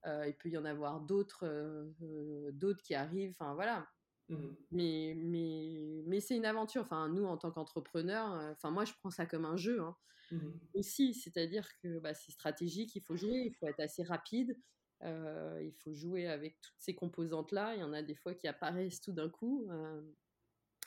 Euh, 0.06 0.28
il 0.28 0.34
peut 0.36 0.50
y 0.50 0.58
en 0.58 0.66
avoir 0.66 1.00
d'autres, 1.00 1.46
euh, 1.46 1.90
euh, 2.02 2.52
d'autres 2.52 2.82
qui 2.82 2.94
arrivent. 2.94 3.32
Enfin 3.32 3.54
voilà. 3.54 3.88
Mmh 4.30 4.38
mais, 4.72 5.14
mais, 5.18 6.04
mais 6.08 6.20
c'est 6.20 6.36
une 6.36 6.46
aventure. 6.46 6.84
Enfin, 6.84 7.10
nous, 7.10 7.26
en 7.26 7.38
tant 7.38 7.52
qu'entrepreneurs, 7.52 8.32
enfin, 8.52 8.72
moi, 8.72 8.86
je 8.86 8.94
prends 9.00 9.12
ça 9.12 9.26
comme 9.26 9.46
un 9.46 9.58
jeu 9.58 9.82
hein. 9.82 9.96
mmh 10.32 10.50
aussi. 10.74 11.14
C'est-à-dire 11.14 11.68
que 11.82 12.00
bah, 12.00 12.14
c'est 12.14 12.32
stratégique, 12.32 12.96
il 12.96 13.02
faut 13.02 13.16
jouer, 13.16 13.44
il 13.48 13.54
faut 13.54 13.68
être 13.68 13.80
assez 13.80 14.04
rapide. 14.04 14.58
il 15.02 15.74
faut 15.84 15.94
jouer 15.94 16.28
avec 16.28 16.60
toutes 16.62 16.80
ces 16.80 16.96
composantes-là. 16.96 17.76
Il 17.76 17.82
y 17.82 17.84
en 17.84 17.94
a 17.94 18.02
des 18.02 18.16
fois 18.16 18.34
qui 18.34 18.48
apparaissent 18.48 19.02
tout 19.02 19.14
d'un 19.14 19.30
coup. 19.30 19.68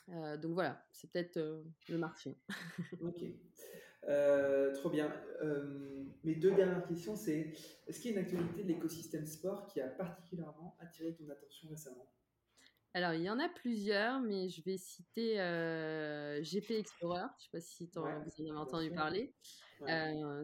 donc 0.09 0.52
voilà, 0.52 0.87
c'est 0.92 1.11
peut-être 1.11 1.38
le 1.88 1.98
marché. 1.98 2.38
ok. 3.00 3.22
Euh, 4.09 4.73
trop 4.75 4.90
bien. 4.90 5.12
Euh, 5.42 6.05
mes 6.25 6.35
deux 6.35 6.53
dernières 6.53 6.87
questions, 6.87 7.16
c'est 7.16 7.53
est-ce 7.87 8.01
qu'il 8.01 8.12
y 8.12 8.14
a 8.14 8.21
une 8.21 8.25
actualité 8.25 8.62
de 8.62 8.69
l'écosystème 8.69 9.27
sport 9.27 9.66
qui 9.66 9.81
a 9.81 9.88
particulièrement 9.88 10.77
attiré 10.81 11.14
ton 11.14 11.29
attention 11.29 11.69
récemment? 11.69 12.12
Alors, 12.95 13.12
il 13.12 13.23
y 13.23 13.31
en 13.31 13.38
a 13.38 13.49
plusieurs, 13.49 14.21
mais 14.21 14.49
je 14.49 14.62
vais 14.62 14.79
citer 14.79 15.40
euh, 15.40 16.40
GP 16.42 16.71
Explorer. 16.71 17.21
Je 17.21 17.25
ne 17.25 17.40
sais 17.40 17.51
pas 17.53 17.61
si 17.61 17.90
tu 17.90 17.99
en, 17.99 18.05
avez 18.07 18.51
entendu 18.53 18.90
parler. 18.90 19.35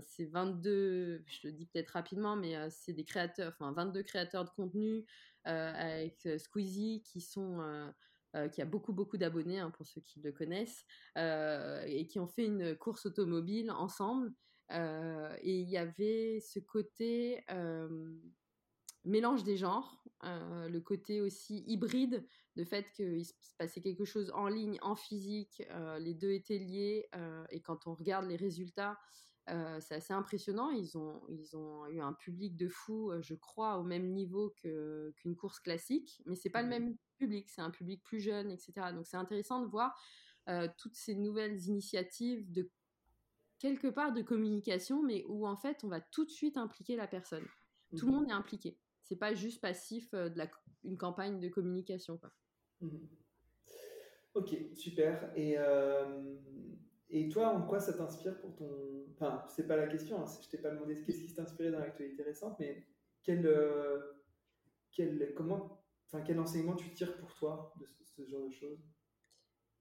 c'est 0.02 0.26
22, 0.26 1.24
je 1.26 1.46
le 1.46 1.52
dis 1.52 1.66
peut-être 1.66 1.90
rapidement, 1.90 2.36
mais 2.36 2.54
c'est 2.68 2.92
des 2.92 3.04
créateurs, 3.04 3.52
enfin 3.58 3.72
22 3.72 4.02
créateurs 4.02 4.44
de 4.44 4.50
contenu 4.50 5.06
avec 5.44 6.28
Squeezie 6.36 7.02
qui 7.02 7.22
sont 7.22 7.90
euh, 8.34 8.48
qui 8.48 8.62
a 8.62 8.64
beaucoup 8.64 8.94
beaucoup 8.94 9.18
d'abonnés 9.18 9.58
hein, 9.58 9.70
pour 9.70 9.86
ceux 9.86 10.00
qui 10.00 10.18
le 10.20 10.32
connaissent, 10.32 10.86
euh, 11.18 11.84
et 11.86 12.06
qui 12.06 12.18
ont 12.18 12.26
fait 12.26 12.46
une 12.46 12.74
course 12.74 13.04
automobile 13.04 13.70
ensemble. 13.70 14.32
Euh, 14.70 15.36
et 15.42 15.60
il 15.60 15.68
y 15.68 15.76
avait 15.76 16.40
ce 16.40 16.58
côté 16.58 17.44
mélange 19.04 19.44
des 19.44 19.56
genres, 19.58 20.02
le 20.22 20.78
côté 20.78 21.20
aussi 21.20 21.62
hybride, 21.66 22.26
le 22.54 22.64
fait 22.64 22.90
qu'il 22.92 23.26
se 23.26 23.32
passait 23.58 23.82
quelque 23.82 24.06
chose 24.06 24.30
en 24.34 24.48
ligne, 24.48 24.78
en 24.80 24.96
physique, 24.96 25.62
les 25.98 26.14
deux 26.14 26.30
étaient 26.30 26.58
liés, 26.58 27.10
et 27.50 27.60
quand 27.60 27.86
on 27.86 27.94
regarde 27.94 28.26
les 28.26 28.36
résultats, 28.36 28.98
c'est 29.46 29.96
assez 29.96 30.12
impressionnant. 30.14 30.70
Ils 30.70 30.96
ont, 30.96 31.20
ils 31.28 31.56
ont 31.56 31.86
eu 31.88 32.00
un 32.00 32.12
public 32.14 32.56
de 32.56 32.68
fous, 32.68 33.12
je 33.20 33.34
crois, 33.34 33.76
au 33.78 33.82
même 33.82 34.12
niveau 34.12 34.54
qu'une 35.16 35.36
course 35.36 35.58
classique, 35.58 36.22
mais 36.24 36.36
c'est 36.36 36.48
pas 36.48 36.62
le 36.62 36.68
mmh 36.68 36.70
même 36.70 36.96
public, 37.22 37.48
c'est 37.48 37.60
un 37.60 37.70
public 37.70 38.02
plus 38.02 38.20
jeune, 38.20 38.50
etc. 38.50 38.72
Donc 38.92 39.06
c'est 39.06 39.16
intéressant 39.16 39.62
de 39.62 39.66
voir 39.66 39.98
toutes 40.76 40.96
ces 40.96 41.14
nouvelles 41.14 41.66
initiatives 41.66 42.50
de 42.50 42.68
quelque 43.60 43.86
part 43.86 44.12
de 44.12 44.22
communication, 44.22 45.02
mais 45.02 45.24
où 45.28 45.46
en 45.46 45.56
fait 45.56 45.84
on 45.84 45.88
va 45.88 46.00
tout 46.00 46.24
de 46.24 46.30
suite 46.30 46.56
impliquer 46.56 46.96
la 46.96 47.06
personne. 47.06 47.46
Tout 47.96 48.06
le 48.06 48.12
monde 48.12 48.28
est 48.28 48.32
impliqué. 48.32 48.76
C'est 49.04 49.16
pas 49.16 49.34
juste 49.34 49.60
passif 49.60 50.10
de 50.12 50.36
la, 50.36 50.50
une 50.82 50.96
campagne 50.96 51.38
de 51.38 51.48
communication. 51.48 52.18
Quoi. 52.18 52.32
Mmh 52.80 52.98
ok, 54.34 54.56
super. 54.74 55.30
Et 55.36 55.58
et 57.12 57.28
toi, 57.28 57.48
en 57.48 57.66
quoi 57.66 57.78
ça 57.78 57.92
t'inspire 57.92 58.40
pour 58.40 58.56
ton. 58.56 59.04
Enfin, 59.12 59.44
c'est 59.46 59.68
pas 59.68 59.76
la 59.76 59.86
question, 59.86 60.22
hein, 60.22 60.24
je 60.42 60.48
t'ai 60.48 60.56
pas 60.56 60.70
demandé 60.70 61.02
qu'est-ce 61.02 61.22
qui 61.22 61.34
t'a 61.34 61.42
inspiré 61.42 61.70
dans 61.70 61.78
l'actualité 61.78 62.22
récente, 62.22 62.58
mais 62.58 62.86
quel, 63.22 63.46
euh, 63.46 64.00
quel, 64.90 65.34
comment, 65.34 65.81
enfin, 66.12 66.22
quel 66.24 66.38
enseignement 66.38 66.76
tu 66.76 66.92
tires 66.92 67.16
pour 67.16 67.32
toi 67.34 67.72
de 67.80 67.86
ce, 67.86 68.24
genre 68.26 68.46
de 68.46 68.52
choses? 68.52 68.80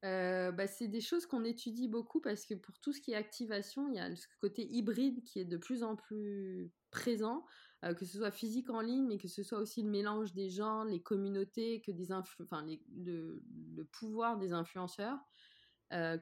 Bah, 0.04 0.68
c'est 0.68 0.88
des 0.88 1.02
choses 1.02 1.26
qu'on 1.26 1.44
étudie 1.44 1.88
beaucoup 1.88 2.22
parce 2.22 2.46
que 2.46 2.54
pour 2.54 2.80
tout 2.80 2.94
ce 2.94 3.02
qui 3.02 3.12
est 3.12 3.16
activation, 3.16 3.88
il 3.90 3.96
y 3.96 4.00
a 4.00 4.16
ce 4.16 4.28
côté 4.40 4.66
hybride 4.68 5.24
qui 5.24 5.40
est 5.40 5.46
de 5.46 5.58
plus 5.58 5.84
en 5.84 5.96
plus 5.96 6.72
présent, 6.90 7.46
que 7.84 8.06
ce 8.06 8.18
soit 8.18 8.32
physique 8.32 8.70
en 8.70 8.82
ligne, 8.82 9.08
mais 9.08 9.18
que 9.18 9.28
ce 9.28 9.44
soit 9.44 9.60
aussi 9.60 9.84
le 9.84 9.90
mélange 9.90 10.34
des 10.34 10.50
gens, 10.50 10.84
les 10.84 11.02
communautés, 11.02 11.82
que 11.82 11.92
des 11.92 12.12
enfin, 12.12 12.66
le, 12.96 13.44
le, 13.76 13.86
pouvoir 13.86 14.38
des 14.38 14.54
influenceurs, 14.54 15.20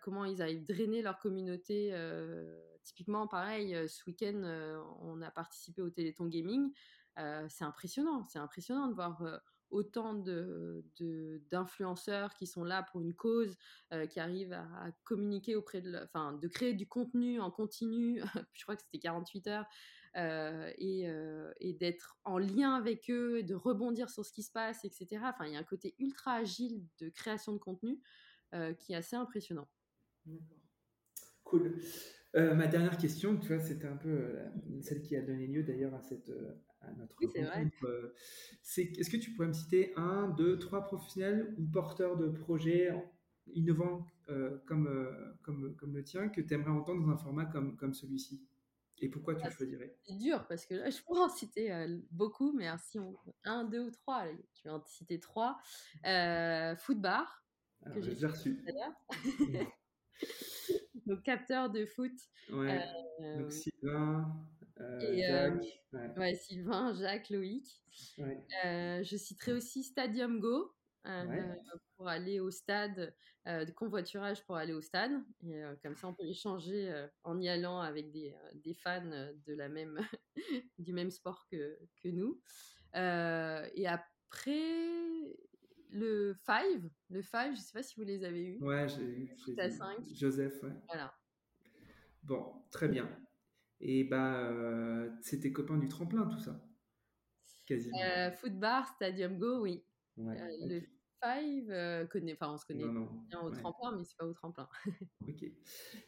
comment 0.01 0.25
ils 0.25 0.41
arrivent 0.41 0.65
drainer 0.65 1.01
leur 1.01 1.19
communauté. 1.19 1.93
typiquement, 2.83 3.27
pareil, 3.27 3.87
ce 3.87 4.03
week-end, 4.07 4.41
on 5.01 5.21
a 5.21 5.31
participé 5.31 5.81
au 5.81 5.89
Téléthon 5.89 6.25
Gaming. 6.25 6.71
c'est 7.47 7.63
impressionnant, 7.63 8.25
c'est 8.27 8.39
impressionnant 8.39 8.87
de 8.87 8.93
voir 8.93 9.21
autant 9.71 10.13
de, 10.13 10.83
d'influenceurs 11.49 12.33
qui 12.33 12.47
sont 12.47 12.63
là 12.63 12.83
pour 12.83 13.01
une 13.01 13.13
cause, 13.13 13.55
euh, 13.93 14.07
qui 14.07 14.19
arrivent 14.19 14.53
à, 14.53 14.91
communiquer 15.03 15.55
auprès 15.55 15.81
de, 15.81 15.97
enfin, 16.03 16.33
de 16.33 16.47
créer 16.47 16.73
du 16.73 16.87
contenu 16.87 17.39
en 17.39 17.51
continu. 17.51 18.21
je 18.53 18.63
crois 18.63 18.75
que 18.75 18.81
c'était 18.81 18.99
48 18.99 19.47
heures. 19.47 19.65
Euh, 20.15 20.71
et, 20.79 21.07
euh, 21.07 21.51
et 21.59 21.73
d'être 21.73 22.17
en 22.23 22.39
lien 22.39 22.73
avec 22.73 23.11
eux, 23.11 23.43
de 23.43 23.53
rebondir 23.53 24.09
sur 24.09 24.25
ce 24.25 24.31
qui 24.31 24.41
se 24.41 24.51
passe, 24.51 24.83
etc. 24.83 25.21
Enfin, 25.25 25.45
il 25.45 25.53
y 25.53 25.55
a 25.55 25.59
un 25.59 25.63
côté 25.63 25.93
ultra 25.99 26.33
agile 26.33 26.83
de 26.99 27.09
création 27.09 27.53
de 27.53 27.59
contenu 27.59 27.99
qui 28.79 28.93
est 28.93 28.95
assez 28.95 29.15
impressionnant. 29.15 29.69
Cool. 31.43 31.79
ma 32.33 32.65
dernière 32.65 32.97
question, 32.97 33.37
tu 33.37 33.49
vois, 33.49 33.59
c'était 33.59 33.85
un 33.85 33.95
peu 33.95 34.39
celle 34.81 35.03
qui 35.03 35.15
a 35.15 35.21
donné 35.21 35.45
lieu 35.45 35.61
d'ailleurs 35.61 35.93
à 35.93 36.01
cette, 36.01 36.31
à 36.81 36.91
notre 36.93 37.15
euh, 37.83 38.13
c'est 38.61 38.83
est-ce 38.97 39.09
que 39.09 39.17
tu 39.17 39.31
pourrais 39.31 39.47
me 39.47 39.53
citer 39.53 39.93
un, 39.95 40.29
deux, 40.29 40.57
trois 40.59 40.83
professionnels 40.83 41.53
ou 41.57 41.65
porteurs 41.65 42.17
de 42.17 42.29
projets 42.29 42.91
innovants 43.53 44.05
euh, 44.29 44.57
comme, 44.65 44.87
euh, 44.87 45.37
comme, 45.41 45.75
comme 45.75 45.93
le 45.93 46.03
tien 46.03 46.29
que 46.29 46.41
tu 46.41 46.53
aimerais 46.53 46.71
entendre 46.71 47.05
dans 47.05 47.11
un 47.11 47.17
format 47.17 47.45
comme, 47.45 47.75
comme 47.75 47.93
celui-ci? 47.93 48.45
Et 49.01 49.07
pourquoi 49.09 49.33
tu 49.35 49.43
le 49.43 49.47
ah, 49.47 49.51
choisirais? 49.51 49.95
C'est 50.03 50.17
dur 50.17 50.45
parce 50.47 50.65
que 50.65 50.75
là, 50.75 50.89
je 50.89 51.01
pourrais 51.03 51.21
en 51.21 51.29
citer 51.29 51.71
beaucoup, 52.11 52.51
mais 52.51 52.67
si 52.79 52.99
on... 52.99 53.17
un, 53.45 53.63
deux 53.63 53.79
ou 53.79 53.91
trois, 53.91 54.25
tu 54.53 54.67
vas 54.67 54.75
en 54.75 54.85
citer 54.85 55.19
trois. 55.21 55.57
Footbar, 56.77 57.45
que 57.93 58.01
j'ai 58.01 58.27
reçu. 58.27 58.61
Donc, 61.05 61.23
capteur 61.23 61.69
de 61.69 61.85
foot. 61.85 62.11
Ouais. 62.51 62.85
Donc, 63.37 63.53
Sylvain. 63.53 64.35
Euh, 64.81 64.99
et, 65.01 65.23
Jacques, 65.91 66.17
ouais. 66.17 66.35
Sylvain, 66.35 66.93
Jacques, 66.93 67.29
Loïc. 67.29 67.81
Euh, 68.19 69.03
je 69.03 69.17
citerai 69.17 69.53
aussi 69.53 69.83
Stadium 69.83 70.39
Go. 70.39 70.73
Euh, 71.05 71.55
pour 71.95 72.07
aller 72.07 72.39
au 72.39 72.51
stade, 72.51 73.15
de 73.45 73.71
convoiturage 73.71 74.45
pour 74.45 74.57
aller 74.57 74.73
au 74.73 74.81
stade. 74.81 75.11
Et, 75.43 75.61
comme 75.81 75.95
ça, 75.95 76.07
on 76.07 76.13
peut 76.13 76.25
échanger 76.25 76.93
en 77.23 77.39
y 77.39 77.49
allant 77.49 77.79
avec 77.79 78.11
des, 78.11 78.35
des 78.53 78.73
fans 78.73 79.01
de 79.05 79.53
la 79.53 79.69
même, 79.69 79.99
du 80.77 80.93
même 80.93 81.09
sport 81.09 81.47
que, 81.49 81.79
que 82.03 82.09
nous. 82.09 82.39
et 82.93 83.87
après, 83.87 85.37
le 85.89 86.33
Five, 86.45 86.89
le 87.09 87.21
Five, 87.21 87.55
je 87.55 87.61
sais 87.61 87.73
pas 87.73 87.83
si 87.83 87.95
vous 87.95 88.03
les 88.05 88.23
avez 88.23 88.45
eus. 88.45 88.63
Ouais, 88.63 88.87
j'ai 88.87 89.03
eu. 89.03 89.35
Joseph, 90.13 90.61
ouais. 90.63 90.73
Voilà. 90.87 91.13
Bon, 92.23 92.53
très 92.69 92.87
bien. 92.87 93.09
Et 93.81 94.03
bah, 94.03 94.35
euh, 94.49 95.09
c'est 95.21 95.39
tes 95.39 95.53
copains 95.53 95.77
du 95.77 95.87
tremplin, 95.87 96.25
tout 96.25 96.39
ça 96.39 96.59
Quasiment. 97.65 97.97
Euh, 98.01 98.31
Footbar, 98.31 98.87
Stadium 98.95 99.37
Go, 99.37 99.61
oui. 99.61 99.85
Euh, 100.17 100.33
le 100.67 100.81
Five, 101.21 101.69
euh, 101.69 102.05
connaît, 102.07 102.33
enfin, 102.33 102.53
on 102.53 102.57
se 102.57 102.65
connaît 102.65 102.85
bien 103.27 103.41
au 103.41 103.51
tremplin, 103.51 103.95
mais 103.95 104.03
c'est 104.05 104.17
pas 104.17 104.25
au 104.25 104.33
tremplin. 104.33 104.67
ok. 105.27 105.43
Et 105.43 105.53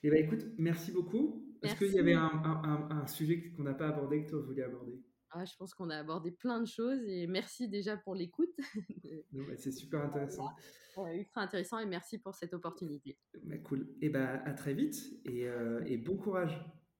eh 0.03 0.09
bah, 0.09 0.17
écoute, 0.17 0.45
merci 0.57 0.91
beaucoup. 0.91 1.45
Est-ce 1.61 1.75
qu'il 1.75 1.93
y 1.93 1.99
avait 1.99 2.13
un, 2.13 2.31
un, 2.43 2.89
un, 2.89 3.07
sujet 3.07 3.51
qu'on 3.51 3.63
n'a 3.63 3.73
pas 3.73 3.89
abordé 3.89 4.23
que 4.23 4.29
toi 4.29 4.41
voulais 4.41 4.63
aborder? 4.63 5.03
Ah, 5.29 5.45
je 5.45 5.55
pense 5.57 5.73
qu'on 5.73 5.89
a 5.89 5.97
abordé 5.97 6.31
plein 6.31 6.59
de 6.59 6.65
choses 6.65 7.01
et 7.05 7.27
merci 7.27 7.69
déjà 7.69 7.95
pour 7.95 8.15
l'écoute. 8.15 8.53
c'est 9.57 9.71
super 9.71 10.01
intéressant. 10.01 10.49
ultra 11.13 11.41
intéressant 11.41 11.79
et 11.79 11.85
merci 11.85 12.17
pour 12.17 12.33
cette 12.35 12.53
opportunité. 12.53 13.17
Bah, 13.43 13.57
cool. 13.59 13.87
Et 14.01 14.09
bah, 14.09 14.41
à 14.45 14.53
très 14.53 14.73
vite 14.73 14.97
et, 15.25 15.45
et 15.85 15.97
bon 15.97 16.17
courage. 16.17 16.59